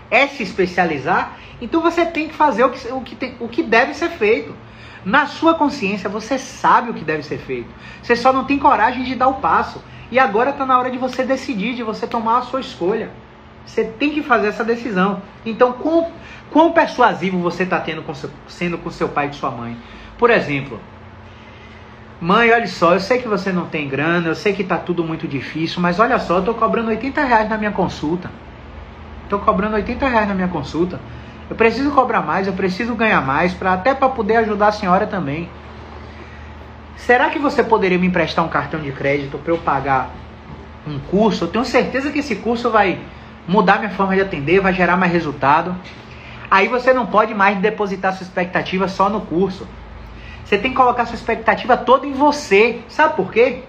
É 0.09 0.27
se 0.27 0.43
especializar? 0.43 1.37
Então 1.59 1.81
você 1.81 2.05
tem 2.05 2.29
que 2.29 2.33
fazer 2.33 2.63
o 2.63 2.69
que, 2.69 2.87
o 2.87 3.01
que, 3.01 3.15
tem, 3.17 3.35
o 3.37 3.49
que 3.49 3.61
deve 3.61 3.93
ser 3.95 4.11
feito. 4.11 4.55
Na 5.03 5.25
sua 5.25 5.53
consciência, 5.53 6.09
você 6.09 6.37
sabe 6.37 6.89
o 6.89 6.93
que 6.93 7.03
deve 7.03 7.23
ser 7.23 7.37
feito. 7.39 7.69
Você 8.01 8.15
só 8.15 8.31
não 8.31 8.45
tem 8.45 8.57
coragem 8.57 9.03
de 9.03 9.13
dar 9.13 9.27
o 9.27 9.41
passo. 9.41 9.83
E 10.09 10.17
agora 10.17 10.51
está 10.51 10.65
na 10.65 10.79
hora 10.79 10.89
de 10.89 10.97
você 10.97 11.21
decidir, 11.25 11.75
de 11.75 11.83
você 11.83 12.07
tomar 12.07 12.37
a 12.37 12.41
sua 12.43 12.61
escolha. 12.61 13.11
Você 13.65 13.83
tem 13.83 14.11
que 14.11 14.23
fazer 14.23 14.47
essa 14.47 14.63
decisão. 14.63 15.21
Então, 15.45 15.73
quão, 15.73 16.11
quão 16.51 16.71
persuasivo 16.71 17.39
você 17.39 17.63
está 17.63 17.83
sendo 18.47 18.77
com 18.77 18.89
seu 18.89 19.09
pai 19.09 19.29
e 19.29 19.33
sua 19.33 19.51
mãe? 19.51 19.77
Por 20.17 20.29
exemplo, 20.29 20.79
mãe, 22.19 22.51
olha 22.51 22.67
só, 22.67 22.93
eu 22.93 22.99
sei 22.99 23.19
que 23.19 23.27
você 23.27 23.51
não 23.51 23.65
tem 23.65 23.87
grana, 23.87 24.27
eu 24.27 24.35
sei 24.35 24.53
que 24.53 24.61
está 24.61 24.77
tudo 24.77 25.03
muito 25.03 25.27
difícil, 25.27 25.81
mas 25.81 25.99
olha 25.99 26.19
só, 26.19 26.35
eu 26.35 26.39
estou 26.39 26.53
cobrando 26.53 26.89
80 26.89 27.23
reais 27.23 27.49
na 27.49 27.57
minha 27.57 27.71
consulta. 27.71 28.29
Estou 29.23 29.39
cobrando 29.39 29.75
80 29.75 30.07
reais 30.07 30.27
na 30.27 30.33
minha 30.33 30.47
consulta. 30.47 30.99
Eu 31.49 31.55
preciso 31.55 31.91
cobrar 31.91 32.21
mais, 32.21 32.47
eu 32.47 32.53
preciso 32.53 32.95
ganhar 32.95 33.21
mais, 33.21 33.53
pra, 33.53 33.73
até 33.73 33.93
para 33.93 34.09
poder 34.09 34.37
ajudar 34.37 34.67
a 34.67 34.71
senhora 34.71 35.07
também. 35.07 35.49
Será 36.95 37.29
que 37.29 37.39
você 37.39 37.63
poderia 37.63 37.97
me 37.97 38.07
emprestar 38.07 38.45
um 38.45 38.47
cartão 38.47 38.79
de 38.79 38.91
crédito 38.91 39.37
para 39.37 39.51
eu 39.51 39.57
pagar 39.57 40.11
um 40.87 40.99
curso? 40.99 41.45
Eu 41.45 41.47
tenho 41.47 41.65
certeza 41.65 42.11
que 42.11 42.19
esse 42.19 42.35
curso 42.35 42.69
vai 42.69 42.99
mudar 43.47 43.79
minha 43.79 43.91
forma 43.91 44.15
de 44.15 44.21
atender, 44.21 44.59
vai 44.59 44.73
gerar 44.73 44.97
mais 44.97 45.11
resultado. 45.11 45.75
Aí 46.49 46.67
você 46.67 46.93
não 46.93 47.05
pode 47.05 47.33
mais 47.33 47.57
depositar 47.59 48.13
sua 48.13 48.23
expectativa 48.23 48.87
só 48.87 49.09
no 49.09 49.21
curso. 49.21 49.67
Você 50.43 50.57
tem 50.57 50.71
que 50.71 50.77
colocar 50.77 51.05
sua 51.05 51.15
expectativa 51.15 51.77
toda 51.77 52.05
em 52.05 52.11
você. 52.11 52.81
Sabe 52.89 53.15
por 53.15 53.31
quê? 53.31 53.63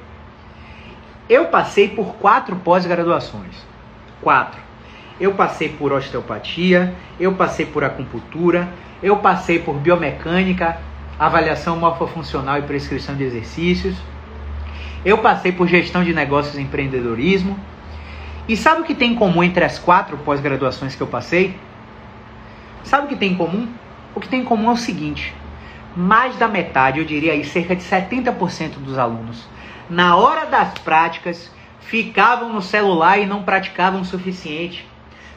Eu 1.28 1.46
passei 1.46 1.88
por 1.88 2.14
quatro 2.16 2.56
pós-graduações. 2.56 3.54
Quatro. 4.20 4.60
Eu 5.20 5.34
passei 5.34 5.68
por 5.68 5.92
osteopatia, 5.92 6.92
eu 7.20 7.34
passei 7.34 7.64
por 7.64 7.84
acupuntura, 7.84 8.68
eu 9.00 9.16
passei 9.18 9.60
por 9.60 9.74
biomecânica, 9.74 10.78
avaliação 11.18 11.76
morfofuncional 11.76 12.58
e 12.58 12.62
prescrição 12.62 13.14
de 13.14 13.22
exercícios. 13.22 13.94
Eu 15.04 15.18
passei 15.18 15.52
por 15.52 15.68
gestão 15.68 16.02
de 16.02 16.12
negócios 16.12 16.56
e 16.56 16.60
empreendedorismo. 16.60 17.58
E 18.52 18.56
sabe 18.56 18.82
o 18.82 18.84
que 18.84 18.94
tem 18.94 19.12
em 19.12 19.14
comum 19.14 19.42
entre 19.42 19.64
as 19.64 19.78
quatro 19.78 20.18
pós-graduações 20.18 20.94
que 20.94 21.00
eu 21.00 21.06
passei? 21.06 21.58
Sabe 22.84 23.06
o 23.06 23.08
que 23.08 23.16
tem 23.16 23.32
em 23.32 23.34
comum? 23.34 23.66
O 24.14 24.20
que 24.20 24.28
tem 24.28 24.42
em 24.42 24.44
comum 24.44 24.68
é 24.68 24.74
o 24.74 24.76
seguinte: 24.76 25.34
mais 25.96 26.36
da 26.36 26.46
metade, 26.46 26.98
eu 26.98 27.04
diria 27.06 27.32
aí, 27.32 27.46
cerca 27.46 27.74
de 27.74 27.82
70% 27.82 28.72
dos 28.72 28.98
alunos, 28.98 29.48
na 29.88 30.16
hora 30.16 30.44
das 30.44 30.74
práticas, 30.80 31.50
ficavam 31.80 32.52
no 32.52 32.60
celular 32.60 33.18
e 33.18 33.24
não 33.24 33.42
praticavam 33.42 34.02
o 34.02 34.04
suficiente. 34.04 34.86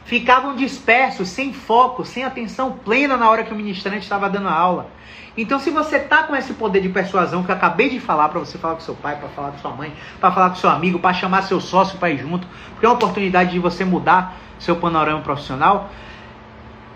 Ficavam 0.04 0.54
dispersos, 0.54 1.28
sem 1.28 1.54
foco, 1.54 2.04
sem 2.04 2.22
atenção 2.22 2.72
plena 2.72 3.16
na 3.16 3.30
hora 3.30 3.44
que 3.44 3.52
o 3.54 3.56
ministrante 3.56 4.02
estava 4.02 4.28
dando 4.28 4.48
a 4.48 4.52
aula. 4.52 4.90
Então, 5.36 5.58
se 5.58 5.70
você 5.70 5.98
tá 5.98 6.22
com 6.22 6.34
esse 6.34 6.54
poder 6.54 6.80
de 6.80 6.88
persuasão 6.88 7.42
que 7.42 7.50
eu 7.50 7.54
acabei 7.54 7.90
de 7.90 8.00
falar 8.00 8.30
para 8.30 8.38
você 8.38 8.56
falar 8.56 8.74
com 8.74 8.80
seu 8.80 8.94
pai, 8.94 9.16
para 9.16 9.28
falar 9.28 9.50
com 9.50 9.58
sua 9.58 9.70
mãe, 9.72 9.92
para 10.18 10.32
falar 10.32 10.48
com 10.48 10.56
seu 10.56 10.70
amigo, 10.70 10.98
para 10.98 11.12
chamar 11.12 11.42
seu 11.42 11.60
sócio 11.60 11.98
para 11.98 12.08
ir 12.08 12.18
junto, 12.18 12.46
porque 12.70 12.86
é 12.86 12.88
uma 12.88 12.94
oportunidade 12.94 13.50
de 13.50 13.58
você 13.58 13.84
mudar 13.84 14.34
seu 14.58 14.76
panorama 14.76 15.20
profissional, 15.20 15.90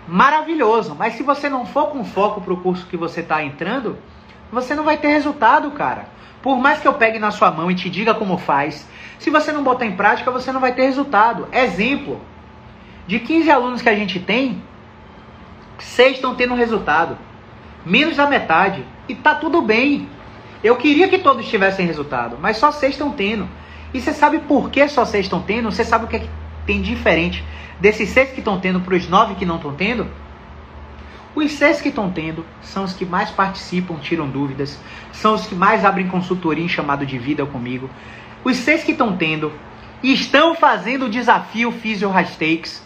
maravilhoso. 0.07 0.95
Mas 0.97 1.13
se 1.13 1.21
você 1.21 1.49
não 1.49 1.67
for 1.67 1.87
com 1.89 2.03
foco 2.03 2.41
para 2.41 2.53
o 2.53 2.57
curso 2.57 2.87
que 2.87 2.97
você 2.97 3.19
está 3.19 3.43
entrando, 3.43 3.95
você 4.51 4.73
não 4.73 4.83
vai 4.83 4.97
ter 4.97 5.09
resultado, 5.09 5.69
cara. 5.71 6.07
Por 6.41 6.57
mais 6.57 6.79
que 6.79 6.87
eu 6.87 6.93
pegue 6.93 7.19
na 7.19 7.29
sua 7.29 7.51
mão 7.51 7.69
e 7.69 7.75
te 7.75 7.91
diga 7.91 8.15
como 8.15 8.39
faz, 8.39 8.89
se 9.19 9.29
você 9.29 9.51
não 9.51 9.63
botar 9.63 9.85
em 9.85 9.95
prática, 9.95 10.31
você 10.31 10.51
não 10.51 10.59
vai 10.59 10.73
ter 10.73 10.81
resultado. 10.87 11.47
Exemplo: 11.51 12.19
de 13.05 13.19
15 13.19 13.51
alunos 13.51 13.81
que 13.83 13.89
a 13.89 13.95
gente 13.95 14.19
tem, 14.19 14.63
seis 15.77 16.15
estão 16.15 16.33
tendo 16.33 16.55
resultado 16.55 17.15
menos 17.85 18.17
da 18.17 18.27
metade. 18.27 18.85
E 19.07 19.15
tá 19.15 19.35
tudo 19.35 19.61
bem. 19.61 20.07
Eu 20.63 20.75
queria 20.75 21.07
que 21.07 21.17
todos 21.17 21.47
tivessem 21.47 21.85
resultado, 21.85 22.37
mas 22.39 22.57
só 22.57 22.71
seis 22.71 22.93
estão 22.93 23.11
tendo. 23.11 23.47
E 23.93 23.99
você 23.99 24.13
sabe 24.13 24.39
por 24.39 24.69
que 24.69 24.87
só 24.87 25.05
seis 25.05 25.25
estão 25.25 25.41
tendo? 25.41 25.71
Você 25.71 25.83
sabe 25.83 26.05
o 26.05 26.07
que, 26.07 26.15
é 26.15 26.19
que 26.19 26.29
tem 26.65 26.81
diferente 26.81 27.43
desses 27.79 28.09
seis 28.09 28.29
que 28.31 28.39
estão 28.39 28.59
tendo 28.59 28.79
para 28.79 28.95
os 28.95 29.09
nove 29.09 29.35
que 29.35 29.45
não 29.45 29.55
estão 29.55 29.73
tendo? 29.73 30.07
Os 31.33 31.51
seis 31.53 31.81
que 31.81 31.89
estão 31.89 32.11
tendo 32.11 32.45
são 32.61 32.83
os 32.83 32.93
que 32.93 33.05
mais 33.05 33.29
participam, 33.29 33.95
tiram 33.95 34.27
dúvidas, 34.27 34.77
são 35.13 35.33
os 35.33 35.47
que 35.47 35.55
mais 35.55 35.85
abrem 35.85 36.07
consultoria 36.07 36.63
em 36.63 36.69
chamado 36.69 37.05
de 37.05 37.17
vida 37.17 37.45
comigo. 37.45 37.89
Os 38.43 38.57
seis 38.57 38.83
que 38.83 38.91
estão 38.91 39.15
tendo 39.15 39.51
estão 40.03 40.53
fazendo 40.55 41.05
o 41.05 41.09
desafio 41.09 41.71
Physio 41.71 42.09
Hashtakes 42.09 42.83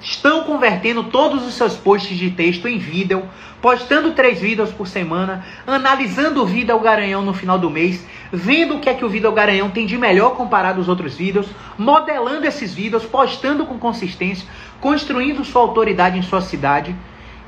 estão 0.00 0.44
convertendo 0.44 1.04
todos 1.04 1.46
os 1.46 1.54
seus 1.54 1.74
posts 1.74 2.16
de 2.16 2.30
texto 2.30 2.68
em 2.68 2.78
vídeo, 2.78 3.24
postando 3.60 4.12
três 4.12 4.40
vídeos 4.40 4.70
por 4.70 4.86
semana, 4.86 5.44
analisando 5.66 6.42
o 6.42 6.46
vídeo 6.46 6.72
ao 6.72 6.80
Garanhão 6.80 7.22
no 7.22 7.34
final 7.34 7.58
do 7.58 7.68
mês, 7.68 8.06
vendo 8.32 8.76
o 8.76 8.80
que 8.80 8.88
é 8.88 8.94
que 8.94 9.04
o 9.04 9.08
vídeo 9.08 9.28
ao 9.28 9.34
Garanhão 9.34 9.70
tem 9.70 9.86
de 9.86 9.98
melhor 9.98 10.36
comparado 10.36 10.78
aos 10.78 10.88
outros 10.88 11.16
vídeos, 11.16 11.48
modelando 11.76 12.46
esses 12.46 12.72
vídeos, 12.72 13.04
postando 13.04 13.66
com 13.66 13.78
consistência, 13.78 14.48
construindo 14.80 15.44
sua 15.44 15.62
autoridade 15.62 16.18
em 16.18 16.22
sua 16.22 16.40
cidade, 16.40 16.94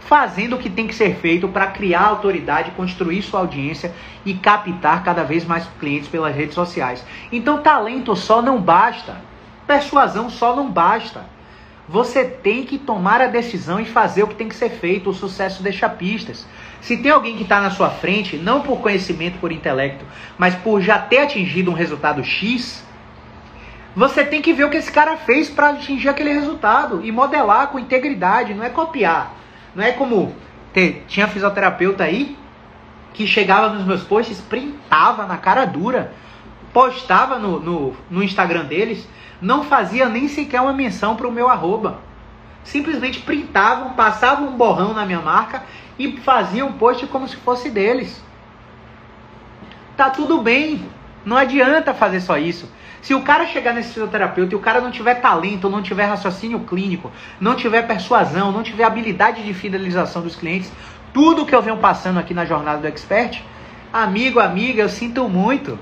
fazendo 0.00 0.56
o 0.56 0.58
que 0.58 0.68
tem 0.68 0.88
que 0.88 0.94
ser 0.94 1.14
feito 1.16 1.46
para 1.46 1.68
criar 1.68 2.02
autoridade, 2.02 2.72
construir 2.72 3.22
sua 3.22 3.40
audiência 3.40 3.94
e 4.24 4.34
captar 4.34 5.04
cada 5.04 5.22
vez 5.22 5.44
mais 5.44 5.68
clientes 5.78 6.08
pelas 6.08 6.34
redes 6.34 6.54
sociais. 6.54 7.04
Então, 7.30 7.62
talento 7.62 8.16
só 8.16 8.42
não 8.42 8.60
basta, 8.60 9.22
persuasão 9.68 10.28
só 10.28 10.56
não 10.56 10.68
basta. 10.68 11.24
Você 11.90 12.24
tem 12.24 12.62
que 12.64 12.78
tomar 12.78 13.20
a 13.20 13.26
decisão 13.26 13.80
e 13.80 13.84
fazer 13.84 14.22
o 14.22 14.28
que 14.28 14.36
tem 14.36 14.48
que 14.48 14.54
ser 14.54 14.70
feito. 14.70 15.10
O 15.10 15.14
sucesso 15.14 15.60
deixa 15.60 15.88
pistas. 15.88 16.46
Se 16.80 16.96
tem 16.96 17.10
alguém 17.10 17.36
que 17.36 17.42
está 17.42 17.60
na 17.60 17.70
sua 17.70 17.90
frente, 17.90 18.36
não 18.36 18.60
por 18.60 18.78
conhecimento, 18.78 19.40
por 19.40 19.50
intelecto, 19.50 20.04
mas 20.38 20.54
por 20.54 20.80
já 20.80 21.00
ter 21.00 21.18
atingido 21.18 21.68
um 21.68 21.74
resultado 21.74 22.22
X, 22.22 22.84
você 23.96 24.24
tem 24.24 24.40
que 24.40 24.52
ver 24.52 24.66
o 24.66 24.70
que 24.70 24.76
esse 24.76 24.92
cara 24.92 25.16
fez 25.16 25.50
para 25.50 25.70
atingir 25.70 26.08
aquele 26.08 26.32
resultado 26.32 27.04
e 27.04 27.10
modelar 27.10 27.66
com 27.72 27.78
integridade, 27.80 28.54
não 28.54 28.62
é 28.62 28.70
copiar. 28.70 29.34
Não 29.74 29.82
é 29.82 29.90
como 29.90 30.32
ter, 30.72 31.04
tinha 31.08 31.26
fisioterapeuta 31.26 32.04
aí 32.04 32.38
que 33.12 33.26
chegava 33.26 33.68
nos 33.74 33.84
meus 33.84 34.04
posts, 34.04 34.40
printava 34.40 35.26
na 35.26 35.36
cara 35.36 35.64
dura, 35.64 36.12
postava 36.72 37.36
no, 37.36 37.58
no, 37.58 37.96
no 38.08 38.22
Instagram 38.22 38.66
deles 38.66 39.08
não 39.40 39.64
fazia 39.64 40.08
nem 40.08 40.28
sequer 40.28 40.60
uma 40.60 40.72
menção 40.72 41.16
para 41.16 41.28
o 41.28 41.32
meu 41.32 41.48
arroba. 41.48 42.00
Simplesmente 42.62 43.20
printavam, 43.20 43.94
passavam 43.94 44.48
um 44.48 44.56
borrão 44.56 44.92
na 44.92 45.06
minha 45.06 45.20
marca 45.20 45.62
e 45.98 46.18
faziam 46.18 46.68
um 46.68 46.72
post 46.72 47.06
como 47.06 47.26
se 47.26 47.36
fosse 47.36 47.70
deles. 47.70 48.22
Tá 49.96 50.10
tudo 50.10 50.40
bem. 50.40 50.86
Não 51.24 51.36
adianta 51.36 51.92
fazer 51.92 52.20
só 52.20 52.38
isso. 52.38 52.68
Se 53.02 53.14
o 53.14 53.22
cara 53.22 53.46
chegar 53.46 53.72
nesse 53.72 53.90
fisioterapeuta 53.90 54.54
e 54.54 54.56
o 54.56 54.60
cara 54.60 54.80
não 54.80 54.90
tiver 54.90 55.16
talento, 55.16 55.70
não 55.70 55.82
tiver 55.82 56.04
raciocínio 56.04 56.60
clínico, 56.60 57.10
não 57.40 57.54
tiver 57.54 57.86
persuasão, 57.86 58.52
não 58.52 58.62
tiver 58.62 58.84
habilidade 58.84 59.42
de 59.42 59.54
fidelização 59.54 60.20
dos 60.20 60.36
clientes, 60.36 60.70
tudo 61.12 61.46
que 61.46 61.54
eu 61.54 61.62
venho 61.62 61.78
passando 61.78 62.18
aqui 62.18 62.34
na 62.34 62.44
jornada 62.44 62.78
do 62.78 62.86
expert, 62.86 63.42
amigo, 63.92 64.38
amiga, 64.38 64.82
eu 64.82 64.88
sinto 64.88 65.28
muito. 65.28 65.78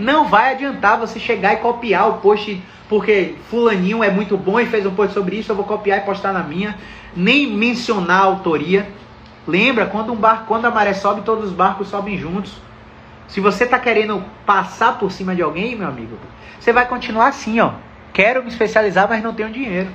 Não 0.00 0.26
vai 0.26 0.54
adiantar 0.54 0.98
você 0.98 1.20
chegar 1.20 1.52
e 1.52 1.58
copiar 1.58 2.08
o 2.08 2.14
post 2.14 2.60
porque 2.88 3.36
fulaninho 3.48 4.02
é 4.02 4.10
muito 4.10 4.36
bom 4.36 4.58
e 4.58 4.66
fez 4.66 4.84
um 4.84 4.92
post 4.92 5.14
sobre 5.14 5.36
isso, 5.36 5.52
eu 5.52 5.56
vou 5.56 5.64
copiar 5.64 5.98
e 5.98 6.00
postar 6.00 6.32
na 6.32 6.42
minha, 6.42 6.76
nem 7.14 7.46
mencionar 7.46 8.22
a 8.22 8.24
autoria. 8.24 8.88
Lembra, 9.46 9.86
quando 9.86 10.12
um 10.12 10.16
barco, 10.16 10.46
quando 10.46 10.64
a 10.64 10.72
maré 10.72 10.92
sobe, 10.92 11.20
todos 11.20 11.44
os 11.44 11.52
barcos 11.52 11.86
sobem 11.86 12.18
juntos. 12.18 12.52
Se 13.28 13.40
você 13.40 13.62
está 13.62 13.78
querendo 13.78 14.24
passar 14.44 14.98
por 14.98 15.12
cima 15.12 15.36
de 15.36 15.42
alguém, 15.42 15.76
meu 15.76 15.86
amigo, 15.86 16.18
você 16.58 16.72
vai 16.72 16.84
continuar 16.84 17.28
assim, 17.28 17.60
ó. 17.60 17.74
Quero 18.12 18.42
me 18.42 18.48
especializar, 18.48 19.08
mas 19.08 19.22
não 19.22 19.32
tenho 19.32 19.50
dinheiro. 19.50 19.90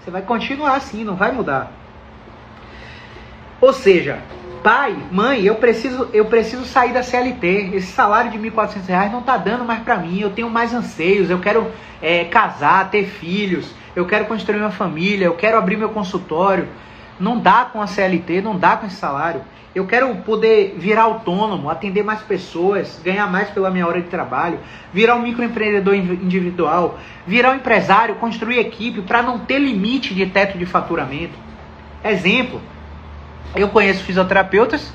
Você 0.00 0.10
vai 0.10 0.22
continuar 0.22 0.76
assim, 0.76 1.04
não 1.04 1.16
vai 1.16 1.32
mudar. 1.32 1.70
Ou 3.60 3.74
seja, 3.74 4.22
pai, 4.62 4.96
mãe, 5.10 5.42
eu 5.42 5.56
preciso, 5.56 6.08
eu 6.12 6.24
preciso 6.26 6.64
sair 6.64 6.92
da 6.92 7.02
CLT. 7.02 7.70
Esse 7.74 7.92
salário 7.92 8.30
de 8.30 8.38
R$ 8.38 8.50
1.400 8.50 9.10
não 9.10 9.20
está 9.20 9.36
dando 9.36 9.64
mais 9.64 9.80
para 9.82 9.96
mim. 9.96 10.20
Eu 10.20 10.30
tenho 10.30 10.48
mais 10.48 10.72
anseios. 10.72 11.30
Eu 11.30 11.40
quero 11.40 11.70
é, 12.00 12.24
casar, 12.24 12.90
ter 12.90 13.06
filhos. 13.06 13.74
Eu 13.94 14.06
quero 14.06 14.26
construir 14.26 14.60
uma 14.60 14.70
família. 14.70 15.26
Eu 15.26 15.34
quero 15.34 15.58
abrir 15.58 15.76
meu 15.76 15.90
consultório. 15.90 16.68
Não 17.18 17.38
dá 17.38 17.66
com 17.70 17.82
a 17.82 17.86
CLT, 17.86 18.40
não 18.40 18.56
dá 18.56 18.76
com 18.76 18.86
esse 18.86 18.96
salário. 18.96 19.42
Eu 19.72 19.86
quero 19.86 20.12
poder 20.16 20.74
virar 20.78 21.02
autônomo, 21.02 21.70
atender 21.70 22.02
mais 22.02 22.20
pessoas, 22.22 23.00
ganhar 23.04 23.30
mais 23.30 23.50
pela 23.50 23.70
minha 23.70 23.86
hora 23.86 24.00
de 24.00 24.08
trabalho, 24.08 24.58
virar 24.92 25.14
um 25.14 25.22
microempreendedor 25.22 25.94
individual, 25.94 26.98
virar 27.24 27.52
um 27.52 27.54
empresário, 27.54 28.16
construir 28.16 28.58
equipe 28.58 29.00
para 29.02 29.22
não 29.22 29.38
ter 29.38 29.60
limite 29.60 30.12
de 30.12 30.26
teto 30.26 30.58
de 30.58 30.66
faturamento. 30.66 31.34
Exemplo, 32.02 32.60
eu 33.54 33.68
conheço 33.68 34.04
fisioterapeutas 34.04 34.92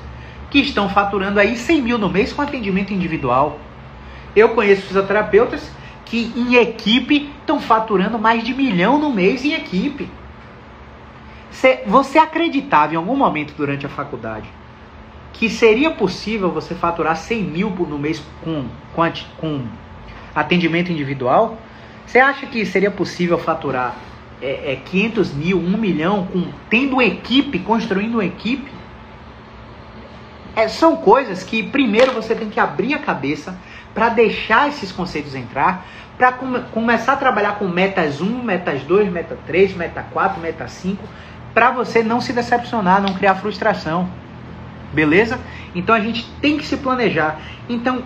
que 0.50 0.60
estão 0.60 0.88
faturando 0.88 1.40
aí 1.40 1.56
100 1.56 1.82
mil 1.82 1.98
no 1.98 2.08
mês 2.08 2.32
com 2.32 2.42
atendimento 2.42 2.92
individual. 2.92 3.58
Eu 4.34 4.50
conheço 4.50 4.82
fisioterapeutas 4.82 5.70
que 6.04 6.32
em 6.36 6.54
equipe 6.54 7.30
estão 7.40 7.60
faturando 7.60 8.18
mais 8.18 8.44
de 8.44 8.54
milhão 8.54 8.98
no 8.98 9.10
mês 9.10 9.44
em 9.44 9.52
equipe. 9.52 10.08
Você 11.86 12.18
acreditava 12.18 12.94
em 12.94 12.96
algum 12.96 13.16
momento 13.16 13.54
durante 13.56 13.86
a 13.86 13.88
faculdade 13.88 14.48
que 15.32 15.50
seria 15.50 15.90
possível 15.90 16.50
você 16.50 16.74
faturar 16.74 17.14
100 17.16 17.42
mil 17.42 17.70
no 17.70 17.98
mês 17.98 18.22
com, 18.42 18.66
com, 18.94 19.12
com 19.36 19.62
atendimento 20.34 20.90
individual? 20.90 21.58
Você 22.06 22.18
acha 22.18 22.46
que 22.46 22.64
seria 22.64 22.90
possível 22.90 23.36
faturar 23.36 23.94
é, 24.40 24.72
é, 24.72 24.76
500 24.84 25.32
mil, 25.34 25.58
1 25.58 25.76
milhão, 25.76 26.26
com, 26.26 26.46
tendo 26.68 27.00
equipe, 27.00 27.58
construindo 27.60 28.14
uma 28.14 28.24
equipe? 28.24 28.70
É, 30.54 30.68
são 30.68 30.96
coisas 30.96 31.42
que 31.42 31.62
primeiro 31.62 32.12
você 32.12 32.34
tem 32.34 32.48
que 32.48 32.58
abrir 32.58 32.94
a 32.94 32.98
cabeça 32.98 33.58
para 33.94 34.08
deixar 34.08 34.68
esses 34.68 34.92
conceitos 34.92 35.34
entrar, 35.34 35.86
para 36.16 36.32
come, 36.32 36.60
começar 36.72 37.14
a 37.14 37.16
trabalhar 37.16 37.58
com 37.58 37.66
metas 37.66 38.20
1, 38.20 38.42
metas 38.42 38.82
2, 38.82 39.10
meta 39.10 39.38
3, 39.46 39.74
meta 39.74 40.02
4, 40.02 40.40
meta 40.40 40.66
5, 40.66 41.02
para 41.52 41.70
você 41.70 42.02
não 42.02 42.20
se 42.20 42.32
decepcionar, 42.32 43.00
não 43.00 43.14
criar 43.14 43.34
frustração. 43.36 44.08
Beleza? 44.92 45.38
Então 45.74 45.94
a 45.94 46.00
gente 46.00 46.30
tem 46.40 46.56
que 46.56 46.66
se 46.66 46.76
planejar. 46.76 47.40
Então, 47.68 48.02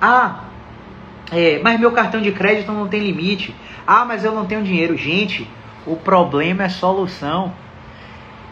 ah, 0.00 0.44
é, 1.30 1.60
mas 1.62 1.78
meu 1.78 1.92
cartão 1.92 2.20
de 2.20 2.32
crédito 2.32 2.72
não 2.72 2.88
tem 2.88 3.00
limite. 3.00 3.54
Ah, 3.86 4.04
mas 4.04 4.24
eu 4.24 4.32
não 4.32 4.46
tenho 4.46 4.62
dinheiro. 4.62 4.96
Gente, 4.96 5.48
o 5.86 5.96
problema 5.96 6.64
é 6.64 6.68
solução. 6.68 7.52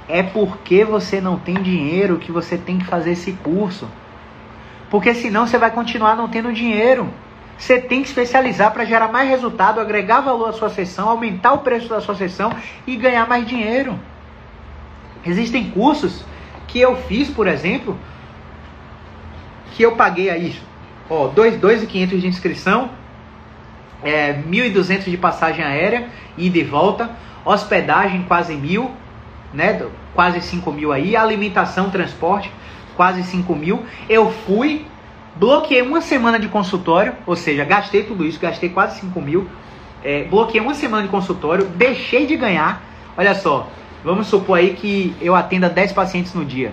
É 0.09 0.23
porque 0.23 0.85
você 0.85 1.21
não 1.21 1.39
tem 1.39 1.63
dinheiro 1.63 2.19
que 2.19 2.33
você 2.33 2.57
tem 2.57 2.79
que 2.79 2.87
fazer 2.87 3.13
esse 3.13 3.33
curso. 3.33 3.89
Porque 4.91 5.15
senão 5.15 5.47
você 5.47 5.59
vai 5.59 5.71
continuar 5.71 6.17
não 6.17 6.29
tendo 6.29 6.53
dinheiro. 6.53 7.09
Você 7.59 7.81
tem 7.81 8.03
que 8.03 8.09
especializar 8.09 8.73
para 8.73 8.85
gerar 8.85 9.09
mais 9.09 9.29
resultado, 9.29 9.81
agregar 9.81 10.21
valor 10.21 10.49
à 10.49 10.53
sua 10.53 10.71
sessão, 10.71 11.09
aumentar 11.09 11.53
o 11.53 11.59
preço 11.59 11.89
da 11.89 12.01
sua 12.01 12.15
sessão 12.15 12.53
e 12.87 12.97
ganhar 12.97 13.29
mais 13.29 13.47
dinheiro. 13.47 13.99
Existem 15.27 15.71
cursos 15.71 16.25
que 16.69 16.79
eu 16.81 16.97
fiz, 16.97 17.29
por 17.29 17.47
exemplo, 17.47 17.99
que 19.73 19.83
eu 19.83 19.97
paguei 19.97 20.31
aí, 20.31 20.57
ó, 21.11 21.29
2.500 21.29 22.21
de 22.21 22.27
inscrição, 22.27 22.91
é, 24.03 24.35
1.200 24.35 25.05
de 25.05 25.17
passagem 25.17 25.65
aérea, 25.65 26.09
ida 26.37 26.59
e 26.59 26.65
volta, 26.65 27.11
hospedagem 27.45 28.23
quase 28.23 28.55
mil, 28.55 28.91
né, 29.53 29.83
quase 30.15 30.41
5 30.41 30.71
mil 30.73 30.93
aí, 30.93 31.17
alimentação, 31.17 31.91
transporte, 31.91 32.51
quase 32.97 33.23
5 33.23 33.55
mil. 33.55 33.85
Eu 34.09 34.31
fui, 34.31 34.87
bloqueei 35.37 35.83
uma 35.83 36.01
semana 36.01 36.39
de 36.39 36.49
consultório, 36.49 37.15
ou 37.27 37.37
seja, 37.37 37.65
gastei 37.65 38.03
tudo 38.05 38.25
isso, 38.25 38.39
gastei 38.39 38.69
quase 38.69 39.01
5 39.01 39.21
mil, 39.21 39.49
é, 40.05 40.25
bloqueei 40.25 40.61
uma 40.61 40.75
semana 40.75 41.03
de 41.03 41.09
consultório, 41.09 41.67
deixei 41.67 42.27
de 42.27 42.37
ganhar, 42.37 42.83
olha 43.17 43.35
só, 43.35 43.69
Vamos 44.05 44.29
supor 44.29 44.59
aí 44.59 44.75
que 44.75 45.15
eu 45.21 45.35
atenda 45.35 45.69
10 45.69 45.93
pacientes 45.93 46.33
no 46.35 46.45
dia. 46.45 46.73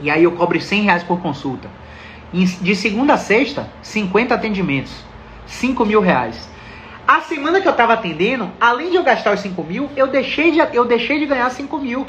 E 0.00 0.10
aí 0.10 0.24
eu 0.24 0.32
cobro 0.32 0.60
100 0.60 0.82
reais 0.82 1.02
por 1.02 1.20
consulta. 1.20 1.68
De 2.32 2.74
segunda 2.74 3.14
a 3.14 3.18
sexta, 3.18 3.70
50 3.82 4.34
atendimentos. 4.34 4.92
5 5.46 5.84
mil 5.84 6.00
reais. 6.00 6.48
A 7.06 7.20
semana 7.20 7.60
que 7.60 7.68
eu 7.68 7.72
estava 7.72 7.92
atendendo, 7.92 8.50
além 8.60 8.90
de 8.90 8.96
eu 8.96 9.04
gastar 9.04 9.32
os 9.32 9.40
5 9.40 9.62
mil, 9.62 9.88
eu 9.96 10.08
deixei 10.08 10.50
de, 10.50 10.58
eu 10.58 10.84
deixei 10.84 11.18
de 11.20 11.26
ganhar 11.26 11.48
5 11.50 11.78
mil. 11.78 12.06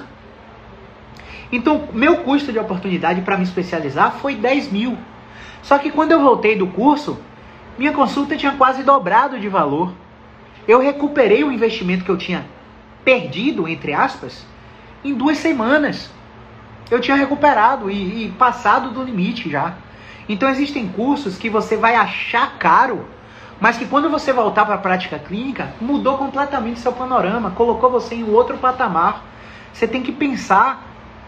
Então, 1.51 1.87
meu 1.93 2.17
custo 2.17 2.51
de 2.51 2.59
oportunidade 2.59 3.21
para 3.21 3.37
me 3.37 3.43
especializar 3.43 4.13
foi 4.15 4.35
10 4.35 4.71
mil. 4.71 4.97
Só 5.61 5.77
que 5.77 5.91
quando 5.91 6.11
eu 6.11 6.21
voltei 6.21 6.55
do 6.55 6.67
curso, 6.67 7.19
minha 7.77 7.93
consulta 7.93 8.35
tinha 8.35 8.53
quase 8.53 8.83
dobrado 8.83 9.39
de 9.39 9.47
valor. 9.47 9.93
Eu 10.67 10.79
recuperei 10.79 11.43
o 11.43 11.51
investimento 11.51 12.03
que 12.03 12.11
eu 12.11 12.17
tinha 12.17 12.45
perdido, 13.05 13.67
entre 13.67 13.93
aspas, 13.93 14.45
em 15.03 15.13
duas 15.13 15.37
semanas. 15.37 16.09
Eu 16.89 16.99
tinha 16.99 17.15
recuperado 17.15 17.89
e, 17.89 18.25
e 18.25 18.29
passado 18.31 18.91
do 18.91 19.03
limite 19.03 19.49
já. 19.49 19.75
Então 20.27 20.49
existem 20.49 20.87
cursos 20.89 21.37
que 21.37 21.49
você 21.49 21.77
vai 21.77 21.95
achar 21.95 22.57
caro, 22.57 23.05
mas 23.59 23.77
que 23.77 23.85
quando 23.85 24.09
você 24.09 24.31
voltar 24.31 24.65
para 24.65 24.75
a 24.75 24.79
prática 24.79 25.17
clínica, 25.17 25.73
mudou 25.81 26.17
completamente 26.17 26.79
seu 26.79 26.93
panorama, 26.93 27.51
colocou 27.51 27.89
você 27.89 28.15
em 28.15 28.23
outro 28.23 28.57
patamar. 28.57 29.23
Você 29.73 29.87
tem 29.87 30.03
que 30.03 30.11
pensar 30.11 30.83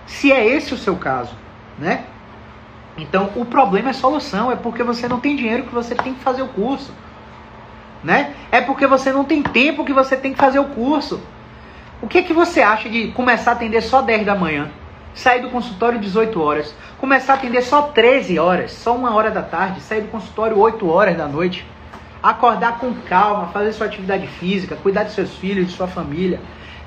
se 0.05 0.31
é 0.31 0.45
esse 0.45 0.73
o 0.73 0.77
seu 0.77 0.95
caso, 0.95 1.35
né? 1.77 2.05
Então 2.97 3.31
o 3.35 3.45
problema 3.45 3.89
é 3.89 3.93
solução, 3.93 4.51
é 4.51 4.55
porque 4.55 4.83
você 4.83 5.07
não 5.07 5.19
tem 5.19 5.35
dinheiro 5.35 5.63
que 5.63 5.73
você 5.73 5.95
tem 5.95 6.13
que 6.13 6.19
fazer 6.19 6.41
o 6.41 6.47
curso, 6.47 6.93
né? 8.03 8.33
É 8.51 8.61
porque 8.61 8.85
você 8.85 9.11
não 9.11 9.23
tem 9.23 9.41
tempo 9.41 9.85
que 9.85 9.93
você 9.93 10.15
tem 10.15 10.33
que 10.33 10.39
fazer 10.39 10.59
o 10.59 10.65
curso. 10.65 11.21
O 12.01 12.07
que, 12.07 12.19
é 12.19 12.21
que 12.21 12.33
você 12.33 12.61
acha 12.61 12.89
de 12.89 13.09
começar 13.11 13.51
a 13.51 13.53
atender 13.55 13.81
só 13.81 14.01
10 14.01 14.25
da 14.25 14.33
manhã, 14.33 14.69
sair 15.13 15.41
do 15.41 15.49
consultório 15.49 15.99
18 15.99 16.41
horas, 16.41 16.73
começar 16.97 17.33
a 17.33 17.35
atender 17.35 17.61
só 17.61 17.81
13 17.81 18.39
horas, 18.39 18.71
só 18.71 18.95
uma 18.95 19.13
hora 19.13 19.29
da 19.29 19.41
tarde, 19.41 19.81
sair 19.81 20.01
do 20.01 20.07
consultório 20.07 20.57
8 20.57 20.87
horas 20.89 21.17
da 21.17 21.27
noite, 21.27 21.65
acordar 22.21 22.79
com 22.79 22.93
calma, 23.07 23.47
fazer 23.47 23.73
sua 23.73 23.87
atividade 23.87 24.27
física, 24.27 24.75
cuidar 24.75 25.03
de 25.03 25.13
seus 25.13 25.35
filhos, 25.35 25.67
de 25.67 25.73
sua 25.73 25.87
família, 25.87 26.39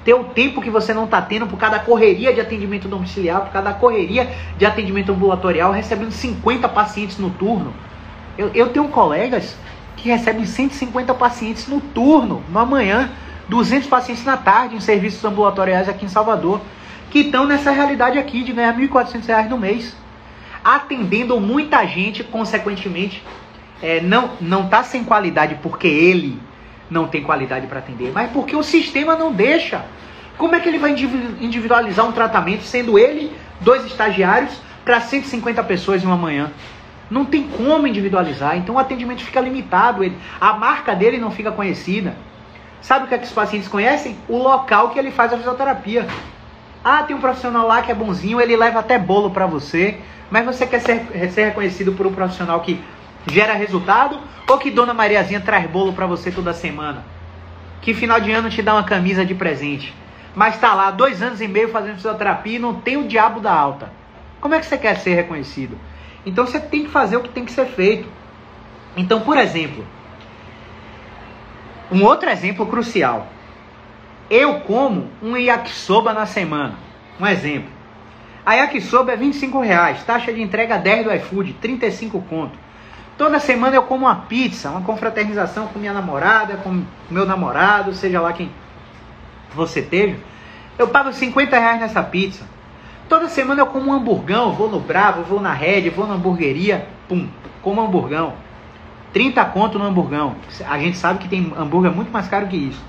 ter 0.04 0.14
o 0.14 0.24
tempo 0.24 0.60
que 0.60 0.70
você 0.70 0.92
não 0.92 1.04
está 1.04 1.22
tendo 1.22 1.46
por 1.46 1.58
causa 1.58 1.78
da 1.78 1.82
correria 1.82 2.32
de 2.34 2.40
atendimento 2.40 2.88
domiciliar, 2.88 3.42
por 3.42 3.52
causa 3.52 3.68
da 3.68 3.74
correria 3.74 4.30
de 4.58 4.66
atendimento 4.66 5.12
ambulatorial, 5.12 5.72
recebendo 5.72 6.10
50 6.10 6.68
pacientes 6.68 7.18
no 7.18 7.30
turno. 7.30 7.72
Eu, 8.36 8.50
eu 8.54 8.68
tenho 8.70 8.88
colegas 8.88 9.56
que 9.96 10.08
recebem 10.08 10.44
150 10.44 11.14
pacientes 11.14 11.68
no 11.68 11.80
turno, 11.80 12.42
na 12.50 12.64
manhã, 12.64 13.10
200 13.48 13.88
pacientes 13.88 14.24
na 14.24 14.36
tarde 14.36 14.74
em 14.74 14.80
serviços 14.80 15.24
ambulatoriais 15.24 15.88
aqui 15.88 16.04
em 16.04 16.08
Salvador, 16.08 16.60
que 17.10 17.20
estão 17.20 17.46
nessa 17.46 17.70
realidade 17.70 18.18
aqui 18.18 18.42
de 18.42 18.52
ganhar 18.52 18.74
R$ 18.74 18.88
1.400 18.88 19.48
no 19.48 19.58
mês, 19.58 19.94
atendendo 20.64 21.38
muita 21.38 21.84
gente, 21.86 22.24
consequentemente, 22.24 23.22
é, 23.82 24.00
não 24.00 24.64
está 24.64 24.84
sem 24.84 25.02
qualidade 25.04 25.56
porque 25.62 25.88
ele 25.88 26.38
não 26.88 27.08
tem 27.08 27.22
qualidade 27.22 27.66
para 27.66 27.80
atender, 27.80 28.12
mas 28.14 28.30
porque 28.30 28.54
o 28.54 28.62
sistema 28.62 29.16
não 29.16 29.32
deixa. 29.32 29.84
Como 30.38 30.54
é 30.54 30.60
que 30.60 30.68
ele 30.68 30.78
vai 30.78 30.92
individualizar 30.92 32.06
um 32.06 32.12
tratamento 32.12 32.62
sendo 32.62 32.98
ele, 32.98 33.32
dois 33.60 33.84
estagiários, 33.84 34.52
para 34.84 35.00
150 35.00 35.62
pessoas 35.64 36.02
em 36.02 36.06
uma 36.06 36.16
manhã? 36.16 36.50
Não 37.10 37.24
tem 37.24 37.42
como 37.42 37.86
individualizar, 37.86 38.56
então 38.56 38.76
o 38.76 38.78
atendimento 38.78 39.22
fica 39.22 39.40
limitado, 39.40 40.02
ele, 40.02 40.16
a 40.40 40.54
marca 40.54 40.94
dele 40.94 41.18
não 41.18 41.30
fica 41.30 41.50
conhecida. 41.52 42.14
Sabe 42.80 43.04
o 43.04 43.08
que, 43.08 43.14
é 43.14 43.18
que 43.18 43.26
os 43.26 43.32
pacientes 43.32 43.68
conhecem? 43.68 44.16
O 44.28 44.38
local 44.38 44.90
que 44.90 44.98
ele 44.98 45.10
faz 45.10 45.32
a 45.32 45.36
fisioterapia. 45.36 46.06
Ah, 46.82 47.02
tem 47.04 47.14
um 47.14 47.20
profissional 47.20 47.66
lá 47.66 47.82
que 47.82 47.92
é 47.92 47.94
bonzinho, 47.94 48.40
ele 48.40 48.56
leva 48.56 48.80
até 48.80 48.98
bolo 48.98 49.30
para 49.30 49.46
você, 49.46 49.98
mas 50.30 50.44
você 50.44 50.66
quer 50.66 50.80
ser, 50.80 51.30
ser 51.30 51.44
reconhecido 51.44 51.92
por 51.92 52.06
um 52.06 52.12
profissional 52.12 52.60
que 52.60 52.80
gera 53.26 53.54
resultado 53.54 54.18
ou 54.48 54.58
que 54.58 54.70
Dona 54.70 54.94
Mariazinha 54.94 55.40
traz 55.40 55.68
bolo 55.70 55.92
para 55.92 56.06
você 56.06 56.30
toda 56.30 56.52
semana? 56.52 57.04
Que 57.80 57.94
final 57.94 58.20
de 58.20 58.30
ano 58.30 58.50
te 58.50 58.62
dá 58.62 58.74
uma 58.74 58.84
camisa 58.84 59.24
de 59.24 59.34
presente, 59.34 59.94
mas 60.34 60.54
está 60.54 60.74
lá 60.74 60.90
dois 60.90 61.22
anos 61.22 61.40
e 61.40 61.48
meio 61.48 61.68
fazendo 61.68 61.96
fisioterapia 61.96 62.56
e 62.56 62.58
não 62.58 62.74
tem 62.74 62.96
o 62.96 63.08
diabo 63.08 63.40
da 63.40 63.52
alta. 63.52 63.92
Como 64.40 64.54
é 64.54 64.60
que 64.60 64.66
você 64.66 64.76
quer 64.76 64.96
ser 64.96 65.14
reconhecido? 65.14 65.78
Então 66.24 66.46
você 66.46 66.60
tem 66.60 66.84
que 66.84 66.90
fazer 66.90 67.16
o 67.16 67.20
que 67.20 67.28
tem 67.28 67.44
que 67.44 67.52
ser 67.52 67.66
feito. 67.66 68.08
Então, 68.96 69.20
por 69.20 69.36
exemplo, 69.36 69.86
um 71.90 72.04
outro 72.04 72.28
exemplo 72.28 72.66
crucial. 72.66 73.26
Eu 74.30 74.60
como 74.60 75.08
um 75.22 75.36
yakisoba 75.36 76.12
na 76.12 76.26
semana. 76.26 76.74
Um 77.20 77.26
exemplo. 77.26 77.70
A 78.44 78.54
yakisoba 78.54 79.12
é 79.12 79.16
25 79.16 79.60
reais, 79.60 80.02
taxa 80.02 80.32
de 80.32 80.42
entrega 80.42 80.78
10 80.78 81.04
do 81.04 81.14
iFood, 81.14 81.52
35 81.54 82.20
conto. 82.22 82.58
Toda 83.16 83.38
semana 83.38 83.76
eu 83.76 83.82
como 83.82 84.06
uma 84.06 84.16
pizza, 84.16 84.70
uma 84.70 84.82
confraternização 84.82 85.66
com 85.66 85.78
minha 85.78 85.92
namorada, 85.92 86.56
com 86.56 86.82
meu 87.10 87.26
namorado, 87.26 87.94
seja 87.94 88.20
lá 88.20 88.32
quem 88.32 88.50
você 89.54 89.82
teve. 89.82 90.18
Eu 90.78 90.88
pago 90.88 91.12
50 91.12 91.58
reais 91.58 91.80
nessa 91.80 92.02
pizza. 92.02 92.44
Toda 93.08 93.28
semana 93.28 93.60
eu 93.60 93.66
como 93.66 93.90
um 93.90 93.94
hamburgão, 93.94 94.52
vou 94.52 94.70
no 94.70 94.80
Bravo, 94.80 95.22
vou 95.22 95.40
na 95.40 95.52
Red, 95.52 95.90
vou 95.90 96.06
na 96.06 96.14
hamburgueria, 96.14 96.88
pum, 97.08 97.28
como 97.60 97.82
hamburgão. 97.82 98.34
30 99.12 99.44
conto 99.46 99.78
no 99.78 99.84
hamburgão. 99.84 100.36
A 100.66 100.78
gente 100.78 100.96
sabe 100.96 101.18
que 101.18 101.28
tem 101.28 101.52
hambúrguer 101.56 101.92
muito 101.92 102.10
mais 102.10 102.26
caro 102.28 102.46
que 102.46 102.56
isso. 102.56 102.82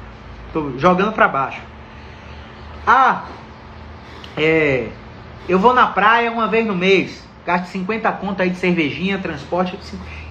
Tô 0.53 0.78
jogando 0.78 1.11
para 1.11 1.28
baixo. 1.28 1.61
Ah, 2.88 3.24
é, 4.38 4.88
eu 5.47 5.59
vou 5.59 5.74
na 5.74 5.88
praia 5.88 6.32
uma 6.32 6.47
vez 6.47 6.65
no 6.65 6.76
mês, 6.76 7.22
gasto 7.45 7.65
50 7.67 8.11
conto 8.13 8.41
aí 8.41 8.49
de 8.49 8.57
cervejinha, 8.57 9.17
transporte. 9.17 9.77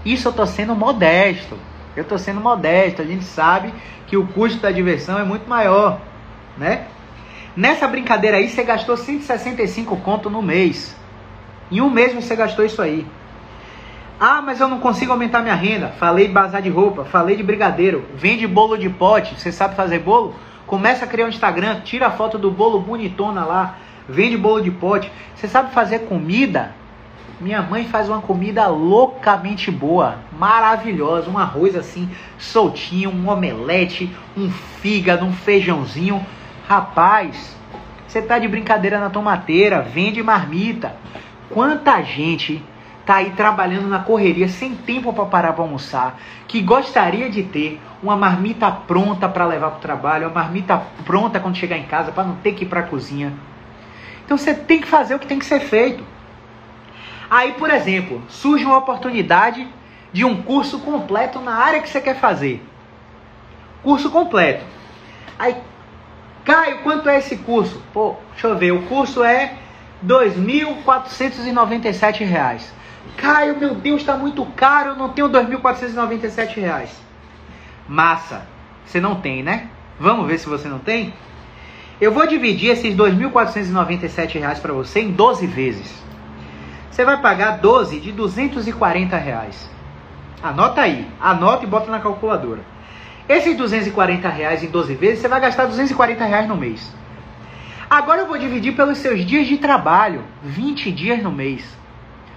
Isso 0.05 0.29
eu 0.29 0.33
tô 0.33 0.47
sendo 0.47 0.75
modesto. 0.75 1.59
Eu 1.97 2.05
tô 2.05 2.17
sendo 2.19 2.41
modesto. 2.41 3.03
A 3.03 3.05
gente 3.05 3.25
sabe 3.25 3.73
que 4.07 4.17
o 4.17 4.27
custo 4.27 4.61
da 4.61 4.71
diversão 4.71 5.19
é 5.19 5.25
muito 5.25 5.49
maior, 5.49 6.01
né? 6.57 6.87
Nessa 7.55 7.87
brincadeira 7.87 8.39
aí, 8.39 8.49
você 8.49 8.63
gastou 8.63 8.97
165 8.97 9.97
conto 9.99 10.31
no 10.31 10.41
mês. 10.41 10.97
Em 11.71 11.81
um 11.81 11.91
mês 11.91 12.15
você 12.15 12.35
gastou 12.35 12.65
isso 12.65 12.81
aí. 12.81 13.07
Ah, 14.19 14.41
mas 14.41 14.61
eu 14.61 14.69
não 14.69 14.79
consigo 14.79 15.13
aumentar 15.13 15.43
minha 15.43 15.55
renda. 15.55 15.89
Falei 15.99 16.29
de 16.29 16.33
bazar 16.33 16.63
de 16.63 16.71
roupa, 16.71 17.05
falei 17.05 17.37
de 17.37 17.43
brigadeiro. 17.43 18.05
Vende 18.15 18.47
bolo 18.47 18.77
de 18.77 18.89
pote. 18.89 19.39
Você 19.39 19.53
sabe 19.53 19.75
fazer 19.75 19.99
bolo? 19.99 20.35
Começa 20.67 21.05
a 21.05 21.09
criar 21.09 21.27
um 21.27 21.29
Instagram, 21.29 21.81
tira 21.81 22.07
a 22.07 22.11
foto 22.11 22.39
do 22.39 22.51
bolo 22.51 22.81
bonitona 22.81 23.45
lá. 23.45 23.77
Vende 24.09 24.37
bolo 24.37 24.63
de 24.63 24.71
pote. 24.71 25.11
Você 25.35 25.49
sabe 25.49 25.73
fazer 25.73 26.01
comida? 26.01 26.75
Minha 27.43 27.61
mãe 27.61 27.85
faz 27.87 28.09
uma 28.09 28.23
comida 28.23 28.69
loucamente 28.69 29.69
boa, 29.69 30.21
maravilhosa, 30.39 31.29
um 31.29 31.37
arroz 31.37 31.75
assim 31.75 32.09
soltinho, 32.39 33.11
um 33.11 33.29
omelete, 33.29 34.15
um 34.37 34.49
fígado, 34.49 35.25
um 35.25 35.33
feijãozinho. 35.33 36.25
Rapaz, 36.69 37.57
você 38.07 38.23
tá 38.23 38.39
de 38.39 38.47
brincadeira 38.47 39.01
na 39.01 39.11
tomateira, 39.11 39.83
vende 39.83 40.23
marmita. 40.23 40.95
Quanta 41.51 42.01
gente 42.03 42.65
tá 43.05 43.17
aí 43.17 43.31
trabalhando 43.31 43.89
na 43.89 43.99
correria, 43.99 44.47
sem 44.47 44.77
tempo 44.77 45.13
para 45.13 45.25
parar 45.25 45.53
para 45.53 45.65
almoçar, 45.65 46.21
que 46.47 46.63
gostaria 46.63 47.29
de 47.29 47.43
ter 47.43 47.81
uma 48.01 48.17
marmita 48.17 48.71
pronta 48.71 49.29
para 49.29 49.45
levar 49.47 49.71
para 49.71 49.79
o 49.79 49.83
trabalho, 49.83 50.29
uma 50.29 50.35
marmita 50.43 50.81
pronta 51.05 51.41
quando 51.41 51.57
chegar 51.57 51.77
em 51.77 51.87
casa 51.87 52.13
para 52.13 52.23
não 52.23 52.37
ter 52.37 52.53
que 52.53 52.63
ir 52.63 52.69
para 52.69 52.79
a 52.79 52.85
cozinha. 52.85 53.33
Então 54.25 54.39
você 54.39 54.55
tem 54.55 54.81
que 54.81 54.87
fazer 54.87 55.17
o 55.17 55.19
que 55.19 55.27
tem 55.27 55.41
que 55.41 55.45
ser 55.45 55.59
feito. 55.59 56.22
Aí, 57.33 57.55
por 57.55 57.71
exemplo, 57.71 58.23
surge 58.29 58.63
uma 58.63 58.77
oportunidade 58.77 59.67
de 60.13 60.23
um 60.23 60.43
curso 60.43 60.81
completo 60.81 61.41
na 61.41 61.55
área 61.55 61.81
que 61.81 61.89
você 61.89 61.99
quer 61.99 62.21
fazer. 62.21 62.63
Curso 63.83 64.11
completo. 64.11 64.63
Aí 65.39 65.57
Caio, 66.45 66.83
quanto 66.83 67.09
é 67.09 67.17
esse 67.17 67.39
curso? 67.39 67.83
Pô, 67.91 68.17
deixa 68.33 68.49
eu 68.49 68.59
ver, 68.59 68.73
o 68.73 68.83
curso 68.83 69.25
é 69.25 69.47
R$ 69.47 69.53
2.497. 70.07 72.61
Caio, 73.17 73.59
meu 73.59 73.77
Deus, 73.77 74.03
está 74.03 74.15
muito 74.15 74.45
caro, 74.55 74.91
eu 74.91 74.97
não 74.97 75.09
tenho 75.09 75.29
R$ 75.29 75.43
2.497. 75.43 76.87
Massa, 77.89 78.47
você 78.85 79.01
não 79.01 79.23
tem, 79.23 79.43
né? 79.43 79.71
Vamos 79.99 80.27
ver 80.27 80.37
se 80.37 80.47
você 80.47 80.69
não 80.69 80.81
tem? 80.81 81.15
Eu 81.99 82.13
vou 82.13 82.27
dividir 82.27 82.73
esses 82.73 82.95
R$ 82.95 83.11
2.497 83.11 84.61
para 84.61 84.75
você 84.75 85.01
em 85.01 85.13
12 85.13 85.47
vezes. 85.47 86.12
Você 86.93 87.07
vai 87.07 87.17
pagar 87.23 87.53
12 87.53 88.01
de 88.01 88.13
240 88.13 89.17
reais. 89.17 89.71
Anota 90.43 90.83
aí, 90.83 91.09
anota 91.19 91.65
e 91.65 91.67
bota 91.67 91.91
na 91.91 91.99
calculadora. 91.99 92.61
Esses 93.27 93.57
240 93.57 94.29
reais 94.29 94.63
em 94.63 94.69
12 94.69 94.95
vezes, 94.97 95.21
você 95.21 95.29
vai 95.29 95.41
gastar 95.41 95.65
240 95.65 96.23
reais 96.23 96.47
no 96.47 96.55
mês. 96.55 96.93
Agora 97.89 98.21
eu 98.21 98.27
vou 98.27 98.37
dividir 98.37 98.77
pelos 98.77 98.99
seus 98.99 99.25
dias 99.25 99.47
de 99.47 99.57
trabalho, 99.57 100.23
20 100.43 100.93
dias 100.93 101.23
no 101.23 101.33
mês. 101.33 101.65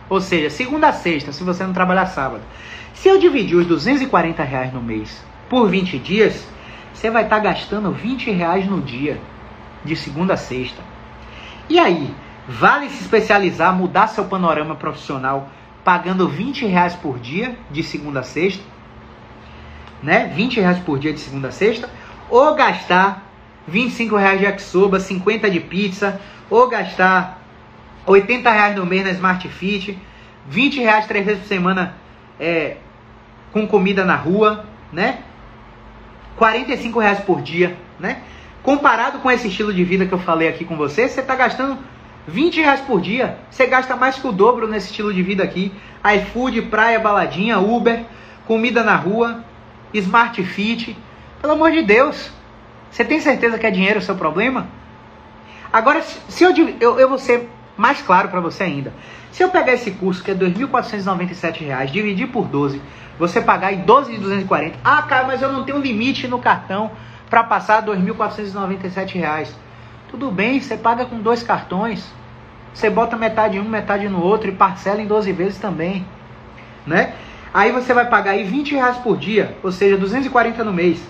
Ou 0.07 0.21
seja, 0.21 0.49
segunda 0.49 0.87
a 0.87 0.93
sexta, 0.93 1.33
se 1.33 1.43
você 1.43 1.65
não 1.65 1.73
trabalhar 1.73 2.05
sábado. 2.05 2.43
Se 2.93 3.09
eu 3.09 3.19
dividir 3.19 3.57
os 3.57 3.67
240 3.67 4.41
reais 4.41 4.71
no 4.71 4.81
mês 4.81 5.21
por 5.49 5.67
20 5.67 5.99
dias, 5.99 6.47
você 6.93 7.09
vai 7.09 7.23
estar 7.23 7.39
gastando 7.39 7.91
20 7.91 8.31
reais 8.31 8.65
no 8.65 8.81
dia, 8.81 9.19
de 9.83 9.97
segunda 9.97 10.35
a 10.35 10.37
sexta. 10.37 10.81
E 11.67 11.77
aí, 11.77 12.09
vale 12.47 12.89
se 12.89 13.01
especializar, 13.01 13.73
mudar 13.75 14.07
seu 14.07 14.25
panorama 14.25 14.75
profissional, 14.75 15.49
pagando 15.83 16.27
20 16.27 16.65
reais 16.65 16.95
por 16.95 17.19
dia, 17.19 17.57
de 17.71 17.83
segunda 17.83 18.21
a 18.21 18.23
sexta? 18.23 18.75
né? 20.05 20.31
20 20.35 20.59
reais 20.59 20.79
por 20.79 20.99
dia 20.99 21.11
de 21.11 21.19
segunda 21.19 21.47
a 21.47 21.51
sexta, 21.51 21.89
ou 22.29 22.53
gastar 22.53 23.23
25 23.67 24.15
reais 24.15 24.39
de 24.39 24.45
yakisoba, 24.45 24.99
50 24.99 25.49
de 25.49 25.59
pizza, 25.59 26.21
ou 26.49 26.69
gastar 26.69 27.41
80 28.05 28.51
reais 28.51 28.75
no 28.75 28.85
mês 28.85 29.03
na 29.03 29.11
Smart 29.11 29.47
Fit, 29.49 29.97
20 30.47 30.79
reais 30.79 31.07
três 31.07 31.25
vezes 31.25 31.41
por 31.41 31.47
semana 31.47 31.95
é, 32.39 32.77
com 33.51 33.65
comida 33.65 34.05
na 34.05 34.15
rua, 34.15 34.65
né? 34.93 35.19
45 36.35 36.99
reais 36.99 37.19
por 37.21 37.41
dia, 37.41 37.75
né? 37.99 38.21
Comparado 38.61 39.19
com 39.19 39.31
esse 39.31 39.47
estilo 39.47 39.73
de 39.73 39.83
vida 39.83 40.05
que 40.05 40.13
eu 40.13 40.19
falei 40.19 40.47
aqui 40.47 40.65
com 40.65 40.75
você, 40.75 41.07
você 41.07 41.21
está 41.21 41.35
gastando 41.35 41.79
20 42.27 42.61
reais 42.61 42.81
por 42.81 43.01
dia. 43.01 43.37
Você 43.49 43.67
gasta 43.67 43.95
mais 43.95 44.15
que 44.15 44.27
o 44.27 44.31
dobro 44.31 44.67
nesse 44.67 44.87
estilo 44.87 45.13
de 45.13 45.21
vida 45.21 45.43
aqui. 45.43 45.71
iFood, 46.17 46.63
praia, 46.63 46.99
baladinha, 46.99 47.59
Uber, 47.59 48.03
comida 48.45 48.83
na 48.83 48.95
rua, 48.95 49.43
Smart 49.93 50.41
Fit. 50.43 50.97
Pelo 51.41 51.53
amor 51.53 51.71
de 51.71 51.81
Deus. 51.81 52.31
Você 52.89 53.03
tem 53.03 53.19
certeza 53.19 53.59
que 53.59 53.65
é 53.65 53.71
dinheiro 53.71 53.99
o 53.99 54.01
seu 54.01 54.15
problema? 54.15 54.67
Agora, 55.71 56.01
se 56.01 56.43
eu, 56.43 56.53
eu, 56.79 56.99
eu 56.99 57.09
vou 57.09 57.17
ser 57.17 57.49
mais 57.75 58.01
claro 58.01 58.29
para 58.29 58.39
você 58.39 58.63
ainda. 58.63 58.93
Se 59.31 59.43
eu 59.43 59.49
pegar 59.49 59.73
esse 59.73 59.91
curso 59.91 60.23
que 60.23 60.31
é 60.31 60.33
R$ 60.33 60.49
2.497, 60.51 61.91
dividir 61.91 62.27
por 62.27 62.47
12, 62.47 62.81
você 63.19 63.41
pagar 63.41 63.73
em 63.73 63.83
12.240. 63.83 64.75
Ah, 64.83 65.01
cara, 65.01 65.27
mas 65.27 65.41
eu 65.41 65.51
não 65.51 65.65
tenho 65.65 65.79
limite 65.79 66.27
no 66.27 66.39
cartão 66.39 66.91
para 67.29 67.43
passar 67.43 67.83
R$ 67.83 67.91
2.497. 67.91 69.49
Tudo 70.09 70.31
bem, 70.31 70.59
você 70.59 70.77
paga 70.77 71.05
com 71.05 71.19
dois 71.19 71.43
cartões. 71.43 72.11
Você 72.73 72.89
bota 72.89 73.15
metade 73.15 73.57
em 73.57 73.61
um, 73.61 73.69
metade 73.69 74.07
no 74.09 74.21
outro 74.21 74.49
e 74.49 74.51
parcela 74.51 75.01
em 75.01 75.07
12 75.07 75.31
vezes 75.31 75.57
também, 75.57 76.05
né? 76.85 77.13
Aí 77.53 77.71
você 77.71 77.93
vai 77.93 78.05
pagar 78.09 78.31
aí 78.31 78.43
20 78.43 78.75
reais 78.75 78.97
por 78.97 79.17
dia, 79.17 79.55
ou 79.63 79.71
seja, 79.71 79.97
240 79.97 80.61
no 80.63 80.73
mês. 80.73 81.01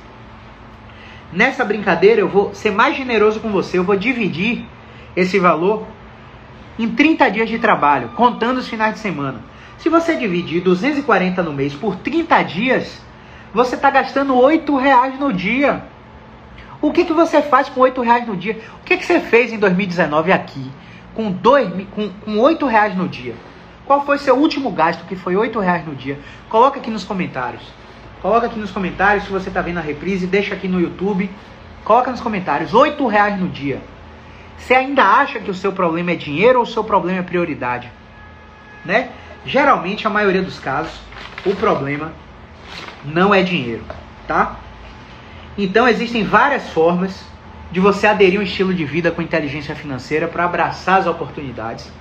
Nessa 1.34 1.66
brincadeira 1.66 2.22
eu 2.22 2.30
vou 2.30 2.54
ser 2.54 2.72
mais 2.72 2.96
generoso 2.96 3.40
com 3.40 3.50
você, 3.50 3.80
eu 3.80 3.84
vou 3.84 3.96
dividir 3.96 4.64
esse 5.16 5.40
valor 5.40 5.88
em 6.78 6.88
30 6.90 7.30
dias 7.32 7.50
de 7.50 7.58
trabalho, 7.58 8.10
contando 8.10 8.60
os 8.60 8.68
finais 8.68 8.94
de 8.94 9.00
semana. 9.00 9.42
Se 9.80 9.90
você 9.90 10.16
dividir 10.16 10.62
240 10.62 11.42
no 11.42 11.52
mês 11.52 11.74
por 11.74 11.96
30 11.96 12.44
dias, 12.44 13.02
você 13.54 13.76
está 13.76 13.90
gastando 13.90 14.36
8 14.36 14.76
reais 14.76 15.20
no 15.20 15.34
dia. 15.34 15.84
O 16.82 16.92
que, 16.92 17.06
que 17.06 17.14
você 17.14 17.42
faz 17.42 17.70
com 17.70 17.82
8 17.82 18.02
reais 18.02 18.28
no 18.28 18.36
dia? 18.36 18.60
O 18.82 18.86
que, 18.86 18.98
que 18.98 19.06
você 19.06 19.20
fez 19.20 19.52
em 19.52 19.58
2019 19.58 20.32
aqui 20.32 20.72
com, 21.14 21.32
dois, 21.32 21.70
com, 21.92 22.10
com 22.10 22.40
8 22.40 22.66
reais 22.66 22.96
no 22.96 23.08
dia? 23.08 23.36
Qual 23.86 24.06
foi 24.06 24.18
seu 24.18 24.36
último 24.36 24.72
gasto, 24.72 25.06
que 25.06 25.16
foi 25.16 25.36
R$ 25.36 25.60
reais 25.60 25.86
no 25.86 25.96
dia? 25.96 26.20
Coloca 26.50 26.80
aqui 26.80 26.90
nos 26.90 27.04
comentários. 27.04 27.62
Coloca 28.22 28.48
aqui 28.48 28.60
nos 28.60 28.72
comentários 28.72 29.26
se 29.26 29.32
você 29.32 29.50
está 29.50 29.62
vendo 29.62 29.78
a 29.78 29.82
reprise, 29.82 30.26
deixa 30.26 30.56
aqui 30.56 30.68
no 30.68 30.82
YouTube. 30.82 31.30
Coloca 31.84 32.10
nos 32.10 32.22
comentários, 32.22 32.72
R$ 32.72 33.08
reais 33.10 33.40
no 33.40 33.48
dia. 33.48 33.80
Você 34.58 34.74
ainda 34.74 35.04
acha 35.04 35.40
que 35.40 35.52
o 35.52 35.54
seu 35.54 35.72
problema 35.72 36.12
é 36.12 36.16
dinheiro 36.16 36.58
ou 36.60 36.64
o 36.64 36.68
seu 36.68 36.84
problema 36.84 37.20
é 37.20 37.22
prioridade? 37.22 37.92
Né? 38.84 39.10
Geralmente, 39.46 40.08
a 40.08 40.10
maioria 40.10 40.42
dos 40.42 40.58
casos, 40.58 41.00
o 41.46 41.56
problema 41.56 42.12
não 43.04 43.34
é 43.34 43.44
dinheiro, 43.44 43.84
tá? 44.28 44.56
Então, 45.58 45.88
existem 45.88 46.24
várias 46.24 46.70
formas 46.70 47.24
de 47.72 47.80
você 47.80 48.08
aderir 48.08 48.40
um 48.40 48.44
estilo 48.44 48.74
de 48.74 48.86
vida 48.86 49.12
com 49.12 49.22
inteligência 49.22 49.76
financeira 49.76 50.28
para 50.28 50.46
abraçar 50.46 51.00
as 51.00 51.08
oportunidades, 51.08 51.92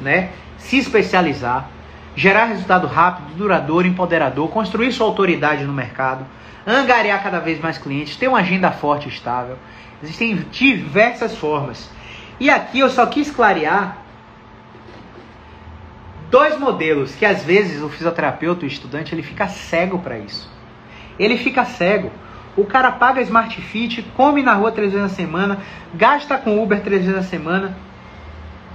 né? 0.00 0.30
se 0.58 0.78
especializar, 0.78 1.68
gerar 2.16 2.46
resultado 2.46 2.86
rápido, 2.86 3.34
duradouro, 3.36 3.86
empoderador, 3.86 4.48
construir 4.50 4.92
sua 4.92 5.06
autoridade 5.06 5.64
no 5.64 5.72
mercado, 5.72 6.26
angariar 6.66 7.22
cada 7.22 7.38
vez 7.38 7.60
mais 7.60 7.78
clientes, 7.78 8.16
ter 8.16 8.28
uma 8.28 8.38
agenda 8.38 8.70
forte 8.70 9.06
e 9.06 9.12
estável. 9.12 9.58
Existem 10.02 10.36
diversas 10.50 11.36
formas. 11.36 11.90
E 12.40 12.50
aqui 12.50 12.80
eu 12.80 12.90
só 12.90 13.06
quis 13.06 13.30
clarear 13.30 13.98
dois 16.30 16.58
modelos 16.58 17.14
que 17.14 17.24
às 17.24 17.44
vezes 17.44 17.82
o 17.82 17.88
fisioterapeuta, 17.88 18.64
o 18.64 18.68
estudante, 18.68 19.14
ele 19.14 19.22
fica 19.22 19.46
cego 19.48 19.98
para 19.98 20.18
isso. 20.18 20.50
Ele 21.18 21.36
fica 21.36 21.64
cego. 21.64 22.10
O 22.56 22.64
cara 22.64 22.92
paga 22.92 23.20
Smart 23.22 23.60
Fit, 23.60 24.02
come 24.16 24.42
na 24.42 24.54
rua 24.54 24.70
três 24.70 24.92
vezes 24.92 25.10
na 25.10 25.14
semana, 25.14 25.58
gasta 25.92 26.38
com 26.38 26.62
Uber 26.62 26.80
três 26.82 27.02
vezes 27.02 27.16
na 27.16 27.22
semana, 27.22 27.76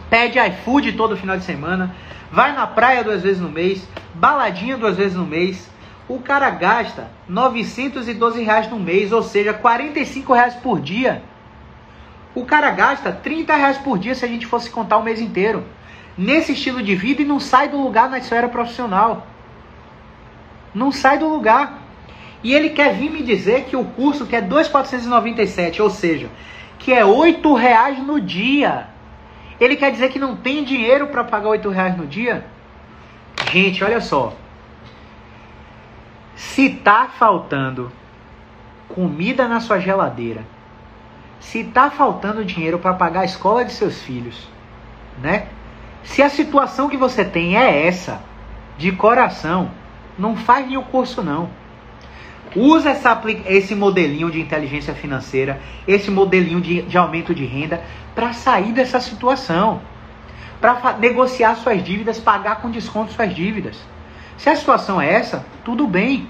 pede 0.09 0.37
iFood 0.37 0.93
todo 0.93 1.15
final 1.15 1.37
de 1.37 1.45
semana, 1.45 1.95
vai 2.31 2.51
na 2.51 2.67
praia 2.67 3.03
duas 3.03 3.21
vezes 3.23 3.41
no 3.41 3.49
mês, 3.49 3.87
baladinha 4.13 4.77
duas 4.77 4.97
vezes 4.97 5.15
no 5.15 5.25
mês. 5.25 5.69
O 6.09 6.19
cara 6.19 6.49
gasta 6.49 7.07
912 7.27 8.41
reais 8.41 8.69
no 8.69 8.79
mês, 8.79 9.11
ou 9.11 9.21
seja, 9.21 9.53
45 9.53 10.33
reais 10.33 10.55
por 10.55 10.81
dia. 10.81 11.21
O 12.33 12.45
cara 12.45 12.71
gasta 12.71 13.11
30 13.11 13.55
reais 13.55 13.77
por 13.77 13.97
dia 13.97 14.15
se 14.15 14.25
a 14.25 14.27
gente 14.27 14.45
fosse 14.45 14.69
contar 14.69 14.97
o 14.97 15.03
mês 15.03 15.21
inteiro. 15.21 15.63
Nesse 16.17 16.53
estilo 16.53 16.81
de 16.81 16.95
vida 16.95 17.21
e 17.21 17.25
não 17.25 17.39
sai 17.39 17.69
do 17.69 17.81
lugar 17.81 18.09
na 18.09 18.17
esfera 18.17 18.49
profissional. 18.49 19.27
Não 20.73 20.91
sai 20.91 21.17
do 21.17 21.27
lugar. 21.29 21.79
E 22.43 22.53
ele 22.53 22.69
quer 22.69 22.93
vir 22.93 23.09
me 23.09 23.21
dizer 23.21 23.65
que 23.65 23.75
o 23.75 23.83
curso 23.83 24.25
que 24.25 24.35
é 24.35 24.41
2,497, 24.41 25.81
ou 25.81 25.89
seja, 25.89 26.29
que 26.77 26.93
é 26.93 27.03
8 27.03 27.53
reais 27.53 27.99
no 27.99 28.19
dia. 28.19 28.87
Ele 29.59 29.75
quer 29.75 29.91
dizer 29.91 30.09
que 30.09 30.19
não 30.19 30.37
tem 30.37 30.63
dinheiro 30.63 31.07
para 31.07 31.23
pagar 31.23 31.49
8 31.49 31.69
reais 31.69 31.97
no 31.97 32.07
dia? 32.07 32.45
Gente, 33.51 33.83
olha 33.83 33.99
só. 33.99 34.33
Se 36.35 36.69
tá 36.69 37.09
faltando 37.17 37.91
comida 38.87 39.47
na 39.47 39.59
sua 39.59 39.79
geladeira, 39.79 40.45
se 41.39 41.63
tá 41.65 41.89
faltando 41.91 42.45
dinheiro 42.45 42.79
para 42.79 42.93
pagar 42.93 43.21
a 43.21 43.25
escola 43.25 43.65
de 43.65 43.73
seus 43.73 44.01
filhos, 44.01 44.47
né? 45.21 45.47
Se 46.03 46.21
a 46.21 46.29
situação 46.29 46.89
que 46.89 46.97
você 46.97 47.25
tem 47.25 47.57
é 47.57 47.85
essa, 47.85 48.21
de 48.77 48.91
coração, 48.93 49.71
não 50.17 50.35
faz 50.35 50.65
nenhum 50.65 50.83
curso 50.83 51.21
não. 51.21 51.49
Usa 52.55 52.89
essa, 52.89 53.21
esse 53.45 53.75
modelinho 53.75 54.31
de 54.31 54.39
inteligência 54.39 54.93
financeira, 54.93 55.61
esse 55.87 56.09
modelinho 56.09 56.59
de, 56.59 56.81
de 56.81 56.97
aumento 56.97 57.33
de 57.33 57.45
renda 57.45 57.81
para 58.15 58.33
sair 58.33 58.71
dessa 58.71 58.99
situação. 58.99 59.81
Para 60.59 60.93
negociar 60.93 61.55
suas 61.55 61.83
dívidas, 61.83 62.19
pagar 62.19 62.61
com 62.61 62.69
desconto 62.69 63.13
suas 63.13 63.33
dívidas. 63.33 63.77
Se 64.37 64.49
a 64.49 64.55
situação 64.55 64.99
é 65.01 65.13
essa, 65.13 65.45
tudo 65.63 65.87
bem. 65.87 66.27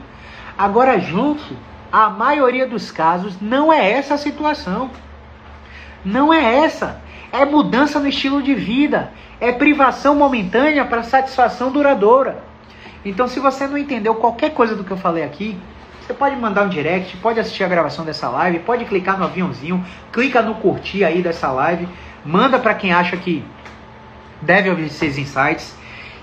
Agora, 0.58 1.00
junto, 1.00 1.56
a 1.92 2.10
maioria 2.10 2.68
dos 2.68 2.92
casos 2.92 3.40
não 3.42 3.72
é 3.72 3.92
essa 3.92 4.16
a 4.16 4.18
situação. 4.18 4.92
Não 6.04 6.34
é 6.34 6.58
essa. 6.58 7.02
É 7.32 7.46
mudança 7.46 8.00
no 8.00 8.08
estilo 8.08 8.42
de 8.42 8.54
vida. 8.54 9.12
É 9.40 9.52
privação 9.52 10.16
momentânea 10.16 10.86
para 10.86 11.04
satisfação 11.04 11.72
duradoura. 11.72 12.44
Então, 13.06 13.28
se 13.28 13.40
você 13.40 13.68
não 13.68 13.78
entendeu 13.78 14.16
qualquer 14.16 14.54
coisa 14.54 14.76
do 14.76 14.84
que 14.84 14.92
eu 14.92 14.98
falei 14.98 15.24
aqui, 15.24 15.58
você 16.10 16.16
pode 16.16 16.36
mandar 16.36 16.66
um 16.66 16.70
direct, 16.70 17.16
pode 17.18 17.40
assistir 17.40 17.64
a 17.64 17.68
gravação 17.68 18.04
dessa 18.04 18.28
live, 18.30 18.58
pode 18.60 18.84
clicar 18.86 19.20
no 19.20 19.26
aviãozinho, 19.26 19.86
clica 20.12 20.42
no 20.42 20.56
curtir 20.56 21.04
aí 21.04 21.22
dessa 21.22 21.52
live, 21.52 21.88
manda 22.26 22.58
para 22.58 22.74
quem 22.74 22.92
acha 22.92 23.16
que 23.16 23.44
deve 24.42 24.72
ouvir 24.72 24.88
esses 24.88 25.20
insights 25.20 25.76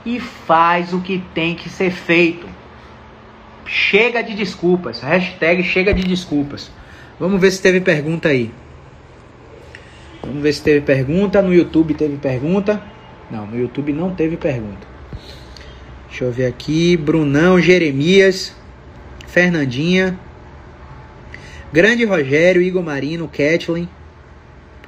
e 0.05 0.19
faz 0.19 0.93
o 0.93 1.01
que 1.01 1.23
tem 1.33 1.55
que 1.55 1.69
ser 1.69 1.93
feito. 1.93 2.49
Chega 3.65 4.25
de 4.25 4.35
desculpas. 4.35 5.01
Hashtag 5.03 5.63
chega 5.63 5.95
de 5.95 6.03
desculpas. 6.03 6.69
Vamos 7.21 7.41
ver 7.41 7.53
se 7.53 7.63
teve 7.63 7.81
pergunta 7.81 8.29
aí. 8.29 8.53
Vamos 10.21 10.43
ver 10.43 10.53
se 10.53 10.65
teve 10.65 10.81
pergunta. 10.81 11.41
No 11.41 11.55
YouTube 11.55 11.95
teve 11.95 12.17
pergunta. 12.17 12.83
Não, 13.31 13.47
no 13.47 13.57
YouTube 13.57 13.93
não 13.93 14.13
teve 14.13 14.37
pergunta. 14.37 14.85
Deixa 16.09 16.25
eu 16.25 16.33
ver 16.33 16.47
aqui. 16.47 16.97
Brunão, 16.97 17.61
Jeremias. 17.61 18.66
Fernandinha, 19.37 20.19
Grande 21.71 22.07
Rogério, 22.07 22.63
Igor 22.63 22.83
Marino, 22.83 23.29
Kathleen, 23.29 23.87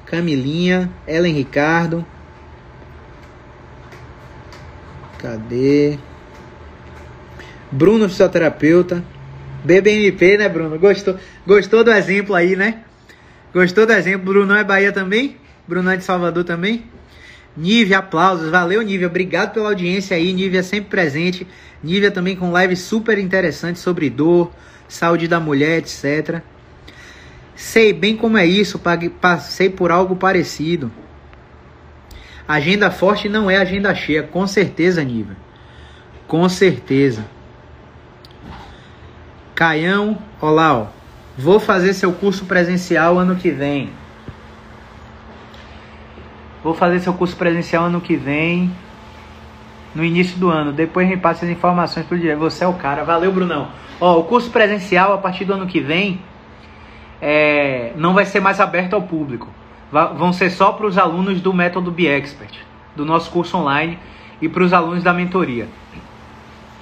Camilinha, 0.07 0.90
Ellen 1.07 1.34
Ricardo. 1.34 2.03
Cadê? 5.18 5.99
Bruno, 7.70 8.09
fisioterapeuta. 8.09 9.05
BBMP, 9.62 10.38
né, 10.38 10.49
Bruno? 10.49 10.78
Gostou, 10.78 11.18
gostou 11.46 11.84
do 11.84 11.92
exemplo 11.92 12.34
aí, 12.34 12.57
né? 12.57 12.84
Gostou 13.53 13.84
do 13.84 13.92
exemplo? 13.92 14.32
Bruno 14.32 14.55
é 14.55 14.64
Bahia 14.64 14.92
também? 14.92 15.36
Bruno 15.66 15.90
é 15.90 15.99
de 15.99 16.05
Salvador 16.05 16.44
também? 16.44 16.84
Nívia, 17.59 17.98
aplausos. 17.98 18.50
Valeu, 18.50 18.80
Nívia. 18.82 19.09
Obrigado 19.09 19.52
pela 19.52 19.70
audiência 19.70 20.16
aí. 20.16 20.32
Nívia 20.32 20.62
sempre 20.62 20.90
presente. 20.90 21.44
Nívia 21.82 22.11
também 22.11 22.36
com 22.36 22.56
lives 22.56 22.78
super 22.80 23.18
interessantes 23.18 23.82
sobre 23.82 24.09
dor, 24.09 24.52
saúde 24.88 25.26
da 25.26 25.40
mulher, 25.40 25.78
etc. 25.78 26.40
Sei 27.56 27.92
bem 27.92 28.16
como 28.16 28.38
é 28.38 28.46
isso, 28.46 28.80
passei 29.20 29.68
por 29.68 29.90
algo 29.90 30.14
parecido. 30.14 30.90
Agenda 32.46 32.90
forte 32.90 33.28
não 33.28 33.50
é 33.50 33.56
agenda 33.56 33.92
cheia, 33.94 34.22
com 34.22 34.46
certeza, 34.46 35.02
Nívia. 35.02 35.36
Com 36.28 36.48
certeza. 36.48 37.24
Caião, 39.54 40.18
olá, 40.40 40.78
ó. 40.78 40.86
Vou 41.36 41.59
fazer 41.59 41.92
seu 41.92 42.12
curso 42.12 42.44
presencial 42.44 43.18
ano 43.18 43.34
que 43.34 43.50
vem. 43.50 43.90
Vou 46.62 46.74
fazer 46.74 47.00
seu 47.00 47.14
curso 47.14 47.36
presencial 47.36 47.84
ano 47.84 48.00
que 48.00 48.16
vem, 48.16 48.70
no 49.94 50.04
início 50.04 50.38
do 50.38 50.50
ano. 50.50 50.72
Depois 50.72 51.09
me 51.09 51.16
passe 51.16 51.44
as 51.44 51.50
informações 51.50 52.06
pro 52.06 52.18
dia. 52.18 52.36
Você 52.36 52.64
é 52.64 52.66
o 52.66 52.74
cara. 52.74 53.04
Valeu, 53.04 53.32
Brunão. 53.32 53.68
Ó, 54.00 54.18
o 54.18 54.24
curso 54.24 54.50
presencial 54.50 55.12
a 55.12 55.18
partir 55.18 55.44
do 55.44 55.54
ano 55.54 55.66
que 55.66 55.80
vem 55.80 56.20
é, 57.20 57.92
não 57.96 58.14
vai 58.14 58.24
ser 58.24 58.40
mais 58.40 58.61
aberto 58.61 58.94
ao 58.94 59.02
público. 59.02 59.48
vão 59.90 60.32
ser 60.32 60.50
só 60.50 60.72
para 60.72 60.86
os 60.86 60.98
alunos 60.98 61.40
do 61.40 61.52
método 61.52 61.90
BeExpert, 61.90 62.54
do 62.94 63.04
nosso 63.04 63.30
curso 63.30 63.56
online, 63.56 63.98
e 64.40 64.48
para 64.48 64.62
os 64.62 64.72
alunos 64.72 65.02
da 65.02 65.12
mentoria. 65.12 65.66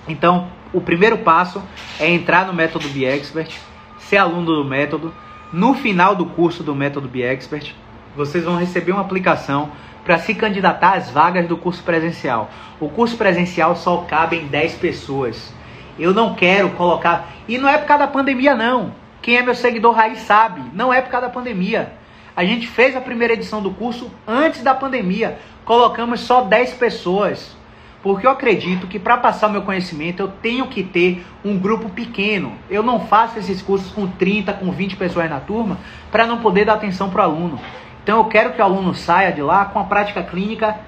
Então, 0.08 0.48
o 0.72 0.80
primeiro 0.80 1.18
passo 1.18 1.62
é 1.98 2.10
entrar 2.10 2.46
no 2.46 2.52
método 2.52 2.88
BeExpert, 2.88 3.56
ser 3.98 4.18
aluno 4.18 4.56
do 4.56 4.64
método. 4.64 5.12
No 5.52 5.74
final 5.74 6.14
do 6.14 6.26
curso 6.26 6.62
do 6.62 6.74
método 6.74 7.08
BeExpert, 7.08 7.72
vocês 8.16 8.44
vão 8.44 8.56
receber 8.56 8.92
uma 8.92 9.02
aplicação 9.02 9.70
para 10.04 10.18
se 10.18 10.34
candidatar 10.34 10.94
às 10.94 11.10
vagas 11.10 11.46
do 11.46 11.56
curso 11.56 11.82
presencial. 11.82 12.50
O 12.80 12.88
curso 12.88 13.16
presencial 13.16 13.76
só 13.76 13.98
cabe 14.08 14.36
em 14.36 14.46
10 14.46 14.74
pessoas. 14.74 15.52
Eu 15.98 16.14
não 16.14 16.34
quero 16.34 16.70
colocar. 16.70 17.28
E 17.48 17.58
não 17.58 17.68
é 17.68 17.76
por 17.76 17.86
causa 17.86 18.06
da 18.06 18.12
pandemia, 18.12 18.54
não. 18.54 18.92
Quem 19.20 19.36
é 19.36 19.42
meu 19.42 19.54
seguidor 19.54 19.94
raiz 19.94 20.20
sabe. 20.20 20.62
Não 20.72 20.92
é 20.92 21.00
por 21.00 21.10
causa 21.10 21.26
da 21.26 21.32
pandemia. 21.32 21.92
A 22.36 22.44
gente 22.44 22.68
fez 22.68 22.94
a 22.94 23.00
primeira 23.00 23.34
edição 23.34 23.60
do 23.60 23.70
curso 23.70 24.10
antes 24.26 24.62
da 24.62 24.74
pandemia. 24.74 25.38
Colocamos 25.64 26.20
só 26.20 26.42
10 26.42 26.74
pessoas. 26.74 27.56
Porque 28.02 28.26
eu 28.26 28.30
acredito 28.30 28.86
que 28.86 29.00
para 29.00 29.16
passar 29.16 29.48
o 29.48 29.50
meu 29.50 29.62
conhecimento 29.62 30.22
eu 30.22 30.28
tenho 30.28 30.68
que 30.68 30.84
ter 30.84 31.26
um 31.44 31.58
grupo 31.58 31.88
pequeno. 31.88 32.52
Eu 32.70 32.82
não 32.82 33.00
faço 33.00 33.38
esses 33.38 33.60
cursos 33.60 33.90
com 33.90 34.06
30, 34.06 34.52
com 34.52 34.70
20 34.70 34.94
pessoas 34.96 35.28
na 35.28 35.40
turma 35.40 35.78
para 36.12 36.26
não 36.26 36.38
poder 36.38 36.66
dar 36.66 36.74
atenção 36.74 37.10
para 37.10 37.22
o 37.22 37.32
aluno. 37.32 37.58
Então 38.06 38.18
eu 38.18 38.24
quero 38.26 38.52
que 38.52 38.60
o 38.60 38.64
aluno 38.64 38.94
saia 38.94 39.32
de 39.32 39.42
lá 39.42 39.64
com 39.64 39.80
a 39.80 39.84
prática 39.84 40.22
clínica 40.22 40.78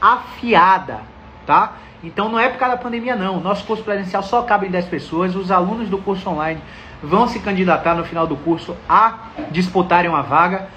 afiada, 0.00 1.00
tá? 1.44 1.72
Então 2.04 2.28
não 2.28 2.38
é 2.38 2.48
por 2.48 2.56
causa 2.56 2.76
da 2.76 2.80
pandemia 2.80 3.16
não. 3.16 3.40
Nosso 3.40 3.64
curso 3.64 3.82
presencial 3.82 4.22
só 4.22 4.42
cabe 4.42 4.68
em 4.68 4.70
10 4.70 4.84
pessoas. 4.86 5.34
Os 5.34 5.50
alunos 5.50 5.88
do 5.88 5.98
curso 5.98 6.30
online 6.30 6.60
vão 7.02 7.26
se 7.26 7.40
candidatar 7.40 7.96
no 7.96 8.04
final 8.04 8.28
do 8.28 8.36
curso 8.36 8.76
a 8.88 9.30
disputarem 9.50 10.08
uma 10.08 10.22
vaga 10.22 10.68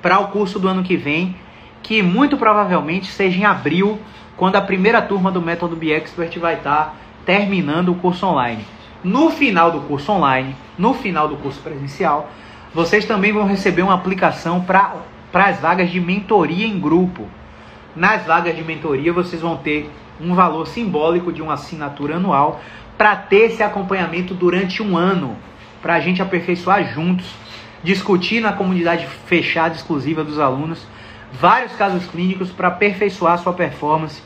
para 0.00 0.18
o 0.18 0.28
curso 0.28 0.58
do 0.58 0.66
ano 0.66 0.82
que 0.82 0.96
vem, 0.96 1.36
que 1.82 2.02
muito 2.02 2.38
provavelmente 2.38 3.12
seja 3.12 3.38
em 3.38 3.44
abril, 3.44 4.00
quando 4.38 4.56
a 4.56 4.62
primeira 4.62 5.02
turma 5.02 5.30
do 5.30 5.42
Método 5.42 5.76
BeExpert 5.76 6.38
vai 6.38 6.54
estar 6.54 6.84
tá 6.86 6.94
terminando 7.26 7.90
o 7.90 7.96
curso 7.96 8.24
online. 8.24 8.64
No 9.04 9.28
final 9.28 9.70
do 9.70 9.82
curso 9.82 10.10
online, 10.10 10.56
no 10.78 10.94
final 10.94 11.28
do 11.28 11.36
curso 11.36 11.60
presencial, 11.60 12.30
vocês 12.72 13.04
também 13.04 13.30
vão 13.30 13.44
receber 13.44 13.82
uma 13.82 13.92
aplicação 13.92 14.62
para 14.62 14.94
para 15.32 15.46
as 15.46 15.60
vagas 15.60 15.90
de 15.90 16.00
mentoria 16.00 16.66
em 16.66 16.78
grupo. 16.78 17.26
Nas 17.94 18.24
vagas 18.24 18.56
de 18.56 18.62
mentoria, 18.62 19.12
vocês 19.12 19.42
vão 19.42 19.56
ter 19.56 19.90
um 20.20 20.34
valor 20.34 20.66
simbólico 20.66 21.32
de 21.32 21.42
uma 21.42 21.54
assinatura 21.54 22.16
anual 22.16 22.60
para 22.96 23.16
ter 23.16 23.50
esse 23.50 23.62
acompanhamento 23.62 24.34
durante 24.34 24.82
um 24.82 24.96
ano, 24.96 25.36
para 25.80 25.94
a 25.94 26.00
gente 26.00 26.20
aperfeiçoar 26.20 26.92
juntos, 26.92 27.26
discutir 27.82 28.40
na 28.40 28.52
comunidade 28.52 29.06
fechada 29.26 29.74
exclusiva 29.74 30.22
dos 30.22 30.38
alunos 30.38 30.86
vários 31.32 31.72
casos 31.72 32.06
clínicos 32.06 32.50
para 32.50 32.68
aperfeiçoar 32.68 33.38
sua 33.38 33.52
performance 33.52 34.22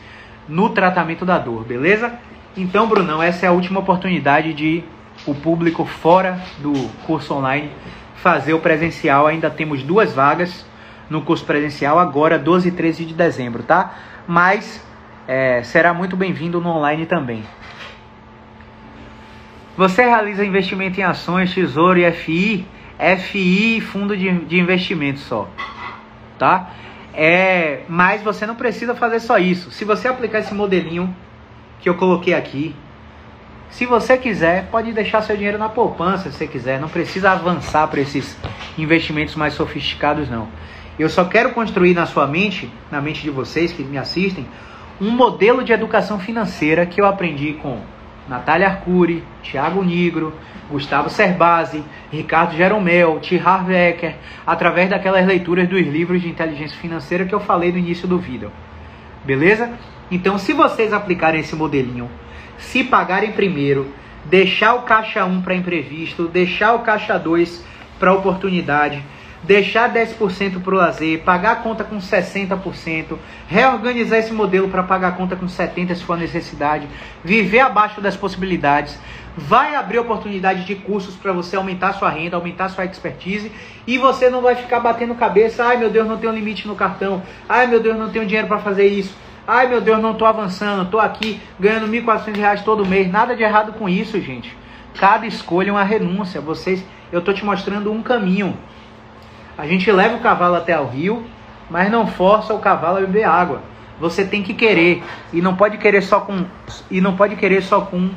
no 0.48 0.70
tratamento 0.70 1.24
da 1.24 1.38
dor, 1.38 1.64
beleza? 1.64 2.12
Então, 2.56 2.88
Brunão, 2.88 3.22
essa 3.22 3.46
é 3.46 3.48
a 3.48 3.52
última 3.52 3.80
oportunidade 3.80 4.52
de 4.52 4.84
o 5.26 5.34
público 5.34 5.84
fora 5.84 6.40
do 6.58 6.72
curso 7.06 7.34
online 7.34 7.70
fazer 8.16 8.54
o 8.54 8.60
presencial. 8.60 9.26
Ainda 9.26 9.50
temos 9.50 9.82
duas 9.82 10.12
vagas 10.12 10.64
no 11.08 11.22
curso 11.22 11.44
presencial 11.44 11.98
agora 11.98 12.38
12 12.38 12.68
e 12.68 12.72
13 12.72 13.04
de 13.04 13.14
dezembro, 13.14 13.62
tá? 13.62 13.94
Mas 14.26 14.84
é, 15.26 15.62
será 15.62 15.92
muito 15.94 16.16
bem-vindo 16.16 16.60
no 16.60 16.68
online 16.70 17.06
também. 17.06 17.44
Você 19.76 20.04
realiza 20.04 20.44
investimento 20.44 21.00
em 21.00 21.02
ações, 21.02 21.52
tesouro 21.52 21.98
e 21.98 22.12
FI, 22.12 22.66
FI 23.18 23.80
fundo 23.80 24.16
de, 24.16 24.30
de 24.44 24.58
investimento 24.58 25.18
só, 25.18 25.48
tá? 26.38 26.70
É, 27.12 27.82
mas 27.88 28.22
você 28.22 28.46
não 28.46 28.54
precisa 28.54 28.94
fazer 28.94 29.20
só 29.20 29.38
isso. 29.38 29.70
Se 29.70 29.84
você 29.84 30.08
aplicar 30.08 30.40
esse 30.40 30.54
modelinho 30.54 31.14
que 31.80 31.88
eu 31.88 31.94
coloquei 31.94 32.34
aqui, 32.34 32.74
se 33.70 33.86
você 33.86 34.16
quiser, 34.16 34.68
pode 34.70 34.92
deixar 34.92 35.22
seu 35.22 35.36
dinheiro 35.36 35.58
na 35.58 35.68
poupança, 35.68 36.30
se 36.30 36.36
você 36.38 36.46
quiser. 36.46 36.80
Não 36.80 36.88
precisa 36.88 37.32
avançar 37.32 37.88
para 37.88 38.00
esses 38.00 38.36
investimentos 38.78 39.34
mais 39.34 39.54
sofisticados, 39.54 40.28
não. 40.28 40.48
Eu 40.98 41.08
só 41.08 41.24
quero 41.24 41.50
construir 41.50 41.94
na 41.94 42.06
sua 42.06 42.26
mente, 42.26 42.70
na 42.90 43.00
mente 43.00 43.22
de 43.22 43.30
vocês 43.30 43.72
que 43.72 43.82
me 43.82 43.98
assistem, 43.98 44.46
um 45.00 45.10
modelo 45.10 45.64
de 45.64 45.72
educação 45.72 46.20
financeira 46.20 46.86
que 46.86 47.00
eu 47.00 47.06
aprendi 47.06 47.54
com 47.54 47.80
Natália 48.28 48.68
Arcuri, 48.68 49.24
Thiago 49.42 49.82
Nigro, 49.82 50.32
Gustavo 50.70 51.10
Cerbasi, 51.10 51.82
Ricardo 52.10 52.56
Jeromel, 52.56 53.18
Tihar 53.20 53.66
Wecker, 53.66 54.14
através 54.46 54.88
daquelas 54.88 55.26
leituras 55.26 55.68
dos 55.68 55.80
livros 55.80 56.22
de 56.22 56.28
inteligência 56.28 56.78
financeira 56.78 57.24
que 57.24 57.34
eu 57.34 57.40
falei 57.40 57.72
no 57.72 57.78
início 57.78 58.08
do 58.08 58.18
vídeo. 58.18 58.50
Beleza? 59.24 59.70
Então, 60.10 60.38
se 60.38 60.52
vocês 60.52 60.92
aplicarem 60.92 61.40
esse 61.40 61.56
modelinho, 61.56 62.08
se 62.56 62.84
pagarem 62.84 63.32
primeiro, 63.32 63.88
deixar 64.24 64.74
o 64.74 64.82
caixa 64.82 65.24
1 65.24 65.42
para 65.42 65.54
imprevisto, 65.54 66.28
deixar 66.28 66.74
o 66.74 66.80
caixa 66.80 67.18
2 67.18 67.64
para 67.98 68.12
oportunidade, 68.12 69.02
deixar 69.46 69.92
10% 69.92 70.62
para 70.62 70.74
o 70.74 70.76
lazer, 70.76 71.20
pagar 71.22 71.52
a 71.52 71.56
conta 71.56 71.84
com 71.84 71.98
60%, 71.98 73.18
reorganizar 73.46 74.18
esse 74.18 74.32
modelo 74.32 74.68
para 74.68 74.82
pagar 74.82 75.08
a 75.08 75.12
conta 75.12 75.36
com 75.36 75.46
70% 75.46 75.94
se 75.94 76.02
for 76.02 76.16
necessidade, 76.16 76.88
viver 77.22 77.60
abaixo 77.60 78.00
das 78.00 78.16
possibilidades, 78.16 78.98
vai 79.36 79.74
abrir 79.74 79.98
oportunidade 79.98 80.64
de 80.64 80.74
cursos 80.74 81.14
para 81.14 81.32
você 81.32 81.56
aumentar 81.56 81.92
sua 81.94 82.08
renda, 82.08 82.36
aumentar 82.36 82.68
sua 82.70 82.84
expertise 82.84 83.52
e 83.86 83.98
você 83.98 84.30
não 84.30 84.40
vai 84.40 84.54
ficar 84.54 84.80
batendo 84.80 85.14
cabeça, 85.14 85.64
ai 85.64 85.76
meu 85.76 85.90
Deus, 85.90 86.08
não 86.08 86.16
tenho 86.16 86.32
limite 86.32 86.66
no 86.66 86.74
cartão, 86.74 87.22
ai 87.48 87.66
meu 87.66 87.80
Deus, 87.80 87.98
não 87.98 88.10
tenho 88.10 88.26
dinheiro 88.26 88.48
para 88.48 88.58
fazer 88.58 88.86
isso. 88.86 89.14
Ai 89.46 89.66
meu 89.66 89.78
Deus, 89.78 90.00
não 90.00 90.12
estou 90.12 90.26
avançando, 90.26 90.84
estou 90.84 90.98
aqui 90.98 91.38
ganhando 91.60 91.84
R$ 91.84 92.00
1.400 92.00 92.62
todo 92.64 92.86
mês. 92.86 93.12
Nada 93.12 93.36
de 93.36 93.42
errado 93.42 93.74
com 93.74 93.86
isso, 93.86 94.18
gente. 94.18 94.56
Cada 94.98 95.26
escolha 95.26 95.68
é 95.68 95.72
uma 95.72 95.84
renúncia. 95.84 96.40
Vocês, 96.40 96.82
eu 97.12 97.18
estou 97.18 97.34
te 97.34 97.44
mostrando 97.44 97.92
um 97.92 98.02
caminho. 98.02 98.56
A 99.56 99.66
gente 99.66 99.90
leva 99.90 100.16
o 100.16 100.20
cavalo 100.20 100.56
até 100.56 100.78
o 100.78 100.86
rio, 100.86 101.24
mas 101.70 101.90
não 101.90 102.06
força 102.06 102.52
o 102.52 102.58
cavalo 102.58 102.98
a 102.98 103.00
beber 103.00 103.24
água. 103.24 103.62
Você 104.00 104.24
tem 104.24 104.42
que 104.42 104.54
querer 104.54 105.02
e 105.32 105.40
não 105.40 105.54
pode 105.54 105.78
querer 105.78 106.02
só 106.02 106.20
com 106.20 106.44
e 106.90 107.00
não 107.00 107.16
pode 107.16 107.36
querer 107.36 107.62
só 107.62 107.82
com 107.82 108.10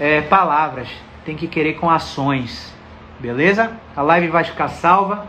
é, 0.00 0.20
palavras. 0.22 0.88
Tem 1.24 1.36
que 1.36 1.46
querer 1.46 1.74
com 1.74 1.88
ações, 1.88 2.74
beleza? 3.20 3.72
A 3.96 4.02
live 4.02 4.28
vai 4.28 4.44
ficar 4.44 4.68
salva. 4.68 5.26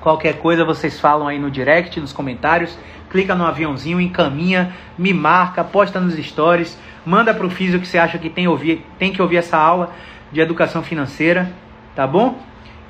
Qualquer 0.00 0.38
coisa 0.38 0.64
vocês 0.64 1.00
falam 1.00 1.28
aí 1.28 1.38
no 1.38 1.50
direct, 1.50 1.98
nos 2.00 2.12
comentários. 2.12 2.76
Clica 3.08 3.34
no 3.34 3.46
aviãozinho, 3.46 4.00
encaminha, 4.00 4.74
me 4.98 5.14
marca, 5.14 5.62
posta 5.62 6.00
nos 6.00 6.14
stories, 6.14 6.76
manda 7.04 7.32
para 7.32 7.46
o 7.46 7.50
físico 7.50 7.82
que 7.82 7.88
você 7.88 7.98
acha 7.98 8.18
que 8.18 8.28
tem, 8.28 8.48
ouvir, 8.48 8.84
tem 8.98 9.12
que 9.12 9.22
ouvir 9.22 9.36
essa 9.36 9.56
aula 9.56 9.92
de 10.32 10.40
educação 10.40 10.82
financeira, 10.82 11.50
tá 11.94 12.04
bom? 12.04 12.36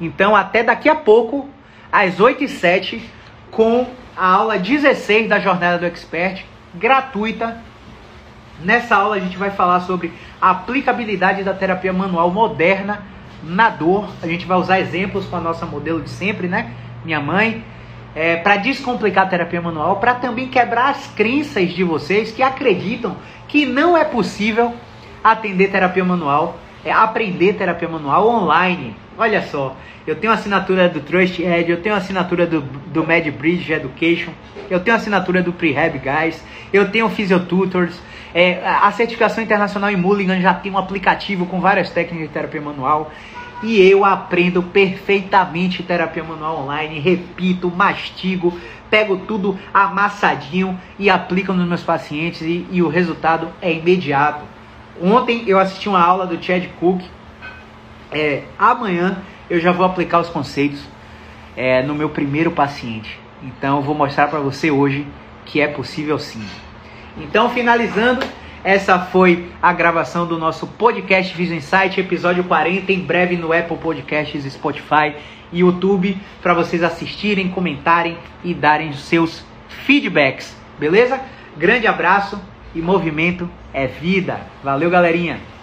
Então, 0.00 0.36
até 0.36 0.62
daqui 0.62 0.88
a 0.88 0.94
pouco, 0.94 1.48
às 1.90 2.20
8 2.20 2.44
e 2.44 2.48
07 2.48 3.10
com 3.50 3.86
a 4.16 4.26
aula 4.26 4.58
16 4.58 5.28
da 5.28 5.38
Jornada 5.38 5.78
do 5.78 5.86
Expert, 5.86 6.44
gratuita. 6.74 7.56
Nessa 8.62 8.96
aula 8.96 9.16
a 9.16 9.20
gente 9.20 9.36
vai 9.36 9.50
falar 9.50 9.80
sobre 9.80 10.12
a 10.40 10.50
aplicabilidade 10.50 11.42
da 11.42 11.54
terapia 11.54 11.92
manual 11.92 12.30
moderna 12.30 13.02
na 13.42 13.68
dor. 13.70 14.08
A 14.22 14.26
gente 14.26 14.46
vai 14.46 14.58
usar 14.58 14.80
exemplos 14.80 15.26
com 15.26 15.36
a 15.36 15.40
nossa 15.40 15.66
modelo 15.66 16.00
de 16.00 16.10
sempre, 16.10 16.48
né? 16.48 16.70
Minha 17.04 17.20
mãe. 17.20 17.64
É, 18.14 18.36
para 18.36 18.56
descomplicar 18.56 19.26
a 19.26 19.28
terapia 19.28 19.60
manual, 19.60 19.96
para 19.96 20.14
também 20.14 20.48
quebrar 20.48 20.88
as 20.88 21.06
crenças 21.08 21.70
de 21.74 21.84
vocês 21.84 22.32
que 22.32 22.42
acreditam 22.42 23.14
que 23.46 23.66
não 23.66 23.94
é 23.94 24.04
possível 24.04 24.74
atender 25.22 25.70
terapia 25.70 26.02
manual, 26.02 26.56
é 26.82 26.90
aprender 26.90 27.52
terapia 27.54 27.86
manual 27.86 28.26
online 28.26 28.96
Olha 29.18 29.40
só, 29.40 29.74
eu 30.06 30.14
tenho 30.14 30.32
assinatura 30.32 30.90
do 30.90 31.00
Trust 31.00 31.42
Edge, 31.42 31.70
eu 31.70 31.80
tenho 31.80 31.94
assinatura 31.94 32.46
do, 32.46 32.60
do 32.60 33.06
Mad 33.06 33.26
Bridge 33.30 33.72
Education, 33.72 34.30
eu 34.68 34.78
tenho 34.78 34.94
assinatura 34.94 35.42
do 35.42 35.54
Prehab 35.54 35.98
Guys, 35.98 36.44
eu 36.70 36.90
tenho 36.90 37.08
Physiotutors, 37.08 37.98
é, 38.34 38.60
a 38.62 38.92
certificação 38.92 39.42
internacional 39.42 39.90
em 39.90 39.96
Mulligan 39.96 40.38
já 40.40 40.52
tem 40.52 40.70
um 40.70 40.76
aplicativo 40.76 41.46
com 41.46 41.60
várias 41.60 41.88
técnicas 41.88 42.28
de 42.28 42.34
terapia 42.34 42.60
manual 42.60 43.10
e 43.62 43.80
eu 43.80 44.04
aprendo 44.04 44.62
perfeitamente 44.62 45.82
terapia 45.82 46.22
manual 46.22 46.64
online, 46.64 47.00
repito, 47.00 47.70
mastigo, 47.70 48.52
pego 48.90 49.16
tudo 49.16 49.58
amassadinho 49.72 50.78
e 50.98 51.08
aplico 51.08 51.54
nos 51.54 51.66
meus 51.66 51.82
pacientes 51.82 52.42
e, 52.42 52.66
e 52.70 52.82
o 52.82 52.88
resultado 52.88 53.48
é 53.62 53.72
imediato. 53.72 54.44
Ontem 55.02 55.44
eu 55.46 55.58
assisti 55.58 55.88
uma 55.88 56.02
aula 56.02 56.26
do 56.26 56.42
Chad 56.42 56.66
Cook 56.78 57.02
é, 58.16 58.44
amanhã 58.58 59.22
eu 59.50 59.60
já 59.60 59.72
vou 59.72 59.84
aplicar 59.84 60.20
os 60.20 60.28
conceitos 60.28 60.80
é, 61.56 61.82
no 61.82 61.94
meu 61.94 62.08
primeiro 62.08 62.50
paciente. 62.50 63.20
Então 63.42 63.82
vou 63.82 63.94
mostrar 63.94 64.28
para 64.28 64.40
você 64.40 64.70
hoje 64.70 65.06
que 65.44 65.60
é 65.60 65.68
possível 65.68 66.18
sim. 66.18 66.44
Então 67.18 67.50
finalizando, 67.50 68.26
essa 68.64 68.98
foi 68.98 69.46
a 69.62 69.72
gravação 69.72 70.26
do 70.26 70.38
nosso 70.38 70.66
podcast 70.66 71.36
Vision 71.36 71.58
Insight, 71.58 72.00
episódio 72.00 72.42
40, 72.44 72.90
em 72.90 73.00
breve 73.00 73.36
no 73.36 73.52
Apple 73.52 73.76
Podcasts, 73.76 74.50
Spotify 74.52 75.14
e 75.52 75.60
YouTube, 75.60 76.18
para 76.42 76.54
vocês 76.54 76.82
assistirem, 76.82 77.48
comentarem 77.48 78.16
e 78.42 78.54
darem 78.54 78.90
os 78.90 79.00
seus 79.00 79.44
feedbacks, 79.84 80.56
beleza? 80.78 81.20
Grande 81.56 81.86
abraço 81.86 82.40
e 82.74 82.80
movimento 82.80 83.48
é 83.72 83.86
vida. 83.86 84.40
Valeu, 84.64 84.90
galerinha! 84.90 85.55